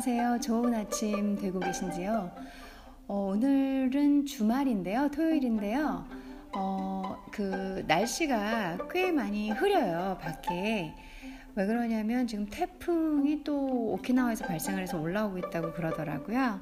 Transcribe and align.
안녕하세요. 0.00 0.40
좋은 0.42 0.74
아침 0.74 1.34
되고 1.34 1.58
계신지요? 1.58 2.30
어, 3.08 3.32
오늘은 3.32 4.26
주말인데요. 4.26 5.10
토요일인데요. 5.10 6.06
어, 6.52 7.16
그 7.32 7.82
날씨가 7.88 8.78
꽤 8.92 9.10
많이 9.10 9.50
흐려요. 9.50 10.16
밖에. 10.20 10.94
왜 11.56 11.66
그러냐면 11.66 12.28
지금 12.28 12.46
태풍이 12.46 13.42
또 13.42 13.94
오키나와에서 13.94 14.46
발생을 14.46 14.82
해서 14.82 15.00
올라오고 15.00 15.38
있다고 15.38 15.72
그러더라고요. 15.72 16.60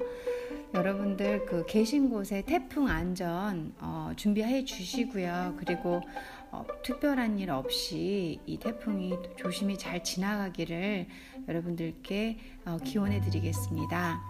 여러분들 0.73 1.45
그 1.45 1.63
계신 1.67 2.09
곳에 2.09 2.41
태풍 2.41 2.87
안전 2.87 3.71
어, 3.79 4.13
준비해 4.15 4.65
주시고요. 4.65 5.57
그리고 5.59 6.01
어, 6.49 6.65
특별한 6.83 7.37
일 7.37 7.51
없이 7.51 8.39
이 8.47 8.57
태풍이 8.57 9.13
조심히 9.35 9.77
잘 9.77 10.03
지나가기를 10.03 11.05
여러분들께 11.47 12.37
어, 12.65 12.77
기원해 12.83 13.21
드리겠습니다. 13.21 14.21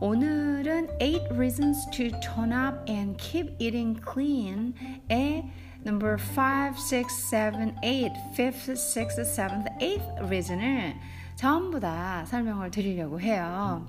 오늘은 0.00 0.98
8 0.98 1.32
Reasons 1.32 1.90
to 1.90 2.08
Turn 2.20 2.52
Up 2.52 2.90
and 2.90 3.16
Keep 3.22 3.56
Eating 3.58 4.00
Clean의 4.02 5.50
number 5.84 6.16
5, 6.18 6.76
6, 6.76 7.10
7, 7.10 7.74
8, 7.82 8.12
5th, 8.36 8.72
6th, 8.74 9.20
7th, 9.22 9.78
8th 9.78 10.26
reason을 10.26 10.96
전부 11.36 11.80
다 11.80 12.24
설명을 12.26 12.70
드리려고 12.70 13.18
해요. 13.18 13.86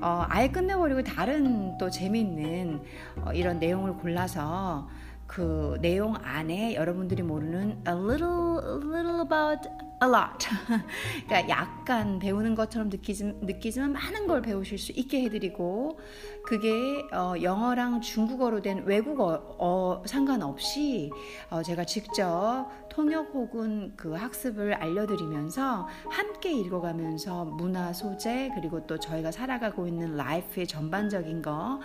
어, 0.00 0.24
아예 0.28 0.48
끝내버리고 0.48 1.04
다른 1.04 1.78
또 1.78 1.88
재미있는 1.88 2.82
어, 3.24 3.32
이런 3.32 3.60
내용을 3.60 3.94
골라서 3.94 4.88
그 5.28 5.76
내용 5.82 6.16
안에 6.16 6.74
여러분들이 6.74 7.22
모르는 7.22 7.84
a 7.86 7.94
little, 7.94 8.58
a 8.64 8.76
little 8.76 9.20
about 9.20 9.68
a 10.02 10.08
lot. 10.08 10.48
그러니까 11.26 11.48
약간 11.50 12.18
배우는 12.18 12.54
것처럼 12.54 12.88
느끼지, 12.88 13.24
느끼지만 13.42 13.92
많은 13.92 14.26
걸 14.26 14.40
배우실 14.40 14.78
수 14.78 14.90
있게 14.92 15.22
해드리고 15.24 16.00
그게 16.44 17.04
어, 17.12 17.34
영어랑 17.42 18.00
중국어로 18.00 18.62
된 18.62 18.84
외국어 18.86 19.56
어, 19.58 20.02
상관없이 20.06 21.10
어, 21.50 21.62
제가 21.62 21.84
직접 21.84 22.70
통역 22.88 23.34
혹은 23.34 23.92
그 23.96 24.14
학습을 24.14 24.74
알려드리면서 24.74 25.88
함께 26.08 26.52
읽어가면서 26.52 27.44
문화 27.44 27.92
소재 27.92 28.50
그리고 28.54 28.86
또 28.86 28.98
저희가 28.98 29.30
살아가고 29.30 29.86
있는 29.86 30.16
life의 30.16 30.66
전반적인 30.66 31.42
거 31.42 31.80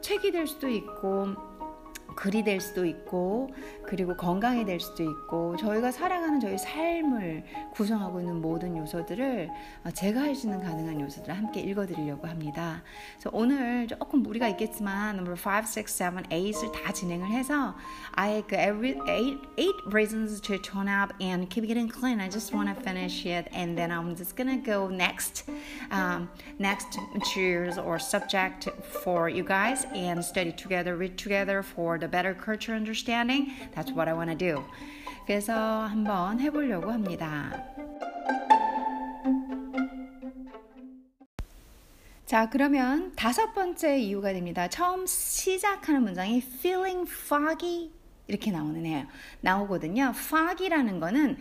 책이 0.00 0.32
될 0.32 0.48
수도 0.48 0.68
있고 0.68 1.57
글이 2.18 2.42
될 2.42 2.60
수도 2.60 2.84
있고 2.84 3.48
그리고 3.86 4.16
건강이 4.16 4.64
될 4.64 4.80
수도 4.80 5.04
있고 5.04 5.56
저희가 5.56 5.92
살아가는 5.92 6.40
저희 6.40 6.58
삶을 6.58 7.44
구성하고 7.72 8.18
있는 8.18 8.40
모든 8.42 8.76
요소들을 8.76 9.48
제가 9.94 10.22
할 10.22 10.34
수 10.34 10.46
있는 10.46 10.62
가능한 10.62 11.00
요소들을 11.00 11.36
함께 11.36 11.60
읽어드리려고 11.60 12.26
합니다. 12.26 12.82
그래서 13.14 13.30
오늘 13.32 13.86
조금 13.86 14.22
무리가 14.22 14.48
있겠지만 14.48 15.16
number 15.16 15.34
5, 15.34 15.62
6, 15.76 15.88
7, 15.88 16.10
8을 16.10 16.72
다 16.72 16.92
진행을 16.92 17.28
해서 17.28 17.76
아예 18.12 18.42
그 18.46 18.56
every, 18.56 18.98
eight, 19.08 19.38
eight 19.56 19.78
reasons 19.86 20.40
to 20.40 20.58
turn 20.60 20.88
up 20.88 21.14
and 21.20 21.48
keep 21.48 21.66
getting 21.66 21.88
clean. 21.88 22.20
I 22.20 22.28
just 22.28 22.52
want 22.52 22.68
to 22.68 22.74
finish 22.82 23.26
it 23.26 23.48
and 23.52 23.78
then 23.78 23.90
I'm 23.92 24.16
just 24.16 24.36
gonna 24.36 24.58
go 24.58 24.88
next 24.88 25.48
um, 25.90 26.28
next 26.58 26.98
materials 27.14 27.78
or 27.78 27.98
subject 27.98 28.68
for 29.02 29.28
you 29.28 29.44
guys 29.44 29.86
and 29.94 30.24
study 30.24 30.52
together, 30.52 30.96
read 30.96 31.16
together 31.16 31.62
for 31.62 31.98
the 31.98 32.07
better 32.08 32.34
culture 32.34 32.74
understanding. 32.74 33.52
That's 33.74 33.92
what 33.92 34.08
I 34.08 34.14
want 34.14 34.30
to 34.30 34.36
do. 34.36 34.64
그래서 35.26 35.54
한번 35.86 36.40
해보려고 36.40 36.90
합니다. 36.90 37.52
자, 42.24 42.50
그러면 42.50 43.12
다섯 43.16 43.54
번째 43.54 43.98
이유가 43.98 44.32
됩니다. 44.32 44.68
처음 44.68 45.06
시작하는 45.06 46.02
문장이 46.02 46.38
feeling 46.38 47.10
foggy 47.10 47.90
이렇게 48.26 48.50
나오는 48.50 48.84
해요. 48.84 49.06
나오거든요. 49.40 50.12
foggy라는 50.14 51.00
거는 51.00 51.38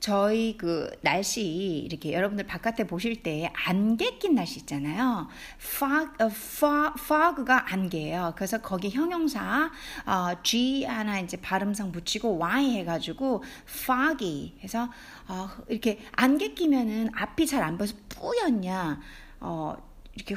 저희 0.00 0.56
그 0.56 0.90
날씨 1.02 1.42
이렇게 1.42 2.12
여러분들 2.12 2.46
바깥에 2.46 2.86
보실 2.86 3.22
때 3.22 3.52
안개 3.66 4.18
낀 4.18 4.34
날씨 4.34 4.60
있잖아요. 4.60 5.28
fog, 5.60 6.10
uh, 6.20 6.34
fog, 6.34 6.94
fog가 6.98 7.72
안개예요. 7.72 8.34
그래서 8.36 8.58
거기 8.58 8.90
형용사 8.90 9.70
어, 10.06 10.42
G 10.42 10.84
하나 10.84 11.20
이제 11.20 11.36
발음상 11.36 11.92
붙이고 11.92 12.38
Y 12.38 12.76
해가지고 12.78 13.42
foggy 13.68 14.54
해서 14.62 14.88
어, 15.28 15.48
이렇게 15.68 15.98
안개 16.12 16.54
끼면은 16.54 17.10
앞이 17.14 17.46
잘 17.46 17.58
안 17.62 17.76
보여서 17.76 17.94
뿌였냐, 18.08 19.00
어, 19.40 19.76
이렇게 20.14 20.34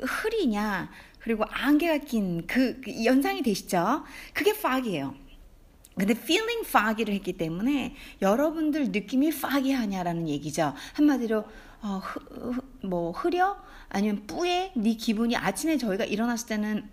흐리냐, 0.00 0.90
그리고 1.20 1.44
안개가 1.48 1.98
낀그 1.98 2.80
그 2.84 3.04
연상이 3.04 3.42
되시죠? 3.42 4.04
그게 4.32 4.50
fog이에요. 4.50 5.14
근데 5.96 6.12
feeling 6.12 6.66
foggy를 6.66 7.14
했기 7.14 7.34
때문에 7.34 7.94
여러분들 8.20 8.90
느낌이 8.90 9.28
foggy하냐라는 9.28 10.28
얘기죠. 10.28 10.74
한마디로 10.94 11.44
어, 11.82 12.00
흐, 12.02 12.18
흐, 12.50 12.86
뭐 12.86 13.12
흐려 13.12 13.56
아니면 13.88 14.26
뿌에 14.26 14.72
네 14.74 14.94
기분이 14.94 15.36
아침에 15.36 15.76
저희가 15.76 16.04
일어났을 16.04 16.48
때는 16.48 16.88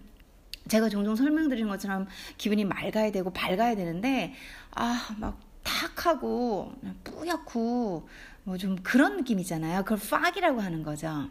제가 0.67 0.89
종종 0.89 1.15
설명드린 1.15 1.67
것처럼 1.67 2.07
기분이 2.37 2.65
맑아야 2.65 3.11
되고 3.11 3.31
밝아야 3.31 3.75
되는데 3.75 4.35
아막 4.71 5.39
탁하고 5.63 6.73
뿌옇고 7.03 8.07
뭐 8.43 8.57
좀 8.57 8.75
그런 8.83 9.17
느낌이잖아요. 9.17 9.83
그걸 9.83 9.97
foggy라고 9.97 10.61
하는 10.61 10.83
거죠. 10.83 11.29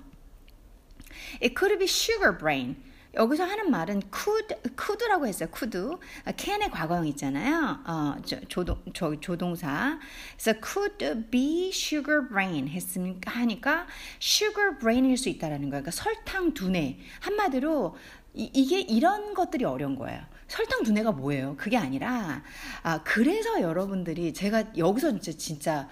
It 1.43 1.55
could 1.57 1.77
be 1.79 1.87
sugar 1.87 2.37
brain. 2.37 2.77
여기서 3.15 3.45
하는 3.45 3.71
말은 3.71 4.03
could, 4.13 4.55
could라고 4.77 5.27
했어요. 5.27 5.49
could. 5.55 5.99
can의 6.37 6.71
과거형 6.71 7.07
있잖아요. 7.09 7.81
어, 7.85 8.17
저, 8.25 8.41
조동, 8.49 8.81
저, 8.95 9.19
조동사. 9.19 9.99
그래서 10.37 10.61
could 10.63 11.31
be 11.31 11.71
sugar 11.71 12.29
brain 12.29 12.69
했으니까 12.69 13.31
하니까 13.33 13.87
sugar 14.21 14.79
brain일 14.79 15.17
수 15.17 15.29
있다라는 15.29 15.71
거예요. 15.71 15.83
그러니까 15.83 15.91
설탕 15.91 16.55
두뇌. 16.55 16.99
한마디로 17.21 17.97
이, 18.35 18.49
이게 18.55 18.81
이런 18.81 19.35
것들이 19.35 19.65
어려운 19.65 19.97
거예요. 19.97 20.21
설탕 20.47 20.83
두뇌가 20.83 21.13
뭐예요? 21.13 21.57
그게 21.57 21.77
아니라 21.77 22.43
아 22.83 23.03
그래서 23.03 23.61
여러분들이 23.61 24.35
제가 24.35 24.77
여기서 24.77 25.19
진짜 25.19 25.33
진짜 25.39 25.89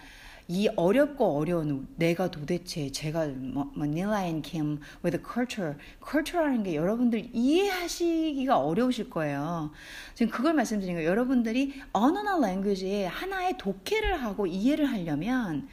이 0.51 0.67
어렵고 0.77 1.37
어려운 1.37 1.87
내가 1.97 2.31
도대체 2.31 2.91
제가 2.91 3.27
뭐, 3.27 3.71
Manila 3.77 4.25
and 4.25 4.49
came 4.49 4.79
with 5.05 5.23
culture, 5.23 5.75
culture라는 6.03 6.63
게 6.63 6.75
여러분들 6.75 7.29
이해하시기가 7.35 8.59
어려우실 8.59 9.11
거예요. 9.11 9.71
지금 10.15 10.33
그걸 10.33 10.55
말씀드린 10.55 10.95
거예요. 10.95 11.11
여러분들이 11.11 11.75
언어나 11.93 12.39
랭귀지에 12.39 13.05
하나의 13.07 13.59
독해를 13.59 14.23
하고 14.23 14.47
이해를 14.47 14.87
하려면 14.87 15.69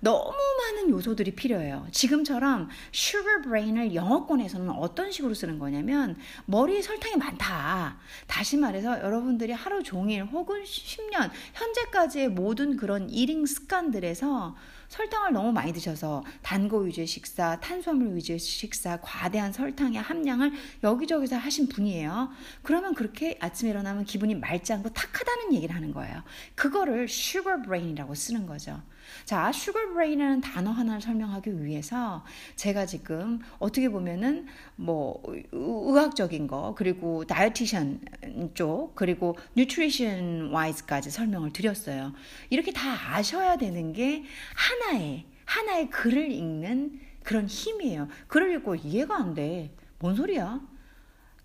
너무 0.00 0.32
많은 0.58 0.90
요소들이 0.90 1.32
필요해요. 1.32 1.86
지금처럼 1.90 2.68
sugar 2.94 3.42
brain을 3.42 3.94
영어권에서는 3.94 4.70
어떤 4.70 5.10
식으로 5.10 5.34
쓰는 5.34 5.58
거냐면 5.58 6.16
머리에 6.46 6.82
설탕이 6.82 7.16
많다. 7.16 7.98
다시 8.26 8.56
말해서 8.56 9.00
여러분들이 9.00 9.52
하루 9.52 9.82
종일 9.82 10.24
혹은 10.24 10.62
10년 10.62 11.30
현재까지의 11.54 12.28
모든 12.28 12.76
그런 12.76 13.10
이링 13.10 13.44
습관들에서 13.46 14.56
설탕을 14.88 15.32
너무 15.32 15.52
많이 15.52 15.72
드셔서 15.72 16.24
단고 16.42 16.80
위주의 16.80 17.06
식사, 17.06 17.60
탄수화물 17.60 18.16
위주의 18.16 18.38
식사, 18.38 18.98
과대한 19.02 19.52
설탕의 19.52 20.00
함량을 20.00 20.52
여기저기서 20.82 21.36
하신 21.36 21.68
분이에요. 21.68 22.30
그러면 22.62 22.94
그렇게 22.94 23.36
아침에 23.40 23.70
일어나면 23.70 24.04
기분이 24.04 24.34
맑지 24.36 24.72
않고 24.72 24.90
탁하다는 24.90 25.52
얘기를 25.54 25.74
하는 25.74 25.92
거예요. 25.92 26.22
그거를 26.54 27.04
sugar 27.04 27.62
brain이라고 27.62 28.14
쓰는 28.14 28.46
거죠. 28.46 28.80
자, 29.24 29.48
sugar 29.50 29.92
brain이라는 29.92 30.40
단어 30.40 30.70
하나를 30.70 31.00
설명하기 31.00 31.64
위해서 31.64 32.24
제가 32.56 32.86
지금 32.86 33.40
어떻게 33.58 33.88
보면은 33.88 34.46
뭐 34.76 35.22
의학적인 35.52 36.46
거 36.46 36.74
그리고 36.76 37.24
다이어티션 37.24 38.00
쪽 38.54 38.94
그리고 38.94 39.36
nutrition 39.56 40.52
wise까지 40.54 41.10
설명을 41.10 41.52
드렸어요. 41.52 42.12
이렇게 42.50 42.72
다 42.72 43.14
아셔야 43.14 43.56
되는 43.56 43.92
게 43.92 44.24
하나의 44.54 45.26
하나의 45.44 45.90
글을 45.90 46.30
읽는 46.30 47.00
그런 47.22 47.46
힘이에요. 47.46 48.08
글을 48.26 48.54
읽고 48.56 48.76
이해가 48.76 49.16
안 49.16 49.34
돼. 49.34 49.74
뭔 49.98 50.14
소리야? 50.14 50.60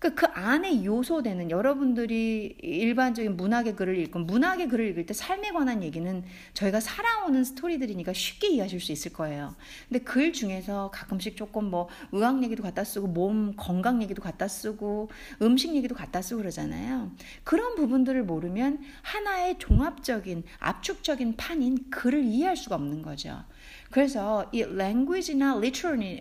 그러니까 0.04 0.26
그 0.26 0.26
안에 0.38 0.84
요소되는 0.84 1.50
여러분들이 1.50 2.56
일반적인 2.60 3.38
문학의 3.38 3.74
글을 3.74 3.98
읽고 4.00 4.18
문학의 4.18 4.68
글을 4.68 4.88
읽을 4.90 5.06
때 5.06 5.14
삶에 5.14 5.50
관한 5.52 5.82
얘기는 5.82 6.22
저희가 6.52 6.80
살아오는 6.80 7.42
스토리들이니까 7.42 8.12
쉽게 8.12 8.48
이해하실 8.48 8.80
수 8.80 8.92
있을 8.92 9.14
거예요. 9.14 9.56
근데 9.88 10.04
글 10.04 10.34
중에서 10.34 10.90
가끔씩 10.92 11.38
조금 11.38 11.70
뭐 11.70 11.88
의학 12.12 12.42
얘기도 12.42 12.62
갖다 12.62 12.84
쓰고 12.84 13.06
몸 13.06 13.54
건강 13.56 14.02
얘기도 14.02 14.20
갖다 14.20 14.46
쓰고 14.46 15.08
음식 15.40 15.74
얘기도 15.74 15.94
갖다 15.94 16.20
쓰고 16.20 16.42
그러잖아요. 16.42 17.10
그런 17.42 17.74
부분들을 17.74 18.24
모르면 18.24 18.80
하나의 19.00 19.58
종합적인 19.58 20.42
압축적인 20.58 21.36
판인 21.36 21.88
글을 21.88 22.24
이해할 22.24 22.58
수가 22.58 22.74
없는 22.74 23.00
거죠. 23.00 23.42
그래서 23.90 24.50
이 24.52 24.60
language나 24.60 25.56
literary, 25.56 26.18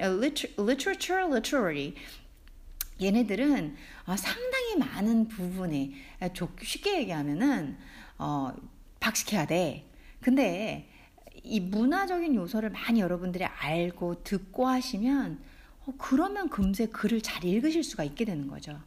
literature, 0.58 1.26
literary 1.26 1.96
얘네들은 3.02 3.76
어, 4.06 4.16
상당히 4.16 4.78
많은 4.78 5.28
부분에 5.28 5.92
쉽게 6.62 7.00
얘기하면은 7.02 7.78
어, 8.18 8.54
박식해야 9.00 9.48
돼. 9.48 9.86
근데 10.22 10.90
이 11.44 11.60
문화적인 11.60 12.36
요소를 12.36 12.70
많이 12.70 13.02
여러분들이 13.02 13.44
알고 13.44 14.24
듣고 14.24 14.68
하시면 14.68 15.40
어, 15.86 15.94
그러면 15.98 16.50
금세 16.50 16.86
글을 16.86 17.22
잘 17.22 17.44
읽으실 17.44 17.84
수가 17.84 18.04
있게 18.06 18.24
되는 18.24 18.48
거죠. 18.48 18.80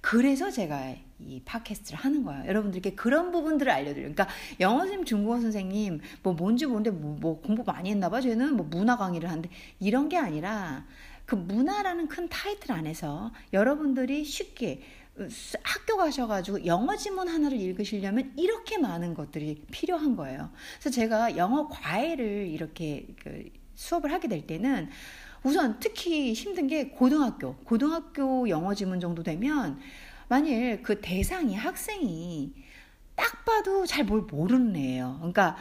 그래서 0.00 0.50
제가 0.50 0.94
이 1.18 1.40
팟캐스트를 1.44 1.98
하는 1.98 2.22
거예요. 2.22 2.46
여러분들께 2.46 2.94
그런 2.94 3.32
부분들을 3.32 3.72
알려드려요. 3.72 4.12
그러니까 4.12 4.28
영어 4.60 4.80
선생님, 4.80 5.04
중국어 5.04 5.40
선생님, 5.40 6.00
뭐 6.22 6.34
뭔지 6.34 6.66
모르는데 6.66 6.90
뭐, 6.90 7.16
뭐 7.18 7.40
공부 7.40 7.64
많이 7.64 7.90
했나 7.90 8.08
봐. 8.08 8.20
쟤는 8.20 8.56
뭐 8.56 8.66
문화 8.66 8.96
강의를 8.96 9.28
하는데 9.28 9.48
이런 9.80 10.08
게 10.08 10.16
아니라 10.16 10.86
그 11.26 11.34
문화라는 11.34 12.08
큰 12.08 12.28
타이틀 12.28 12.72
안에서 12.72 13.32
여러분들이 13.52 14.24
쉽게 14.24 14.82
학교 15.62 15.96
가셔가지고 15.96 16.66
영어 16.66 16.96
지문 16.96 17.28
하나를 17.28 17.58
읽으시려면 17.60 18.32
이렇게 18.36 18.78
많은 18.78 19.14
것들이 19.14 19.62
필요한 19.70 20.16
거예요. 20.16 20.50
그래서 20.80 20.90
제가 20.90 21.36
영어 21.36 21.68
과외를 21.68 22.48
이렇게 22.48 23.06
그 23.22 23.48
수업을 23.74 24.12
하게 24.12 24.28
될 24.28 24.46
때는 24.46 24.90
우선 25.42 25.78
특히 25.78 26.32
힘든 26.32 26.66
게 26.66 26.88
고등학교, 26.88 27.56
고등학교 27.58 28.48
영어 28.48 28.74
지문 28.74 28.98
정도 28.98 29.22
되면 29.22 29.78
만일 30.28 30.82
그 30.82 31.00
대상이 31.00 31.54
학생이 31.54 32.54
딱 33.14 33.44
봐도 33.44 33.86
잘 33.86 34.04
뭘 34.04 34.22
모르는 34.22 34.74
애예요. 34.74 35.16
그러니까 35.18 35.56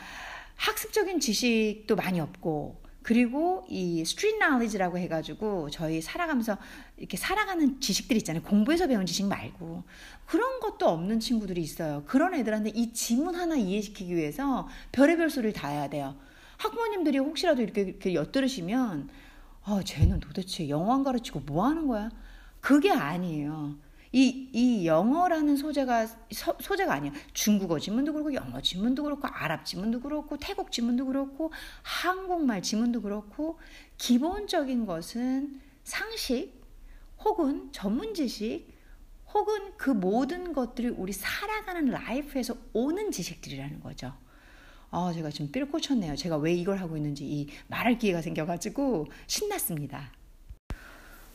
학습적인 0.55 1.19
지식도 1.19 1.95
많이 1.95 2.19
없고 2.19 2.82
그리고 3.03 3.65
이 3.69 4.03
street 4.05 4.37
knowledge라고 4.37 4.97
해가지고 4.97 5.69
저희 5.69 6.01
살아가면서 6.01 6.57
이렇게 6.97 7.17
살아가는 7.17 7.79
지식들 7.81 8.15
있잖아요. 8.17 8.41
공부해서 8.43 8.87
배운 8.87 9.05
지식 9.05 9.27
말고 9.27 9.83
그런 10.25 10.59
것도 10.61 10.87
없는 10.87 11.19
친구들이 11.19 11.61
있어요. 11.61 12.03
그런 12.07 12.33
애들한테 12.33 12.71
이 12.73 12.93
지문 12.93 13.35
하나 13.35 13.55
이해시키기 13.55 14.15
위해서 14.15 14.67
별의별 14.93 15.29
소리를 15.29 15.53
다 15.53 15.67
해야 15.67 15.89
돼요. 15.89 16.15
학부모님들이 16.57 17.17
혹시라도 17.17 17.61
이렇게, 17.61 17.81
이렇게 17.81 18.13
엿들으시면 18.13 19.09
아, 19.65 19.81
쟤는 19.83 20.19
도대체 20.19 20.69
영어 20.69 20.93
안 20.93 21.03
가르치고 21.03 21.41
뭐 21.41 21.65
하는 21.65 21.87
거야? 21.87 22.09
그게 22.61 22.91
아니에요. 22.91 23.75
이, 24.15 24.47
이 24.53 24.85
영어라는 24.85 25.57
소재가, 25.57 26.05
서, 26.31 26.55
소재가 26.61 26.93
아니야. 26.93 27.11
중국어 27.33 27.79
지문도 27.79 28.13
그렇고, 28.13 28.33
영어 28.35 28.61
지문도 28.61 29.03
그렇고, 29.03 29.27
아랍 29.27 29.65
지문도 29.65 30.01
그렇고, 30.01 30.37
태국 30.37 30.71
지문도 30.71 31.07
그렇고, 31.07 31.51
한국말 31.81 32.61
지문도 32.61 33.01
그렇고, 33.01 33.57
기본적인 33.97 34.85
것은 34.85 35.59
상식, 35.83 36.61
혹은 37.23 37.71
전문 37.71 38.13
지식, 38.13 38.71
혹은 39.33 39.75
그 39.77 39.89
모든 39.89 40.53
것들이 40.53 40.89
우리 40.89 41.11
살아가는 41.11 41.85
라이프에서 41.85 42.55
오는 42.73 43.09
지식들이라는 43.09 43.79
거죠. 43.79 44.13
아, 44.91 45.11
제가 45.11 45.31
지금 45.31 45.51
삐를 45.51 45.71
꽂혔네요. 45.71 46.15
제가 46.15 46.37
왜 46.37 46.53
이걸 46.53 46.77
하고 46.77 46.97
있는지 46.97 47.25
이 47.25 47.49
말할 47.67 47.97
기회가 47.97 48.21
생겨가지고 48.21 49.07
신났습니다. 49.25 50.11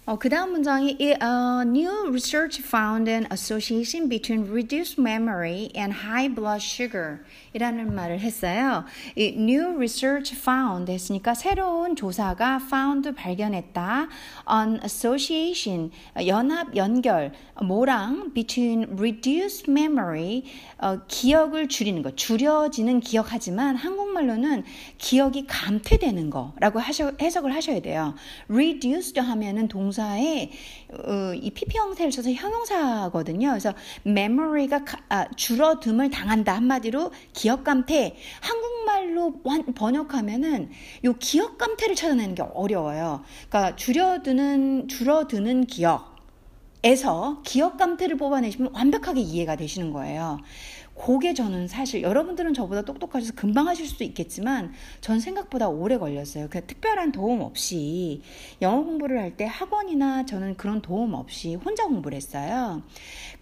어, 0.07 0.17
그 0.19 0.27
다음 0.27 0.51
문장이 0.51 0.97
A 0.99 1.63
new 1.65 2.09
research 2.09 2.59
found 2.59 3.07
an 3.09 3.25
association 3.31 4.09
between 4.09 4.51
reduced 4.51 4.99
memory 4.99 5.71
and 5.75 5.93
high 5.93 6.27
blood 6.27 6.61
sugar 6.61 7.23
이라는 7.58 7.92
말을 7.92 8.20
했어요. 8.20 8.84
이 9.16 9.34
new 9.36 9.74
research 9.74 10.36
found 10.36 10.92
했으니까 10.92 11.34
새로운 11.34 11.96
조사가 11.96 12.60
found 12.62 13.10
발견했다. 13.16 14.08
an 14.48 14.80
association 14.84 15.90
연합 16.24 16.76
연결 16.76 17.32
뭐랑 17.60 18.32
between 18.32 18.84
reduced 18.96 19.68
memory 19.68 20.44
어, 20.78 21.00
기억을 21.08 21.66
줄이는 21.66 22.02
거 22.02 22.14
줄여지는 22.14 23.00
기억하지만 23.00 23.74
한국말로는 23.74 24.62
기억이 24.98 25.48
감퇴되는 25.48 26.30
거라고 26.30 26.78
하셔, 26.78 27.10
해석을 27.20 27.52
하셔야 27.52 27.80
돼요. 27.80 28.14
reduced 28.48 29.20
하면은 29.20 29.66
동사에 29.66 30.50
어, 30.90 31.34
이 31.34 31.50
PP 31.50 31.76
형태를 31.76 32.10
써서 32.12 32.30
형용사거든요. 32.30 33.50
그래서 33.50 33.74
memory가 34.06 34.84
아, 35.10 35.28
줄어듦을 35.28 36.10
당한다 36.10 36.54
한마디로 36.54 37.12
기억 37.34 37.64
감퇴 37.64 38.16
한국말로 38.40 39.42
번역하면은 39.74 40.70
요 41.04 41.12
기억 41.18 41.58
감퇴를 41.58 41.94
찾아내는 41.94 42.34
게 42.34 42.42
어려워요. 42.42 43.22
그러니까 43.48 43.76
줄어드는 43.76 45.66
기억 45.66 46.18
에서 46.84 47.42
기억 47.44 47.76
감퇴를 47.76 48.16
뽑아내시면 48.16 48.72
완벽하게 48.72 49.20
이해가 49.20 49.56
되시는 49.56 49.92
거예요. 49.92 50.38
그게 50.98 51.32
저는 51.32 51.68
사실 51.68 52.02
여러분들은 52.02 52.54
저보다 52.54 52.82
똑똑하셔서 52.82 53.34
금방 53.34 53.68
하실 53.68 53.86
수도 53.86 54.04
있겠지만 54.04 54.72
전 55.00 55.20
생각보다 55.20 55.68
오래 55.68 55.96
걸렸어요. 55.96 56.48
그 56.50 56.66
특별한 56.66 57.12
도움 57.12 57.40
없이 57.40 58.22
영어 58.60 58.82
공부를 58.84 59.18
할 59.20 59.36
때 59.38 59.44
학원이나 59.44 60.26
저는 60.26 60.56
그런 60.56 60.82
도움 60.82 61.14
없이 61.14 61.54
혼자 61.54 61.84
공부를 61.86 62.16
했어요. 62.16 62.82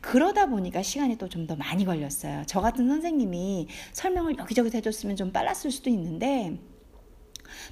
그러다 0.01 0.47
보니까 0.47 0.83
시간이 0.83 1.17
또 1.17 1.29
좀 1.29 1.47
더 1.47 1.57
많이 1.57 1.85
걸렸어요. 1.85 2.43
저 2.47 2.61
같은 2.61 2.89
선생님이 2.89 3.69
설명을 3.93 4.37
여기저기서 4.39 4.79
해줬으면 4.79 5.17
좀 5.17 5.33
빨랐을 5.33 5.71
수도 5.71 5.91
있는데 5.91 6.59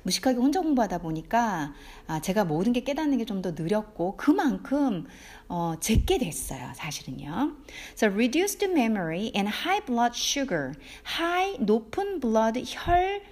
무식하게 0.02 0.38
혼자 0.38 0.61
공부하다 0.61 0.99
보니까 0.99 1.73
아, 2.06 2.20
제가 2.20 2.44
모든 2.44 2.73
게 2.73 2.81
깨닫는 2.82 3.19
게 3.19 3.25
좀 3.25 3.41
더 3.43 3.52
느렸고 3.52 4.17
그만큼 4.17 5.06
어, 5.49 5.75
제게 5.81 6.19
됐어요, 6.19 6.73
사실은요. 6.75 7.56
So 7.96 8.08
reduced 8.08 8.64
memory 8.64 9.32
and 9.37 9.49
high 9.49 9.85
blood 9.85 10.12
sugar. 10.17 10.73
high 11.19 11.56
높은 11.62 12.20
blood 12.20 12.62
혈 12.67 13.23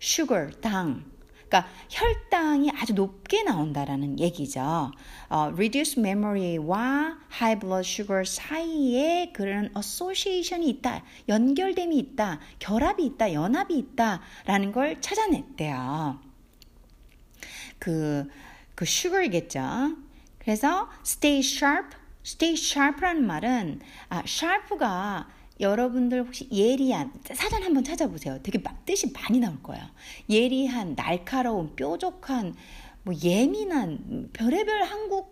sugar 0.00 0.50
당 0.60 1.04
그러니까 1.56 1.68
혈당이 1.88 2.70
아주 2.74 2.92
높게 2.92 3.42
나온다라는 3.42 4.20
얘기죠. 4.20 4.90
어, 5.28 5.50
reduced 5.54 5.98
memory와 6.00 7.18
high 7.32 7.58
blood 7.58 7.88
sugar 7.88 8.24
사이에 8.26 9.32
그런 9.32 9.70
association이 9.76 10.68
있다, 10.68 11.02
연결됨이 11.28 11.96
있다, 11.96 12.40
결합이 12.58 13.04
있다, 13.06 13.32
연합이 13.32 13.78
있다라는 13.78 14.72
걸 14.72 15.00
찾아냈대요. 15.00 16.20
그, 17.78 18.28
그 18.74 18.84
sugar이겠죠. 18.84 19.96
그래서 20.38 20.88
stay 21.04 21.38
sharp, 21.38 21.96
stay 22.24 22.54
sharp라는 22.54 23.26
말은 23.26 23.80
아, 24.10 24.22
sharp가 24.26 25.28
여러분들 25.60 26.20
혹시 26.20 26.48
예리한 26.52 27.12
사전 27.34 27.62
한번 27.62 27.84
찾아보세요. 27.84 28.38
되게 28.42 28.62
뜻이 28.84 29.12
많이 29.12 29.40
나올 29.40 29.62
거예요. 29.62 29.84
예리한, 30.28 30.96
날카로운, 30.96 31.74
뾰족한, 31.76 32.54
뭐 33.02 33.14
예민한 33.22 34.28
별의별 34.32 34.82
한국 34.82 35.30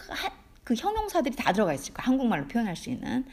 그 0.62 0.75
형용사들이 0.75 1.37
다 1.37 1.52
들어가 1.52 1.75
있을 1.75 1.93
거예요. 1.93 2.07
한국말로 2.07 2.49
표현할 2.49 2.76
수 2.76 2.90
있는. 2.90 3.25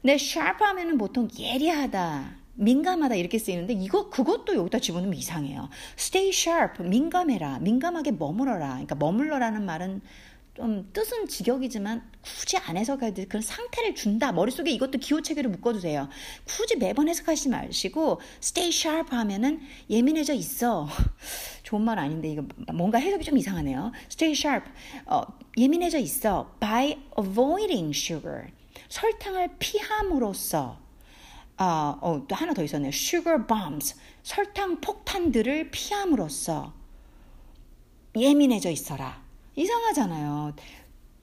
근데 0.00 0.14
sharp 0.14 0.62
하면은 0.64 0.98
보통 0.98 1.28
예리하다, 1.38 2.36
민감하다 2.54 3.14
이렇게 3.14 3.38
쓰이는데 3.38 3.72
이거 3.74 4.10
그것도 4.10 4.54
여기다 4.54 4.78
집어넣으면 4.78 5.16
이상해요. 5.16 5.68
Stay 5.98 6.28
sharp, 6.28 6.82
민감해라, 6.82 7.60
민감하게 7.60 8.12
머물러라. 8.12 8.68
그러니까 8.68 8.94
머물러라는 8.94 9.64
말은 9.64 10.02
좀 10.54 10.90
뜻은 10.92 11.28
직역이지만 11.28 12.10
굳이 12.20 12.58
안 12.58 12.76
해석해야 12.76 13.14
될 13.14 13.26
그런 13.26 13.40
상태를 13.40 13.94
준다. 13.94 14.32
머릿속에 14.32 14.70
이것도 14.70 14.98
기호체계를 14.98 15.50
묶어두세요. 15.50 16.08
굳이 16.44 16.76
매번 16.76 17.08
해석하지 17.08 17.48
마시고 17.48 18.20
stay 18.42 18.68
sharp 18.68 19.14
하면은 19.16 19.60
예민해져 19.88 20.34
있어. 20.34 20.88
좋은 21.64 21.80
말 21.82 21.98
아닌데 21.98 22.28
이거 22.30 22.44
뭔가 22.72 22.98
해석이 22.98 23.24
좀 23.24 23.38
이상하네요. 23.38 23.92
stay 24.10 24.32
sharp. 24.32 24.68
어, 25.06 25.22
예민해져 25.56 25.98
있어. 25.98 26.54
by 26.60 26.98
avoiding 27.18 27.96
sugar. 27.96 28.48
설탕을 28.90 29.56
피함으로써 29.58 30.78
어, 31.56 31.98
어, 32.00 32.24
또 32.28 32.34
하나 32.34 32.52
더 32.52 32.62
있었네요. 32.62 32.90
sugar 32.90 33.46
bombs. 33.46 33.96
설탕 34.22 34.82
폭탄들을 34.82 35.70
피함으로써 35.70 36.74
예민해져 38.14 38.68
있어라. 38.70 39.21
이상하잖아요. 39.56 40.54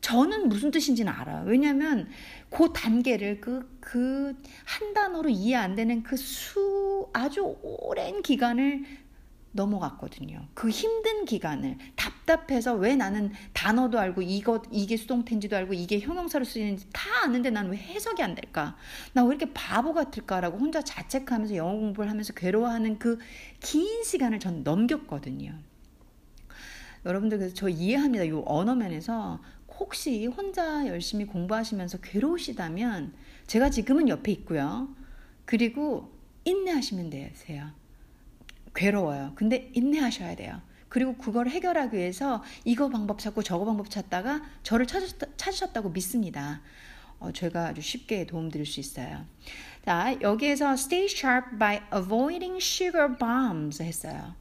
저는 0.01 0.47
무슨 0.49 0.71
뜻인지는 0.71 1.11
알아요. 1.11 1.43
왜냐하면 1.45 2.09
그 2.49 2.71
단계를 2.73 3.41
그 3.41 3.67
그 3.81 4.35
한 4.65 4.93
단어로 4.93 5.29
이해 5.29 5.55
안 5.55 5.75
되는 5.75 6.03
그 6.03 6.15
수 6.17 7.09
아주 7.13 7.57
오랜 7.61 8.21
기간을 8.21 8.85
넘어갔거든요. 9.51 10.47
그 10.53 10.69
힘든 10.69 11.25
기간을 11.25 11.77
답답해서 11.95 12.75
왜 12.75 12.95
나는 12.95 13.31
단어도 13.53 13.99
알고 13.99 14.21
이것 14.21 14.63
이게 14.71 14.95
수동태인지도 14.95 15.55
알고 15.57 15.73
이게 15.73 15.99
형용사로 15.99 16.45
쓰이는지 16.45 16.87
다 16.93 17.09
아는데 17.23 17.49
난 17.49 17.69
왜 17.71 17.77
해석이 17.77 18.21
안 18.21 18.35
될까? 18.35 18.77
나 19.13 19.23
왜 19.23 19.29
이렇게 19.35 19.51
바보 19.53 19.93
같을까라고 19.93 20.57
혼자 20.59 20.81
자책하면서 20.83 21.55
영어 21.55 21.71
공부를 21.73 22.09
하면서 22.11 22.33
괴로워하는 22.33 22.99
그 22.99 23.17
긴 23.59 24.03
시간을 24.03 24.39
전 24.39 24.63
넘겼거든요. 24.63 25.53
여러분들 27.05 27.37
그래서 27.37 27.55
저 27.55 27.69
이해합니다. 27.69 28.25
이 28.25 28.31
언어면에서 28.45 29.39
혹시 29.79 30.25
혼자 30.25 30.85
열심히 30.87 31.25
공부하시면서 31.25 31.99
괴로우시다면 31.99 33.13
제가 33.47 33.69
지금은 33.69 34.09
옆에 34.09 34.31
있고요. 34.33 34.93
그리고 35.45 36.11
인내하시면 36.45 37.09
되세요. 37.09 37.71
괴로워요. 38.75 39.33
근데 39.35 39.71
인내하셔야 39.73 40.35
돼요. 40.35 40.61
그리고 40.89 41.15
그걸 41.15 41.49
해결하기 41.49 41.95
위해서 41.95 42.43
이거 42.65 42.89
방법 42.89 43.19
찾고 43.19 43.43
저거 43.43 43.65
방법 43.65 43.89
찾다가 43.89 44.41
저를 44.63 44.87
찾으셨다, 44.87 45.27
찾으셨다고 45.37 45.89
믿습니다. 45.89 46.61
어, 47.19 47.31
제가 47.31 47.67
아주 47.67 47.81
쉽게 47.81 48.25
도움드릴 48.25 48.65
수 48.65 48.79
있어요. 48.79 49.25
자, 49.85 50.15
여기에서 50.21 50.73
stay 50.73 51.05
sharp 51.05 51.57
by 51.57 51.81
avoiding 51.93 52.57
sugar 52.57 53.17
bombs 53.17 53.81
했어요. 53.81 54.35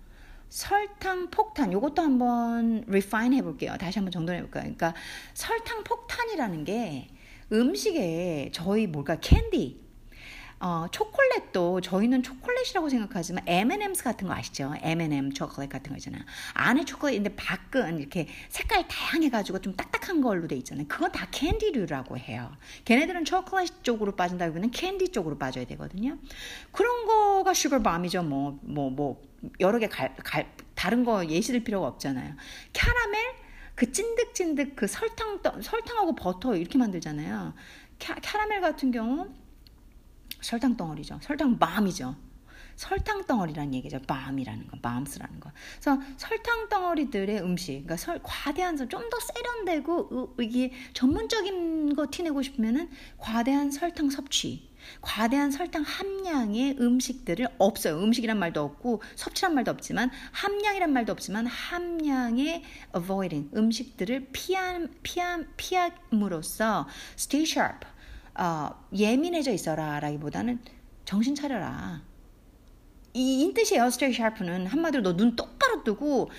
설탕 0.49 1.31
폭탄, 1.31 1.73
이것도 1.73 2.03
한번 2.03 2.85
refine 2.89 3.37
해볼게요. 3.37 3.77
다시 3.79 3.99
한번 3.99 4.13
정돈해 4.13 4.41
볼까요? 4.41 4.63
그러니까 4.63 4.95
설탕 5.35 5.85
폭탄이라는 5.85 6.65
게 6.65 7.09
음식에 7.53 8.51
저희 8.53 8.87
뭘까 8.87 9.17
캔디, 9.21 9.89
어, 10.61 10.87
초콜릿도 10.91 11.81
저희는 11.81 12.23
초콜릿이라고 12.23 12.89
생각하지만 12.89 13.45
M&M's 13.47 14.03
같은 14.03 14.27
거 14.27 14.35
아시죠? 14.35 14.75
M&M 14.81 15.33
초콜릿 15.33 15.71
같은 15.71 15.93
거 15.93 15.97
있잖아요. 15.99 16.23
안에 16.55 16.85
초콜릿인데 16.85 17.37
밖은 17.37 18.01
이렇게 18.01 18.27
색깔 18.49 18.89
다양해가지고 18.89 19.61
좀 19.61 19.75
딱딱한 19.77 20.21
걸로 20.21 20.49
돼 20.49 20.57
있잖아요. 20.57 20.87
그건 20.89 21.13
다 21.13 21.29
캔디류라고 21.31 22.19
해요. 22.19 22.51
걔네들은 22.87 23.25
초콜릿 23.25 23.85
쪽으로 23.85 24.17
빠진다기보다는 24.17 24.73
캔디 24.73 25.11
쪽으로 25.11 25.39
빠져야 25.39 25.65
되거든요. 25.67 26.19
그런 26.73 27.07
거가 27.07 27.55
sugar 27.55 27.80
bomb이죠. 27.80 28.25
뭐, 28.25 28.59
뭐, 28.63 28.91
뭐, 28.91 29.23
여러 29.61 29.79
개 29.79 29.89
갈, 29.89 30.15
갈, 30.17 30.53
다른 30.75 31.05
거 31.05 31.27
예시들 31.27 31.65
필요가 31.65 31.87
없잖아요. 31.89 32.35
캐러멜? 32.73 33.19
그 33.75 33.93
찐득찐득 33.93 34.75
그 34.75 34.87
설탕, 34.87 35.41
설탕하고 35.63 36.15
버터 36.17 36.57
이렇게 36.57 36.79
만들잖아요. 36.79 37.55
캐, 37.99 38.15
캐러멜 38.21 38.61
같은 38.61 38.91
경우 38.91 39.29
설탕 40.41 40.77
덩어리죠. 40.77 41.21
설탕 41.23 41.59
bomb이죠. 41.59 42.17
설탕 42.79 43.25
덩어리라는 43.27 43.75
얘기죠. 43.75 43.99
bomb이라는 44.07 44.69
거, 44.69 44.79
bombs라는 44.81 45.41
거. 45.41 45.51
그래서 45.81 46.01
설탕 46.17 46.69
덩어리들의 46.69 47.41
음식, 47.43 47.73
그러니까 47.73 47.97
설, 47.97 48.21
과대한 48.23 48.77
좀 48.77 49.11
더 49.11 49.19
세련되고 49.19 50.37
이게 50.41 50.73
전문적인 50.95 51.97
거 51.97 52.07
티내고 52.11 52.43
싶으면은 52.43 52.89
과대한 53.17 53.73
설탕 53.73 54.11
섭취, 54.11 54.68
과대한 55.01 55.51
설탕 55.51 55.83
함량의 55.83 56.77
음식들을 56.81 57.47
없어요. 57.59 57.99
음식이란 58.03 58.39
말도 58.39 58.63
없고 58.63 59.03
섭취란 59.17 59.55
말도 59.55 59.71
없지만 59.71 60.11
함량이란 60.33 60.93
말도 60.93 61.13
없지만 61.13 61.47
함량의 61.47 62.63
avoiding 62.97 63.51
음식들을 63.57 64.29
피함 64.33 64.89
피함 65.03 65.47
피함으로써 65.57 66.87
stay 67.17 67.45
sharp 67.45 67.87
어, 68.35 68.71
예민해져 68.95 69.53
있어라 69.53 70.01
라기보다는 70.01 70.61
정신 71.05 71.35
차려라. 71.35 72.03
이 73.15 73.41
인뜻이에요. 73.43 73.87
stay 73.87 74.15
sharp는 74.15 74.67
한마디로 74.67 75.03
너 75.03 75.17
눈 75.17 75.35
똑바로 75.37 75.83
뜨고 75.83 76.31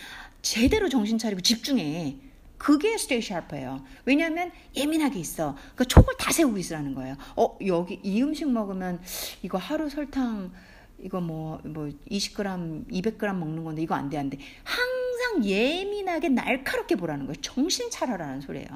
제대로 0.41 0.87
정신 0.89 1.17
차리고 1.17 1.41
집중해. 1.41 2.28
그게 2.59 2.93
stay 2.93 3.23
sharp예요. 3.23 3.83
왜냐하면 4.05 4.51
예민하게 4.75 5.17
있어. 5.19 5.55
그 5.75 5.85
촉을 5.85 6.15
다 6.19 6.31
세우고 6.31 6.57
있으라는 6.59 6.93
거예요. 6.93 7.15
어 7.35 7.57
여기 7.65 7.99
이 8.03 8.21
음식 8.21 8.47
먹으면 8.51 9.01
이거 9.41 9.57
하루 9.57 9.89
설탕 9.89 10.51
이거 10.99 11.21
뭐뭐 11.21 11.61
뭐 11.63 11.89
20g, 12.11 12.91
200g 12.91 13.33
먹는 13.33 13.63
건데 13.63 13.81
이거 13.81 13.95
안 13.95 14.09
돼, 14.09 14.17
안 14.17 14.29
돼. 14.29 14.37
항상 14.63 15.43
예민하게 15.43 16.29
날카롭게 16.29 16.95
보라는 16.95 17.25
거예요. 17.25 17.41
정신 17.41 17.89
차려라는 17.89 18.41
소리예요. 18.41 18.67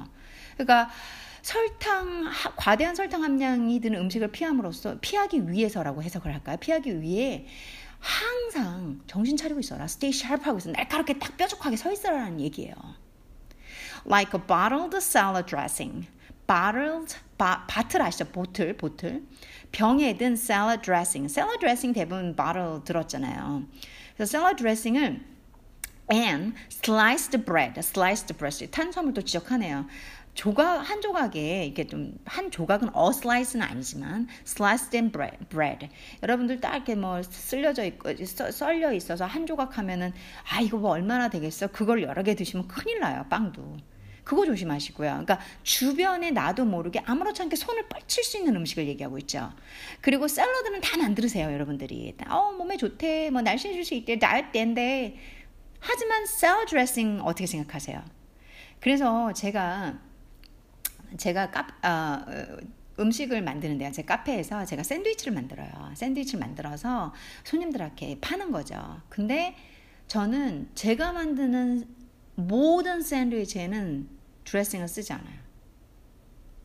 그러니까 0.54 0.90
설탕 1.42 2.24
과대한 2.56 2.94
설탕 2.94 3.22
함량이 3.22 3.80
드는 3.80 4.00
음식을 4.00 4.28
피함으로써 4.28 4.96
피하기 5.02 5.50
위해서라고 5.50 6.02
해석을 6.02 6.32
할까요? 6.32 6.56
피하기 6.58 7.02
위해 7.02 7.46
항상 7.98 9.00
정신 9.06 9.36
차리고 9.36 9.60
있어라. 9.60 9.84
stay 9.84 10.10
sharp 10.10 10.44
하고 10.46 10.56
있어. 10.58 10.70
날카롭게 10.70 11.18
딱 11.18 11.36
뾰족하게 11.36 11.76
서 11.76 11.92
있어라는 11.92 12.40
얘기예요. 12.40 12.74
Like 14.06 14.34
a 14.34 14.38
bottled 14.38 14.94
salad 15.02 15.46
dressing. 15.46 16.06
bottled 16.46 17.16
바, 17.38 17.66
바틀 17.66 18.02
아시죠? 18.02 18.26
보틀 18.26 18.76
보틀 18.76 19.22
병에 19.72 20.16
든 20.16 20.34
salad 20.34 20.82
dressing. 20.82 21.30
salad 21.30 21.58
dressing 21.60 21.94
대부분 21.94 22.36
bottle 22.36 22.84
들었잖아요. 22.84 23.64
그래서 24.16 24.38
salad 24.38 24.56
dressing을 24.58 25.20
and 26.12 26.54
sliced 26.70 27.44
bread, 27.44 27.78
sliced 27.78 28.36
bread 28.36 28.70
탄수화물도 28.70 29.22
지적하네요. 29.22 29.86
조각 30.34 30.78
한 30.80 31.00
조각에 31.00 31.64
이게 31.64 31.86
좀 31.86 32.18
한 32.26 32.50
조각은 32.50 32.90
slice는 32.94 33.64
아니지만 33.66 34.28
sliced 34.46 34.96
and 34.96 35.12
bread, 35.12 35.38
bread. 35.48 35.88
여러분들 36.22 36.60
딱 36.60 36.74
이렇게 36.74 36.94
뭐 36.94 37.22
쓸려져 37.22 37.84
있고 37.84 38.10
썰려 38.24 38.92
있어서 38.92 39.24
한 39.24 39.46
조각 39.46 39.78
하면은 39.78 40.12
아 40.50 40.60
이거 40.60 40.76
뭐 40.76 40.90
얼마나 40.90 41.28
되겠어? 41.28 41.68
그걸 41.68 42.02
여러 42.02 42.22
개 42.22 42.34
드시면 42.34 42.68
큰일 42.68 43.00
나요 43.00 43.24
빵도. 43.30 43.93
그거 44.24 44.46
조심하시고요. 44.46 45.10
그러니까 45.10 45.38
주변에 45.62 46.30
나도 46.30 46.64
모르게 46.64 47.00
아무렇지 47.04 47.42
않게 47.42 47.56
손을 47.56 47.88
뻗칠 47.88 48.24
수 48.24 48.38
있는 48.38 48.56
음식을 48.56 48.86
얘기하고 48.88 49.18
있죠. 49.18 49.52
그리고 50.00 50.26
샐러드는 50.26 50.80
다 50.80 50.96
만들으세요, 50.96 51.52
여러분들이. 51.52 52.16
어, 52.28 52.52
몸에 52.52 52.76
좋대, 52.76 53.30
뭐 53.30 53.42
날씬해질 53.42 53.84
수 53.84 53.94
있대, 53.94 54.18
나을 54.18 54.50
때인데. 54.50 55.16
하지만 55.78 56.24
샐러드 56.24 56.70
드레싱 56.70 57.20
어떻게 57.22 57.46
생각하세요? 57.46 58.02
그래서 58.80 59.32
제가 59.34 59.98
제가 61.18 61.50
카, 61.50 61.66
어, 61.82 62.24
음식을 62.98 63.42
만드는데요. 63.42 63.92
제 63.92 64.02
카페에서 64.02 64.64
제가 64.64 64.82
샌드위치를 64.82 65.34
만들어요. 65.34 65.70
샌드위치를 65.94 66.40
만들어서 66.40 67.12
손님들한테 67.44 68.18
파는 68.20 68.50
거죠. 68.50 69.00
근데 69.08 69.54
저는 70.06 70.70
제가 70.74 71.12
만드는 71.12 71.86
모든 72.36 73.02
샌드위치에는 73.02 74.08
드레싱을 74.44 74.88
쓰지 74.88 75.12
않아요. 75.12 75.44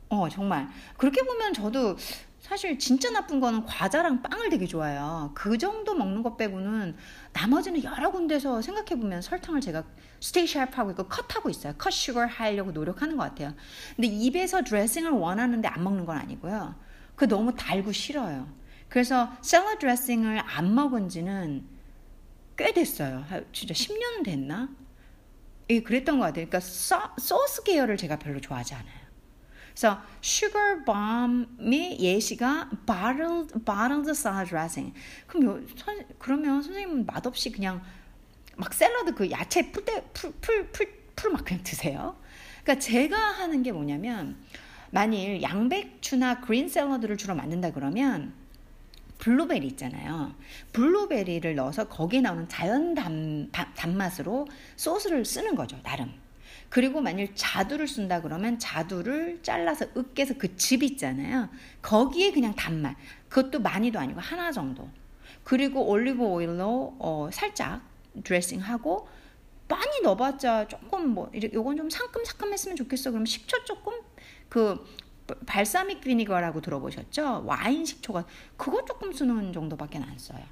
어, 0.09 0.27
정말. 0.29 0.67
그렇게 0.97 1.21
보면 1.21 1.53
저도 1.53 1.95
사실 2.39 2.79
진짜 2.79 3.11
나쁜 3.11 3.39
거는 3.39 3.65
과자랑 3.65 4.21
빵을 4.23 4.49
되게 4.49 4.65
좋아해요. 4.65 5.31
그 5.35 5.57
정도 5.57 5.93
먹는 5.93 6.23
것 6.23 6.37
빼고는 6.37 6.95
나머지는 7.33 7.83
여러 7.83 8.11
군데서 8.11 8.61
생각해보면 8.61 9.21
설탕을 9.21 9.61
제가 9.61 9.83
stay 10.19 10.47
sharp하고 10.47 10.91
있고 10.91 11.07
cut하고 11.07 11.49
있어요. 11.49 11.73
cut 11.77 11.91
sugar 11.91 12.25
하려고 12.25 12.71
노력하는 12.71 13.17
것 13.17 13.23
같아요. 13.23 13.53
근데 13.95 14.07
입에서 14.07 14.63
드레싱을 14.63 15.11
원하는데 15.11 15.67
안 15.67 15.83
먹는 15.83 16.05
건 16.05 16.17
아니고요. 16.17 16.75
그 17.15 17.27
너무 17.27 17.53
달고 17.55 17.91
싫어요. 17.91 18.47
그래서 18.87 19.31
샐러드 19.41 19.79
드레싱을 19.79 20.41
안 20.43 20.73
먹은 20.73 21.09
지는 21.09 21.67
꽤 22.57 22.73
됐어요. 22.73 23.25
진짜 23.53 23.73
10년은 23.73 24.23
됐나? 24.23 24.69
예, 25.69 25.81
그랬던 25.81 26.17
것 26.19 26.25
같아요. 26.25 26.47
그러니까 26.47 26.59
소, 26.59 26.99
소스 27.17 27.63
계열을 27.63 27.97
제가 27.97 28.17
별로 28.17 28.39
좋아하지 28.41 28.73
않아요. 28.73 28.99
그래서 29.69 30.01
sugar 30.21 30.83
bomb의 30.83 31.99
예시가 31.99 32.69
bottled 32.85 33.53
bottled 33.63 34.09
salad 34.09 34.49
dressing. 34.49 34.93
그럼 35.27 35.45
요, 35.45 35.67
선, 35.77 36.05
그러면 36.17 36.61
선생님은 36.61 37.05
맛없이 37.05 37.51
그냥 37.51 37.81
막 38.57 38.73
샐러드 38.73 39.13
그 39.13 39.29
야채 39.31 39.71
풀풀풀 39.71 40.99
풀 41.15 41.31
막 41.31 41.45
그냥 41.45 41.63
드세요. 41.63 42.15
그러니까 42.63 42.79
제가 42.81 43.17
하는 43.17 43.61
게 43.63 43.71
뭐냐면 43.71 44.37
만일 44.91 45.41
양배추나 45.41 46.41
green 46.41 46.67
샐러드를 46.69 47.17
주로 47.17 47.35
만든다 47.35 47.71
그러면 47.71 48.33
블루베리 49.19 49.67
있잖아요. 49.67 50.33
블루베리를 50.73 51.55
넣어서 51.55 51.87
거기에 51.87 52.21
나오는 52.21 52.47
자연 52.49 52.95
단, 52.95 53.51
단맛으로 53.51 54.47
소스를 54.75 55.25
쓰는 55.25 55.55
거죠, 55.55 55.77
나름. 55.83 56.11
그리고 56.69 57.01
만일 57.01 57.33
자두를 57.35 57.87
쓴다 57.87 58.21
그러면 58.21 58.59
자두를 58.59 59.39
잘라서 59.41 59.85
으깨서 59.97 60.35
그 60.35 60.55
즙 60.55 60.83
있잖아요. 60.83 61.49
거기에 61.81 62.31
그냥 62.31 62.55
단맛. 62.55 62.95
그것도 63.27 63.59
많이도 63.59 63.99
아니고 63.99 64.19
하나 64.19 64.51
정도. 64.51 64.89
그리고 65.43 65.87
올리브 65.87 66.23
오일로 66.23 66.95
어, 66.99 67.29
살짝 67.33 67.81
드레싱하고 68.23 69.07
많이 69.67 70.01
넣어봤자 70.03 70.67
조금 70.67 71.09
뭐 71.09 71.31
요건 71.53 71.77
좀 71.77 71.89
상큼상큼했으면 71.89 72.75
좋겠어. 72.75 73.11
그럼 73.11 73.25
식초 73.25 73.63
조금 73.65 73.93
그 74.47 74.83
balsamic 75.45 76.01
vinegar라고 76.01 76.61
들어보셨죠? 76.61 77.43
와인 77.45 77.85
식초가 77.85 78.25
그거 78.57 78.83
조금 78.85 79.11
쓰는 79.11 79.53
정도밖에 79.53 79.97
안 79.97 80.17
써요. 80.17 80.43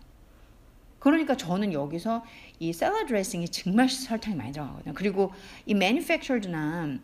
그러니까 1.00 1.38
저는 1.38 1.74
여기서 1.74 2.24
이 2.60 2.74
샐러드 2.74 3.07
드레싱이 3.07 3.50
정말 3.50 3.88
설탕이 3.88 4.36
많이 4.36 4.51
들어가거든요. 4.51 4.93
그리고 4.93 5.31
이 5.65 5.74
manufactured나 5.74 6.98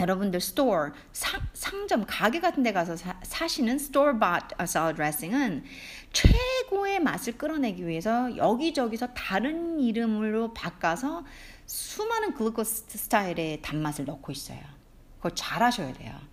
여러분들 0.00 0.40
store 0.40 0.90
상, 1.12 1.40
상점 1.52 2.06
가게 2.06 2.40
같은 2.40 2.62
데 2.62 2.72
가서 2.72 2.96
사, 2.96 3.48
시는 3.48 3.78
store 3.78 4.18
bought 4.18 4.40
샐러드 4.66 4.96
드레싱은 4.96 5.64
최고의 6.12 7.00
맛을 7.00 7.36
끌어내기 7.36 7.86
위해서 7.86 8.34
여기저기서 8.36 9.08
다른 9.08 9.78
이름으로 9.78 10.54
바꿔서 10.54 11.24
수많은 11.66 12.34
glucose 12.34 12.86
스타일의 12.88 13.60
단맛을 13.62 14.06
넣고 14.06 14.32
있어요. 14.32 14.58
그걸 15.18 15.32
잘 15.34 15.62
하셔야 15.62 15.92
돼요. 15.92 16.29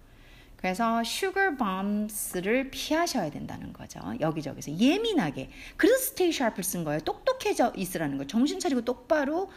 그래서 0.67 1.01
sugar 1.01 1.55
bombs를 1.55 2.71
피하셔야 2.71 3.31
된다는 3.31 3.71
거죠. 3.71 4.01
여기저기서 4.19 4.73
예민하게. 4.73 5.49
그래서 5.77 5.97
stay 5.97 6.33
sharp를 6.33 6.61
쓴 6.65 6.83
거예요. 6.83 6.99
똑똑해져 6.99 7.71
있으라는 7.73 8.17
거예요. 8.17 8.27
정신 8.27 8.59
차리고 8.59 8.81
똑바로 8.83 9.49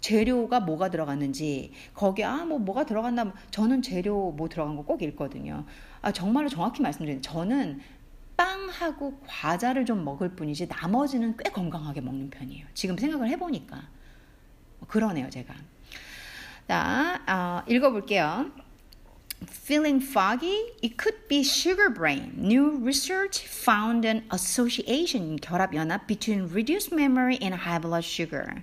재료가 0.00 0.60
뭐가 0.60 0.90
들어갔는지 0.90 1.72
거기 1.92 2.22
아 2.22 2.44
뭐 2.44 2.60
뭐가 2.60 2.86
들어갔나 2.86 3.32
저는 3.50 3.82
재료 3.82 4.30
뭐 4.30 4.48
들어간 4.48 4.76
거 4.76 4.84
꼭 4.84 5.02
읽거든요. 5.02 5.64
아 6.02 6.12
정말로 6.12 6.48
정확히 6.48 6.82
말씀드리면 6.82 7.20
저는 7.22 7.80
빵하고 8.36 9.18
과자를 9.26 9.84
좀 9.84 10.04
먹을 10.04 10.36
뿐이지 10.36 10.68
나머지는 10.68 11.36
꽤 11.36 11.50
건강하게 11.50 12.00
먹는 12.00 12.30
편이에요. 12.30 12.64
지금 12.74 12.96
생각을 12.96 13.28
해보니까 13.30 13.88
그러네요 14.86 15.28
제가. 15.30 15.52
자 16.68 17.20
어, 17.66 17.68
읽어볼게요. 17.68 18.62
Feeling 19.46 20.00
foggy, 20.00 20.72
it 20.82 20.96
could 20.96 21.28
be 21.28 21.42
sugar 21.42 21.90
brain. 21.90 22.34
New 22.36 22.78
research 22.78 23.46
found 23.46 24.04
an 24.04 24.24
association 24.30 25.38
결합 25.38 25.74
연합 25.74 26.06
between 26.06 26.48
reduced 26.48 26.92
memory 26.92 27.38
and 27.40 27.54
high 27.54 27.78
blood 27.78 28.04
sugar. 28.04 28.62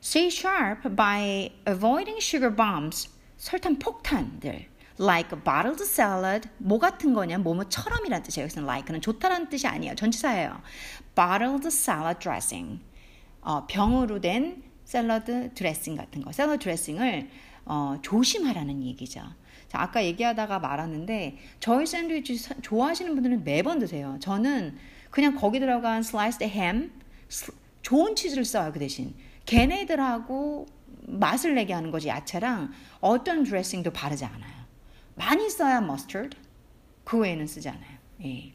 Stay 0.00 0.30
sharp 0.30 0.94
by 0.94 1.50
avoiding 1.66 2.20
sugar 2.20 2.50
bombs. 2.50 3.08
설탕 3.38 3.78
폭탄들. 3.78 4.66
like 4.98 5.28
bottled 5.44 5.82
salad 5.82 6.48
뭐 6.58 6.78
같은 6.78 7.12
거냐 7.12 7.38
뭐뭐처럼이란 7.38 8.22
뜻이에요. 8.22 8.44
여기서 8.44 8.62
like는 8.62 9.00
좋다라는 9.00 9.48
뜻이 9.48 9.66
아니에요. 9.66 9.94
전치사예요. 9.94 10.62
bottled 11.14 11.66
salad 11.66 12.18
dressing 12.18 12.80
어, 13.42 13.66
병으로 13.66 14.20
된 14.20 14.62
샐러드 14.84 15.52
드레싱 15.54 15.96
같은 15.96 16.22
거. 16.22 16.32
샐러드 16.32 16.64
드레싱을 16.64 17.28
어, 17.66 17.96
조심하라는 18.02 18.82
얘기죠. 18.84 19.22
자, 19.68 19.80
아까 19.80 20.04
얘기하다가 20.04 20.58
말았는데 20.60 21.38
저희 21.60 21.86
샌드위치 21.86 22.38
좋아하시는 22.62 23.14
분들은 23.14 23.44
매번 23.44 23.78
드세요. 23.78 24.16
저는 24.20 24.76
그냥 25.10 25.34
거기 25.34 25.58
들어간 25.60 26.02
sliced 26.02 26.44
햄 26.44 26.92
좋은 27.82 28.14
치즈를 28.16 28.44
써요 28.44 28.72
그 28.72 28.78
대신 28.78 29.14
걔네들하고 29.46 30.66
맛을 31.08 31.54
내게 31.54 31.72
하는 31.72 31.90
거지 31.90 32.08
야채랑 32.08 32.72
어떤 33.00 33.44
드레싱도 33.44 33.92
바르지 33.92 34.24
않아요. 34.24 34.66
많이 35.14 35.48
써야 35.48 35.80
머스터드 35.80 36.36
그 37.04 37.18
외에는 37.18 37.46
쓰지 37.46 37.68
않아요. 37.68 37.98
예. 38.24 38.52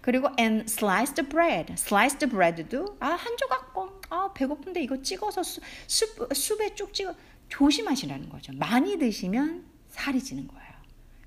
그리고 0.00 0.28
and 0.38 0.64
sliced 0.70 1.28
bread, 1.28 1.72
sliced 1.72 2.28
bread도 2.30 2.96
아 3.00 3.08
한 3.10 3.36
조각 3.36 3.74
아 4.08 4.32
배고픈데 4.32 4.80
이거 4.82 5.02
찍어서 5.02 5.42
수, 5.42 5.60
수, 5.88 6.06
숲에 6.32 6.74
쭉 6.76 6.94
찍어 6.94 7.14
조심하시라는 7.48 8.28
거죠. 8.28 8.52
많이 8.54 8.96
드시면 8.98 9.64
살이 9.96 10.22
찌는 10.22 10.46
거예요. 10.46 10.66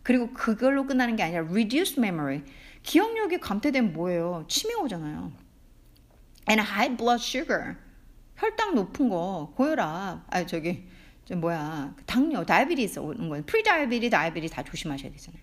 그리고 0.03 0.31
그걸로 0.33 0.85
끝나는 0.85 1.15
게 1.15 1.23
아니라 1.23 1.43
reduced 1.43 1.99
memory. 1.99 2.43
기억력이 2.83 3.39
감퇴되면 3.39 3.93
뭐예요? 3.93 4.45
치매 4.47 4.73
오잖아요. 4.75 5.31
And 6.49 6.61
high 6.61 6.95
blood 6.95 7.21
sugar. 7.23 7.75
혈당 8.37 8.75
높은 8.75 9.09
거, 9.09 9.51
고혈압, 9.55 10.23
아 10.29 10.45
저기 10.45 10.87
저 11.25 11.35
뭐야 11.35 11.93
당뇨, 12.05 12.45
diabetes 12.45 12.99
오는 12.99 13.27
거예요. 13.27 13.43
prediabetes, 13.45 14.09
diabetes 14.09 14.49
다 14.49 14.63
조심하셔야 14.63 15.11
되잖아요. 15.11 15.41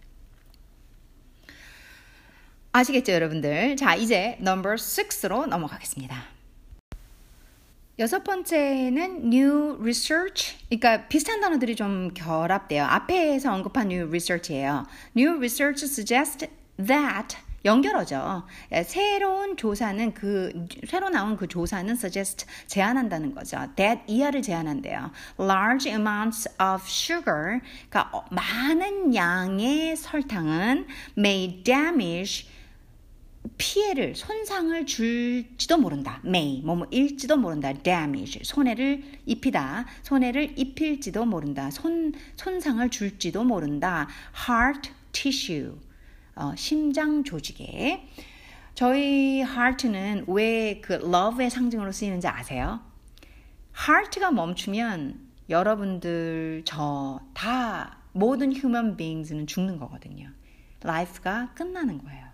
아시겠죠, 2.73 3.13
여러분들? 3.13 3.77
자, 3.77 3.95
이제 3.95 4.37
number 4.41 4.75
6로 4.75 5.47
넘어가겠습니다. 5.47 6.36
여섯 7.99 8.23
번째는 8.25 9.33
new 9.33 9.79
research. 9.81 10.59
그러니까 10.69 11.09
비슷한 11.09 11.41
단어들이 11.41 11.77
좀 11.77 12.11
결합돼요. 12.13 12.85
앞에서 12.85 13.55
언급한 13.55 13.91
new 13.91 14.07
research예요. 14.07 14.87
new 15.17 15.37
research 15.37 15.83
suggests 15.85 16.47
that 16.77 17.39
연결어죠. 17.65 18.45
새로운 18.85 19.57
조사는 19.57 20.13
그 20.13 20.69
새로 20.87 21.09
나온 21.09 21.37
그 21.37 21.49
조사는 21.49 21.91
suggest 21.95 22.47
제한한다는 22.67 23.35
거죠. 23.35 23.67
that 23.77 24.03
이하를 24.07 24.43
제한한대요. 24.43 25.11
large 25.41 25.89
amounts 25.89 26.47
of 26.63 26.83
sugar 26.87 27.61
그러니까 27.89 28.25
많은 28.31 29.15
양의 29.15 29.97
설탕은 29.97 30.87
may 31.17 31.63
damage 31.65 32.47
피해를 33.59 34.15
손상을 34.15 34.87
줄지도 34.87 35.79
모른다. 35.79 36.21
may 36.25 36.63
뭐뭐 36.65 36.87
일지도 36.91 37.37
모른다. 37.37 37.73
damage 37.73 38.41
손해를 38.45 39.03
입히다. 39.27 39.87
손해를 40.03 40.59
입힐지도 40.59 41.25
모른다. 41.25 41.71
손 41.71 42.13
손상을 42.37 42.89
줄지도 42.91 43.45
모른다. 43.45 44.09
heart 44.49 44.91
tissue 45.13 45.73
어, 46.35 46.53
심장 46.57 47.25
조직에 47.25 48.07
저희 48.75 49.39
heart는 49.41 50.25
왜 50.29 50.81
그 50.83 50.95
love의 50.95 51.51
상징으로 51.51 51.93
쓰이는지 51.93 52.29
아세요? 52.29 52.81
heart가 53.79 54.31
멈추면 54.33 55.21
여러분들 55.49 56.63
저 56.65 57.21
다 57.35 57.99
모든 58.13 58.53
human 58.55 58.97
beings는 58.97 59.47
죽는 59.47 59.79
거거든요. 59.79 60.29
life가 60.85 61.51
끝나는 61.55 61.99
거예요. 62.03 62.26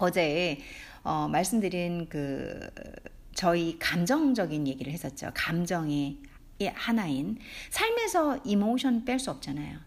어제 0.00 0.58
어, 1.02 1.28
말씀드린 1.28 2.08
그 2.08 2.70
저희 3.34 3.78
감정적인 3.78 4.66
얘기를 4.66 4.92
했었죠. 4.92 5.30
감정의 5.34 6.16
하나인 6.74 7.38
삶에서 7.68 8.38
이모션 8.44 9.04
뺄 9.04 9.18
수 9.18 9.30
없잖아요. 9.30 9.78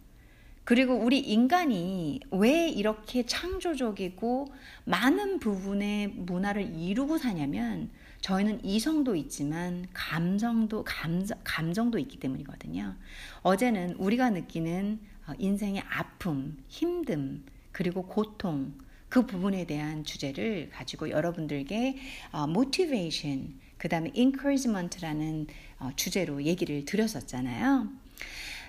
그리고 0.65 0.93
우리 0.95 1.19
인간이 1.19 2.19
왜 2.31 2.69
이렇게 2.69 3.25
창조적이고 3.25 4.53
많은 4.85 5.39
부분의 5.39 6.09
문화를 6.09 6.75
이루고 6.77 7.17
사냐면 7.17 7.89
저희는 8.21 8.63
이성도 8.63 9.15
있지만 9.15 9.87
감정도 9.93 10.83
감정, 10.83 11.37
감정도 11.43 11.97
있기 11.97 12.19
때문이거든요. 12.19 12.95
어제는 13.41 13.95
우리가 13.95 14.29
느끼는 14.29 14.99
어, 15.27 15.33
인생의 15.37 15.83
아픔, 15.89 16.57
힘듦, 16.69 17.41
그리고 17.71 18.03
고통, 18.03 18.73
그 19.13 19.27
부분에 19.27 19.67
대한 19.67 20.03
주제를 20.03 20.71
가지고 20.71 21.11
여러분들께 21.11 21.99
어, 22.31 22.45
motivation, 22.49 23.59
그 23.77 23.87
다음에 23.87 24.11
encouragement라는 24.15 25.45
어, 25.77 25.91
주제로 25.95 26.41
얘기를 26.41 26.83
드렸었잖아요. 26.83 27.89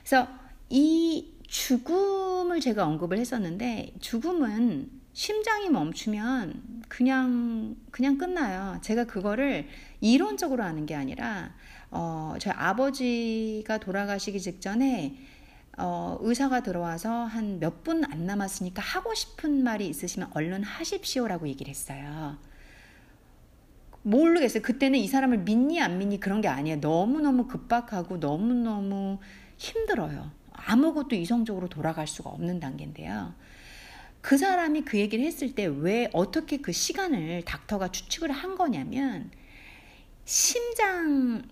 그래서 0.00 0.28
이 0.68 1.32
죽음을 1.46 2.60
제가 2.60 2.86
언급을 2.86 3.16
했었는데 3.16 3.94
죽음은 4.00 4.90
심장이 5.14 5.70
멈추면 5.70 6.82
그냥 6.88 7.76
그냥 7.90 8.18
끝나요. 8.18 8.78
제가 8.82 9.04
그거를 9.04 9.66
이론적으로 10.02 10.62
아는 10.62 10.84
게 10.84 10.94
아니라 10.94 11.54
어, 11.90 12.34
저희 12.38 12.52
아버지가 12.54 13.78
돌아가시기 13.78 14.38
직전에 14.38 15.16
어, 15.78 16.16
의사가 16.20 16.62
들어와서 16.62 17.10
한 17.24 17.58
몇 17.60 17.82
분 17.84 18.04
안 18.04 18.26
남았으니까 18.26 18.80
하고 18.82 19.14
싶은 19.14 19.64
말이 19.64 19.86
있으시면 19.88 20.30
얼른 20.34 20.62
하십시오라고 20.62 21.48
얘기를 21.48 21.70
했어요. 21.70 22.38
모르겠어요. 24.02 24.62
그때는 24.62 24.98
이 24.98 25.08
사람을 25.08 25.38
믿니 25.38 25.80
안 25.80 25.98
믿니 25.98 26.20
그런 26.20 26.40
게 26.40 26.48
아니에요. 26.48 26.78
너무너무 26.78 27.46
급박하고 27.48 28.18
너무너무 28.18 29.18
힘들어요. 29.56 30.30
아무것도 30.52 31.16
이성적으로 31.16 31.68
돌아갈 31.68 32.06
수가 32.06 32.30
없는 32.30 32.60
단계인데요. 32.60 33.34
그 34.20 34.38
사람이 34.38 34.82
그 34.82 34.98
얘기를 34.98 35.24
했을 35.24 35.54
때 35.54 35.66
왜 35.66 36.08
어떻게 36.12 36.58
그 36.58 36.72
시간을 36.72 37.42
닥터가 37.44 37.88
추측을 37.88 38.30
한 38.30 38.56
거냐면 38.56 39.30
심장 40.24 41.42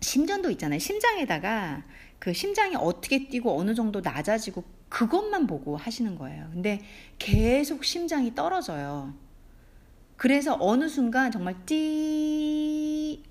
심전도 0.00 0.50
있잖아요. 0.52 0.78
심장에다가 0.78 1.82
그 2.20 2.32
심장이 2.34 2.76
어떻게 2.76 3.26
뛰고 3.28 3.58
어느 3.58 3.74
정도 3.74 4.00
낮아지고 4.00 4.62
그것만 4.88 5.46
보고 5.46 5.76
하시는 5.76 6.16
거예요. 6.16 6.48
근데 6.52 6.80
계속 7.18 7.82
심장이 7.82 8.34
떨어져요. 8.34 9.14
그래서 10.16 10.56
어느 10.60 10.86
순간 10.86 11.32
정말 11.32 11.64
띠 11.64 13.24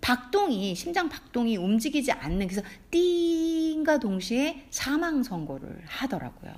박동이 0.00 0.74
심장 0.74 1.10
박동이 1.10 1.58
움직이지 1.58 2.12
않는 2.12 2.48
그래서 2.48 2.66
띵과 2.90 3.98
동시에 3.98 4.66
사망 4.70 5.22
선고를 5.22 5.82
하더라고요. 5.84 6.54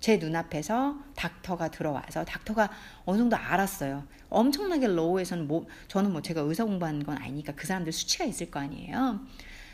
제 0.00 0.16
눈앞에서 0.16 0.98
닥터가 1.14 1.70
들어와서 1.70 2.24
닥터가 2.24 2.70
어느 3.04 3.18
정도 3.18 3.36
알았어요. 3.36 4.04
엄청나게 4.30 4.88
로우에서는 4.88 5.46
뭐 5.46 5.66
저는 5.86 6.12
뭐 6.12 6.20
제가 6.20 6.40
의사 6.40 6.64
공부한 6.64 7.04
건 7.04 7.16
아니니까 7.16 7.54
그 7.54 7.68
사람들 7.68 7.92
수치가 7.92 8.24
있을 8.24 8.50
거 8.50 8.58
아니에요. 8.58 9.20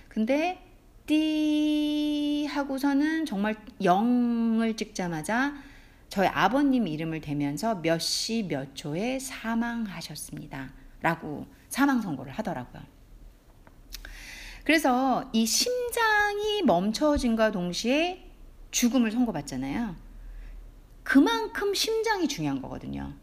근데 0.08 0.69
띠 1.10 2.46
하고서는 2.48 3.26
정말 3.26 3.56
0을 3.80 4.76
찍자마자 4.76 5.54
저희 6.08 6.28
아버님 6.28 6.86
이름을 6.86 7.20
대면서 7.20 7.74
몇 7.82 7.98
시 7.98 8.46
몇 8.46 8.76
초에 8.76 9.18
사망하셨습니다. 9.18 10.70
라고 11.02 11.48
사망 11.68 12.00
선고를 12.00 12.30
하더라고요. 12.34 12.80
그래서 14.62 15.28
이 15.32 15.46
심장이 15.46 16.62
멈춰진과 16.62 17.50
동시에 17.50 18.30
죽음을 18.70 19.10
선고받잖아요. 19.10 19.96
그만큼 21.02 21.74
심장이 21.74 22.28
중요한 22.28 22.62
거거든요. 22.62 23.14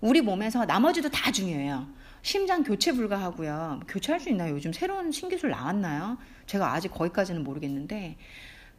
우리 0.00 0.20
몸에서 0.20 0.64
나머지도 0.64 1.10
다 1.10 1.30
중요해요. 1.30 1.86
심장 2.26 2.64
교체 2.64 2.90
불가하고요. 2.90 3.82
교체할 3.86 4.18
수 4.18 4.30
있나요? 4.30 4.52
요즘 4.52 4.72
새로운 4.72 5.12
신기술 5.12 5.50
나왔나요? 5.50 6.18
제가 6.46 6.72
아직 6.72 6.88
거기까지는 6.88 7.44
모르겠는데. 7.44 8.16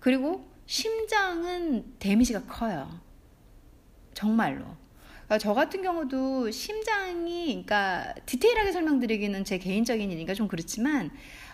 그리고 0.01 0.51
심장은 0.65 1.93
데미지가 1.97 2.43
커요. 2.43 2.99
정말로. 4.13 4.65
그러니까 5.13 5.37
저 5.37 5.53
같은 5.53 5.81
경우도 5.81 6.51
심장이, 6.51 7.45
그러니까 7.45 8.13
디테일하게 8.25 8.73
설명드리기는 8.73 9.45
제 9.45 9.57
개인적인 9.59 10.11
일이니까 10.11 10.33
좀 10.33 10.49
그렇지만, 10.49 11.09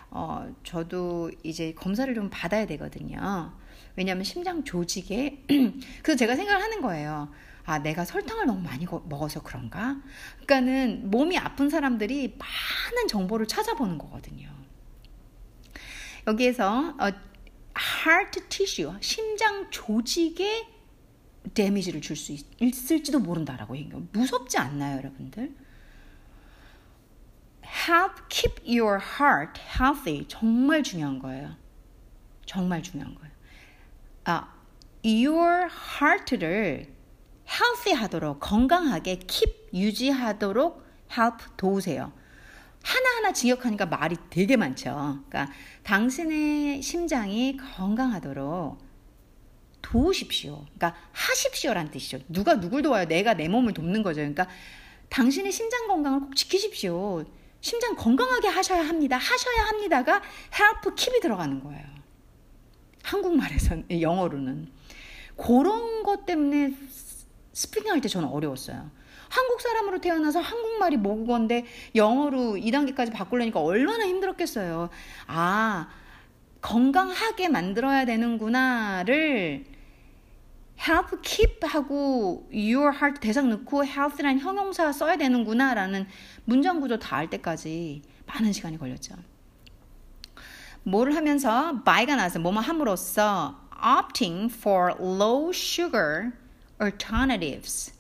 어, 0.10 0.52
저도 0.64 1.30
이제 1.44 1.76
검사를 1.76 2.12
좀 2.16 2.32
받아야 2.32 2.66
되거든요. 2.66 3.54
왜냐하면 3.96 4.24
심장 4.24 4.64
조직에, 4.64 5.44
그래서 6.02 6.18
제가 6.18 6.36
생각을 6.36 6.60
하는 6.60 6.82
거예요. 6.82 7.30
아, 7.66 7.80
내가 7.80 8.04
설탕을 8.04 8.46
너무 8.46 8.62
많이 8.62 8.86
먹어서 8.86 9.42
그런가? 9.42 10.02
그러니까는 10.46 11.10
몸이 11.10 11.38
아픈 11.38 11.70
사람들이 11.70 12.38
많은 12.38 13.08
정보를 13.08 13.48
찾아보는 13.48 13.98
거거든요. 13.98 14.50
여기에서 16.28 16.96
어, 17.00 17.12
heart 18.06 18.48
tissue, 18.50 18.94
심장 19.02 19.70
조직에 19.72 20.68
데미지를 21.54 22.02
줄 22.02 22.16
수 22.16 22.36
있을지도 22.60 23.20
모른다라고 23.20 23.76
얘기해요. 23.78 24.08
무섭지 24.12 24.58
않나요, 24.58 24.98
여러분들? 24.98 25.54
Help 27.66 28.24
keep 28.30 28.62
your 28.66 29.02
heart 29.02 29.60
healthy. 29.60 30.26
정말 30.28 30.84
중요한 30.84 31.20
거예요. 31.20 31.56
정말 32.46 32.84
중요한 32.84 33.16
거예요. 33.16 33.32
아, 34.26 34.54
your 35.04 35.68
heart를 36.02 36.93
healthy 37.48 37.94
하도록 38.02 38.40
건강하게 38.40 39.20
keep 39.28 39.70
유지하도록 39.74 40.84
help 41.12 41.38
도우세요. 41.58 42.12
하나하나 42.84 43.32
지역하니까 43.32 43.86
말이 43.86 44.18
되게 44.30 44.58
많죠. 44.58 45.24
그러니까 45.30 45.54
당신의 45.84 46.82
심장이 46.82 47.58
건강하도록 47.58 48.78
도우십시오. 49.82 50.66
그러니까 50.76 50.96
하십시오란 51.12 51.92
뜻이죠. 51.92 52.20
누가 52.28 52.60
누굴 52.60 52.82
도와요? 52.82 53.06
내가 53.06 53.34
내 53.34 53.48
몸을 53.48 53.74
돕는 53.74 54.04
거죠. 54.04 54.18
그러니까 54.18 54.48
당신의 55.10 55.52
심장 55.52 55.88
건강을 55.88 56.20
꼭 56.22 56.36
지키십시오. 56.36 57.24
심장 57.62 57.96
건강하게 57.96 58.50
하셔야 58.50 58.86
합니다. 58.86 59.18
하셔야 59.18 59.68
합니다가 59.68 60.22
help 60.54 60.96
keep이 60.96 61.22
들어가는 61.22 61.64
거예요. 61.64 61.86
한국말에서는 63.04 64.02
영어로는 64.02 64.72
그런 65.38 66.04
것 66.04 66.26
때문에 66.26 66.74
스피킹 67.54 67.92
할 67.92 68.02
때 68.02 68.10
저는 68.10 68.28
어려웠어요. 68.28 68.90
한국 69.30 69.62
사람으로 69.62 70.00
태어나서 70.00 70.40
한국말이 70.40 70.98
모국어인데 70.98 71.66
영어로 71.96 72.54
2단계까지 72.54 73.12
바꾸려니까 73.14 73.60
얼마나 73.60 74.06
힘들었겠어요. 74.06 74.90
아, 75.28 75.88
건강하게 76.62 77.50
만들어야 77.50 78.06
되는구나를 78.06 79.66
help 80.80 81.22
keep 81.22 81.66
하고 81.66 82.48
your 82.52 82.96
heart 82.96 83.20
대상 83.22 83.50
넣고 83.50 83.86
health라는 83.86 84.40
형용사 84.40 84.92
써야 84.92 85.18
되는구나라는 85.18 86.08
문장 86.46 86.80
구조 86.80 86.98
다알 87.00 87.30
때까지 87.30 88.02
많은 88.26 88.52
시간이 88.52 88.78
걸렸죠. 88.78 89.16
뭐를 90.84 91.16
하면서 91.16 91.82
by가 91.84 92.16
나서 92.16 92.40
뭐뭐 92.40 92.60
함으로써 92.60 93.62
opting 93.82 94.54
for 94.54 94.94
low 95.00 95.50
sugar 95.54 96.32
alternatives. 96.82 97.94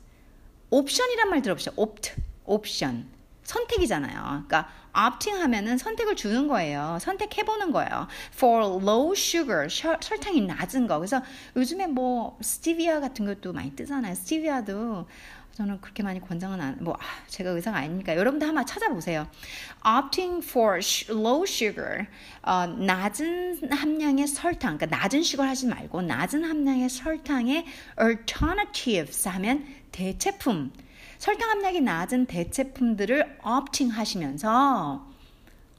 옵션이란 0.70 1.30
말 1.30 1.42
들어보시죠. 1.42 1.74
opt, 1.76 2.14
옵션. 2.46 3.08
선택이잖아요. 3.44 4.46
그러니까 4.48 4.70
opting 4.96 5.42
하면은 5.42 5.78
선택을 5.78 6.16
주는 6.16 6.48
거예요. 6.48 6.98
선택해 7.02 7.44
보는 7.44 7.72
거예요. 7.72 8.08
For 8.34 8.82
low 8.82 9.14
sugar, 9.16 9.68
설탕이 9.70 10.42
낮은 10.42 10.88
거. 10.88 11.00
그래서 11.00 11.22
요즘에 11.56 11.88
뭐 11.88 12.38
스티비아 12.42 13.00
같은 13.00 13.26
것도 13.26 13.54
많이 13.54 13.76
뜨잖아요. 13.76 14.16
스티비아도 14.16 15.08
저는 15.54 15.82
그렇게 15.82 16.02
많이 16.02 16.20
권장은 16.20 16.60
안, 16.60 16.78
뭐, 16.82 16.96
아, 16.96 17.04
제가 17.28 17.52
의사가 17.52 17.78
아니니까 17.78 18.16
여러분들 18.16 18.48
한번 18.48 18.66
찾아보세요. 18.66 19.28
opting 19.86 20.44
for 20.44 20.80
low 21.10 21.44
sugar, 21.48 22.08
어, 22.42 22.66
낮은 22.66 23.72
함량의 23.72 24.28
설탕, 24.28 24.78
그러니까 24.78 24.98
낮은 24.98 25.22
슈거 25.22 25.44
하지 25.44 25.68
말고 25.68 26.02
낮은 26.02 26.44
함량의 26.44 26.90
설탕의 26.90 27.66
alternatives 28.02 29.28
하면 29.28 29.66
대체품, 29.92 30.74
설탕 31.20 31.52
함량이 31.52 31.82
낮은 31.82 32.26
대체품들을 32.26 33.40
opting 33.46 33.96
하시면서 33.96 35.08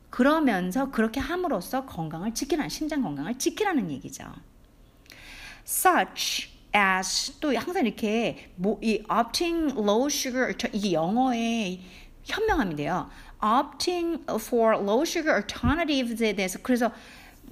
그러면서 0.09 0.93
그렇게 0.93 1.19
함으로써 1.19 1.85
건강을 1.85 2.33
지키라는, 2.33 2.69
심장 2.69 3.03
건강을 3.03 3.39
지키라는 3.39 3.91
얘기죠. 3.91 4.25
such 5.67 6.54
as 6.75 7.39
또 7.41 7.57
항상 7.57 7.87
이렇게 7.87 8.51
뭐, 8.57 8.79
이 8.83 9.05
opting 9.11 9.75
low 9.79 10.07
sugar 10.07 10.55
이게 10.73 10.93
영어의 10.93 11.81
현명함인데요. 12.25 13.09
opting 13.43 14.25
for 14.35 14.75
low 14.75 15.03
sugar 15.03 15.37
alternatives에 15.37 16.35
대해서 16.35 16.59
그래서 16.63 16.91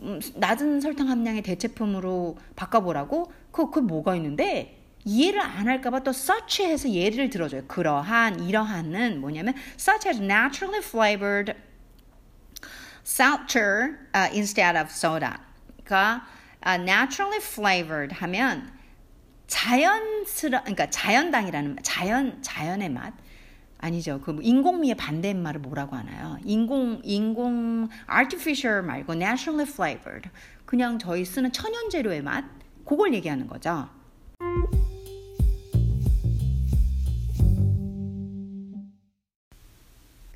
음, 0.01 0.21
낮은 0.35 0.81
설탕 0.81 1.09
함량의 1.09 1.43
대체품으로 1.43 2.39
바꿔보라고 2.57 3.33
그, 3.53 3.71
그 3.71 3.79
뭐가 3.79 4.17
있는데 4.17 4.79
이해를 5.05 5.41
안 5.41 5.69
할까봐 5.69 6.01
또 6.01 6.11
such 6.11 6.63
해서 6.63 6.89
예를 6.89 7.29
들어줘요. 7.29 7.65
그러한, 7.67 8.41
이러한은 8.41 9.21
뭐냐면 9.21 9.55
such 9.77 10.09
as 10.09 10.21
naturally 10.21 10.81
flavored 10.81 11.55
seltzer 13.05 13.99
uh, 14.15 14.31
instead 14.33 14.79
of 14.79 14.91
soda. 14.91 15.39
그러니까 15.85 16.23
uh, 16.65 16.81
naturally 16.81 17.41
flavored 17.41 18.15
하면 18.15 18.71
자연스러 19.53 20.61
그러니까 20.61 20.89
자연당이라는 20.89 21.77
자연 21.83 22.43
자연의 22.43 22.89
맛 22.89 23.13
아니죠. 23.77 24.19
그 24.23 24.39
인공미의 24.41 24.95
반대말을 24.95 25.61
뭐라고 25.61 25.95
하나요? 25.95 26.39
인공 26.43 27.03
인공 27.05 27.91
artificial 28.11 28.83
말고 28.83 29.13
naturally 29.13 29.71
flavored 29.71 30.31
그냥 30.65 30.99
저희 30.99 31.27
쓰는 31.27 31.53
천연 31.53 31.91
재료의 31.91 32.23
맛 32.23 32.47
그걸 32.87 33.13
얘기하는 33.13 33.47
거죠. 33.47 33.91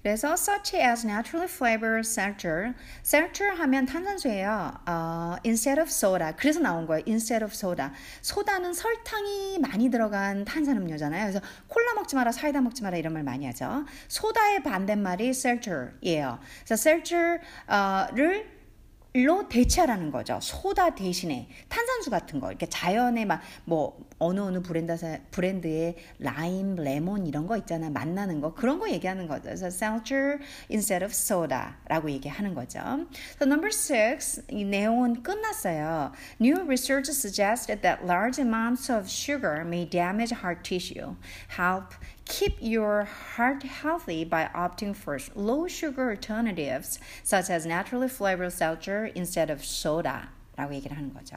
그래서 0.06 0.34
such 0.34 0.76
as 0.76 1.04
naturally 1.04 1.48
flavored 1.48 2.06
seltzer. 2.06 2.74
seltzer 3.02 3.50
하면 3.58 3.86
탄산수예요. 3.86 4.78
어, 4.86 5.36
instead 5.44 5.80
of 5.80 5.88
soda. 5.90 6.32
그래서 6.36 6.60
나온 6.60 6.86
거예요. 6.86 7.02
instead 7.08 7.42
of 7.42 7.52
soda. 7.52 7.88
소다는 8.22 8.72
설탕이 8.72 9.58
많이 9.58 9.90
들어간 9.90 10.44
탄산음료잖아요. 10.44 11.24
그래서 11.24 11.40
콜라 11.66 11.94
먹지 11.94 12.14
마라, 12.14 12.30
사이다 12.30 12.60
먹지 12.60 12.84
마라 12.84 12.96
이런 12.98 13.14
말 13.14 13.24
많이 13.24 13.46
하죠. 13.46 13.84
소다의 14.06 14.62
반대말이 14.62 15.30
seltzer이에요. 15.30 16.38
그래서 16.64 16.88
seltzer를 16.88 18.55
로 19.24 19.48
대체하라는 19.48 20.10
거죠. 20.10 20.38
소다 20.42 20.94
대신에 20.94 21.48
탄산수 21.68 22.10
같은 22.10 22.40
거 22.40 22.48
이렇게 22.48 22.66
자연의 22.66 23.24
막 23.24 23.40
뭐 23.64 23.98
어느 24.18 24.40
어느 24.40 24.62
브랜드 24.62 24.96
브랜드의 25.30 25.96
라임, 26.18 26.76
레몬 26.76 27.26
이런 27.26 27.46
거 27.46 27.56
있잖아요. 27.58 27.90
만나는 27.90 28.40
거 28.40 28.54
그런 28.54 28.78
거 28.78 28.88
얘기하는 28.90 29.26
거죠. 29.26 29.42
그래서 29.44 29.66
seltzer 29.66 30.38
instead 30.70 31.04
of 31.04 31.10
soda라고 31.10 32.10
얘기하는 32.10 32.54
거죠. 32.54 32.78
So 33.36 33.46
number 33.46 33.68
six 33.68 34.42
이 34.50 34.64
내용은 34.64 35.22
끝났어요. 35.22 36.12
New 36.40 36.62
research 36.62 37.10
suggests 37.10 37.66
that 37.66 38.04
large 38.04 38.40
amounts 38.40 38.90
of 38.90 39.08
sugar 39.08 39.62
may 39.62 39.88
damage 39.88 40.32
heart 40.32 40.62
tissue. 40.62 41.16
Help 41.48 41.94
Keep 42.26 42.58
your 42.60 43.04
heart 43.04 43.62
healthy 43.62 44.24
by 44.24 44.50
opting 44.52 44.94
for 44.94 45.18
low 45.34 45.68
sugar 45.68 46.10
alternatives 46.10 46.98
such 47.22 47.50
as 47.50 47.64
naturally 47.64 48.08
flavored 48.08 48.52
seltzer 48.52 49.10
instead 49.14 49.50
of 49.50 49.64
soda. 49.64 50.28
라고 50.56 50.74
얘기를 50.74 50.96
하는 50.96 51.12
거죠. 51.12 51.36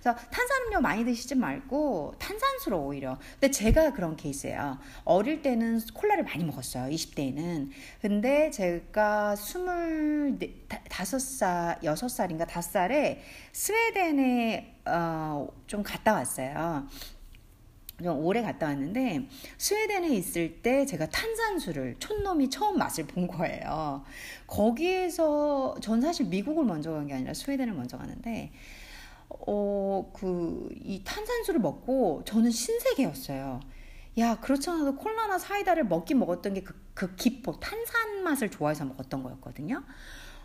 그래서 0.00 0.18
탄산음료 0.30 0.80
많이 0.80 1.04
드시지 1.04 1.34
말고 1.34 2.14
탄산수로 2.18 2.82
오히려. 2.82 3.18
근데 3.38 3.50
제가 3.50 3.92
그런 3.92 4.16
케이스예요. 4.16 4.78
어릴 5.04 5.42
때는 5.42 5.82
콜라를 5.92 6.24
많이 6.24 6.44
먹었어요. 6.44 6.90
20대에는. 6.90 7.68
근데 8.00 8.50
제가 8.50 9.34
25살, 9.36 11.82
6살인가 11.82 12.46
5살에 12.46 13.18
스웨덴에 13.52 14.76
어, 14.86 15.46
좀 15.66 15.82
갔다 15.82 16.14
왔어요. 16.14 16.88
좀 18.02 18.18
오래 18.24 18.42
갔다 18.42 18.66
왔는데 18.66 19.28
스웨덴에 19.58 20.08
있을 20.08 20.62
때 20.62 20.84
제가 20.86 21.06
탄산수를 21.10 21.96
촌놈이 22.00 22.50
처음 22.50 22.76
맛을 22.78 23.06
본 23.06 23.26
거예요. 23.28 24.04
거기에서 24.46 25.76
전 25.80 26.00
사실 26.00 26.26
미국을 26.26 26.64
먼저 26.64 26.90
간 26.92 27.06
게 27.06 27.14
아니라 27.14 27.34
스웨덴을 27.34 27.72
먼저 27.74 27.96
가는데 27.96 28.52
어 29.28 30.10
그 30.12 30.68
이 30.84 31.02
탄산수를 31.04 31.60
먹고 31.60 32.22
저는 32.24 32.50
신세계였어요. 32.50 33.60
야 34.18 34.40
그렇지 34.40 34.70
않아도 34.70 34.96
콜라나 34.96 35.38
사이다를 35.38 35.84
먹긴 35.84 36.18
먹었던 36.18 36.54
게그 36.54 36.74
그 36.94 37.14
기포 37.16 37.58
탄산 37.58 38.22
맛을 38.22 38.50
좋아해서 38.50 38.84
먹었던 38.84 39.22
거였거든요. 39.22 39.82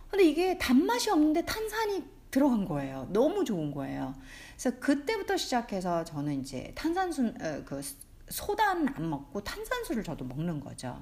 근데 0.09 0.23
이게 0.25 0.57
단맛이 0.57 1.09
없는데 1.11 1.45
탄산이 1.45 2.03
들어간 2.31 2.65
거예요. 2.65 3.07
너무 3.11 3.43
좋은 3.45 3.71
거예요. 3.71 4.15
그래서 4.61 4.77
그때부터 4.77 5.37
시작해서 5.37 6.03
저는 6.03 6.41
이제 6.41 6.73
탄산수 6.75 7.33
어, 7.41 7.63
그 7.63 7.81
소다는 8.27 8.89
안 8.93 9.09
먹고 9.09 9.41
탄산수를 9.41 10.03
저도 10.03 10.25
먹는 10.25 10.59
거죠. 10.59 11.01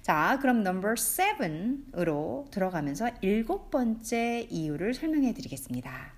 자, 0.00 0.38
그럼 0.40 0.62
넘버 0.62 0.94
7으로 0.94 2.48
들어가면서 2.52 3.10
일곱 3.20 3.72
번째 3.72 4.46
이유를 4.48 4.94
설명해 4.94 5.34
드리겠습니다. 5.34 6.14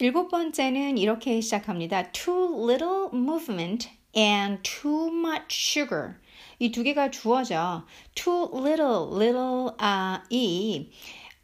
일곱 0.00 0.28
번째는 0.30 0.98
이렇게 0.98 1.40
시작합니다. 1.40 2.10
Too 2.10 2.68
little 2.68 3.08
movement 3.12 3.88
and 4.16 4.60
too 4.64 5.06
much 5.16 5.46
sugar. 5.48 6.16
이 6.62 6.70
두 6.70 6.84
개가 6.84 7.10
주어져. 7.10 7.84
too 8.14 8.48
little, 8.54 9.08
little 9.12 9.70
아, 9.78 10.22
이 10.30 10.90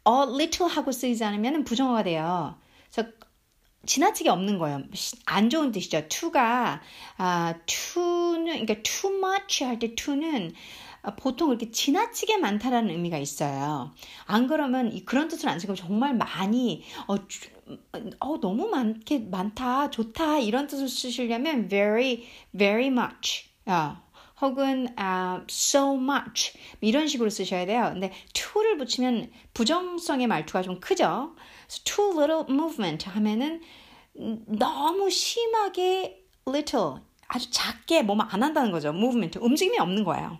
a 0.07 0.13
little 0.33 0.73
하고 0.73 0.91
쓰이지 0.93 1.23
않으면 1.25 1.65
부정어가 1.65 2.03
돼요. 2.03 2.55
그래서 2.89 3.09
지나치게 3.85 4.29
없는 4.29 4.59
거예요. 4.59 4.83
안 5.25 5.49
좋은 5.49 5.71
뜻이죠. 5.73 6.07
to가 6.07 6.81
아, 7.17 7.53
to는 7.65 8.65
그러니까 8.65 8.75
too 8.81 9.17
much 9.17 9.63
할 9.65 9.77
때 9.79 9.93
to는 9.95 10.53
보통 11.17 11.49
이렇게 11.49 11.71
지나치게 11.71 12.37
많다라는 12.37 12.89
의미가 12.91 13.17
있어요. 13.17 13.93
안 14.25 14.47
그러면 14.47 15.03
그런 15.05 15.27
뜻을 15.27 15.49
안 15.49 15.59
쓰고 15.59 15.75
정말 15.75 16.13
많이 16.13 16.83
어, 17.07 17.15
어 18.19 18.39
너무 18.39 18.67
많게 18.69 19.19
많다 19.19 19.89
좋다 19.91 20.39
이런 20.39 20.67
뜻을 20.67 20.87
쓰시려면 20.89 21.67
very 21.67 22.25
very 22.55 22.87
much 22.87 23.49
어, 23.65 23.97
혹은 24.41 24.87
uh, 24.97 25.43
so 25.49 25.95
much 25.95 26.53
이런 26.81 27.07
식으로 27.07 27.29
쓰셔야 27.29 27.65
돼요. 27.65 27.89
근데 27.91 28.13
to를 28.33 28.77
붙이면 28.77 29.31
부정성의 29.53 30.27
말투가 30.27 30.61
좀 30.61 30.79
크죠. 30.79 31.35
So 31.69 31.83
too 31.83 32.11
little 32.19 32.45
movement 32.49 33.09
하면은 33.09 33.61
너무 34.47 35.09
심하게 35.09 36.23
little 36.47 37.01
아주 37.27 37.49
작게 37.51 38.03
뭐만 38.03 38.27
안 38.31 38.43
한다는 38.43 38.71
거죠. 38.71 38.89
movement 38.89 39.39
움직임이 39.39 39.77
없는 39.79 40.03
거예요. 40.03 40.39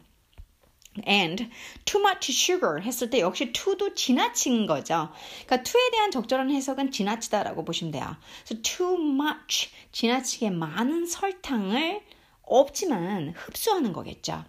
and 1.07 1.49
too 1.85 2.01
much 2.01 2.31
sugar 2.31 2.81
했을 2.81 3.09
때 3.09 3.19
역시 3.19 3.53
to도 3.53 3.93
지나친 3.93 4.65
거죠. 4.65 5.09
그러니까 5.45 5.63
to에 5.63 5.91
대한 5.91 6.11
적절한 6.11 6.49
해석은 6.49 6.91
지나치다라고 6.91 7.63
보시면 7.63 7.91
돼요. 7.91 8.17
So 8.45 8.61
too 8.61 8.97
much 8.97 9.69
지나치게 9.91 10.49
많은 10.49 11.05
설탕을 11.05 12.01
없지만 12.49 13.33
흡수하는 13.35 13.93
거겠죠. 13.93 14.43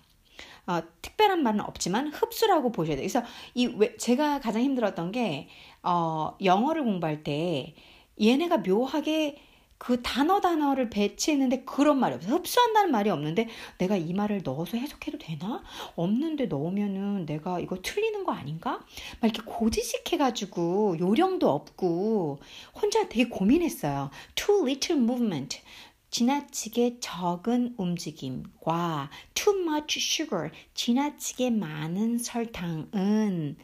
어, 0.67 0.83
특별한 1.03 1.43
말은 1.43 1.61
없지만 1.61 2.09
흡수라고 2.09 2.73
보셔야 2.73 2.97
돼요. 2.97 3.09
그래서 3.09 3.23
이 3.55 3.67
왜, 3.67 3.97
제가 3.97 4.41
가장 4.41 4.63
힘들었던 4.63 5.13
게 5.13 5.49
어, 5.83 6.37
영어를 6.43 6.85
공부할 6.85 7.23
때 7.23 7.75
얘네가 8.21 8.59
묘하게 8.59 9.39
그 9.81 10.03
단어 10.03 10.43
단어를 10.43 10.91
배치했는데 10.91 11.65
그런 11.65 11.99
말이 11.99 12.15
없어요. 12.15 12.35
흡수한다는 12.35 12.93
말이 12.93 13.09
없는데 13.09 13.49
내가 13.79 13.97
이 13.97 14.13
말을 14.13 14.43
넣어서 14.45 14.77
해석해도 14.77 15.17
되나? 15.17 15.63
없는데 15.97 16.47
넣으면은 16.47 17.25
내가 17.25 17.59
이거 17.61 17.79
틀리는 17.83 18.25
거 18.25 18.33
아닌가? 18.33 18.85
막 19.21 19.35
이렇게 19.35 19.41
고지식 19.43 20.13
해가지고 20.13 20.99
요령도 20.99 21.49
없고 21.49 22.41
혼자 22.75 23.09
되게 23.09 23.31
고민했어요. 23.31 24.11
Too 24.35 24.67
little 24.69 25.03
movement. 25.03 25.63
지나치게 26.11 26.99
적은 27.01 27.75
움직임과 27.77 29.11
too 29.35 29.61
much 29.61 29.99
sugar, 29.99 30.51
지나치게 30.75 31.51
많은 31.51 32.18
설탕은 32.18 33.57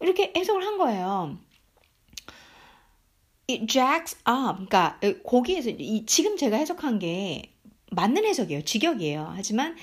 이렇게 0.00 0.32
해석을 0.36 0.64
한 0.64 0.78
거예요. 0.78 1.38
It 3.50 3.66
jacks 3.66 4.16
up. 4.28 4.66
그러니까 4.66 4.98
거기에서 5.24 5.70
이, 5.70 6.04
지금 6.06 6.36
제가 6.36 6.56
해석한 6.56 6.98
게 6.98 7.54
맞는 7.90 8.24
해석이에요. 8.24 8.62
직역이에요. 8.64 9.32
하지만 9.34 9.76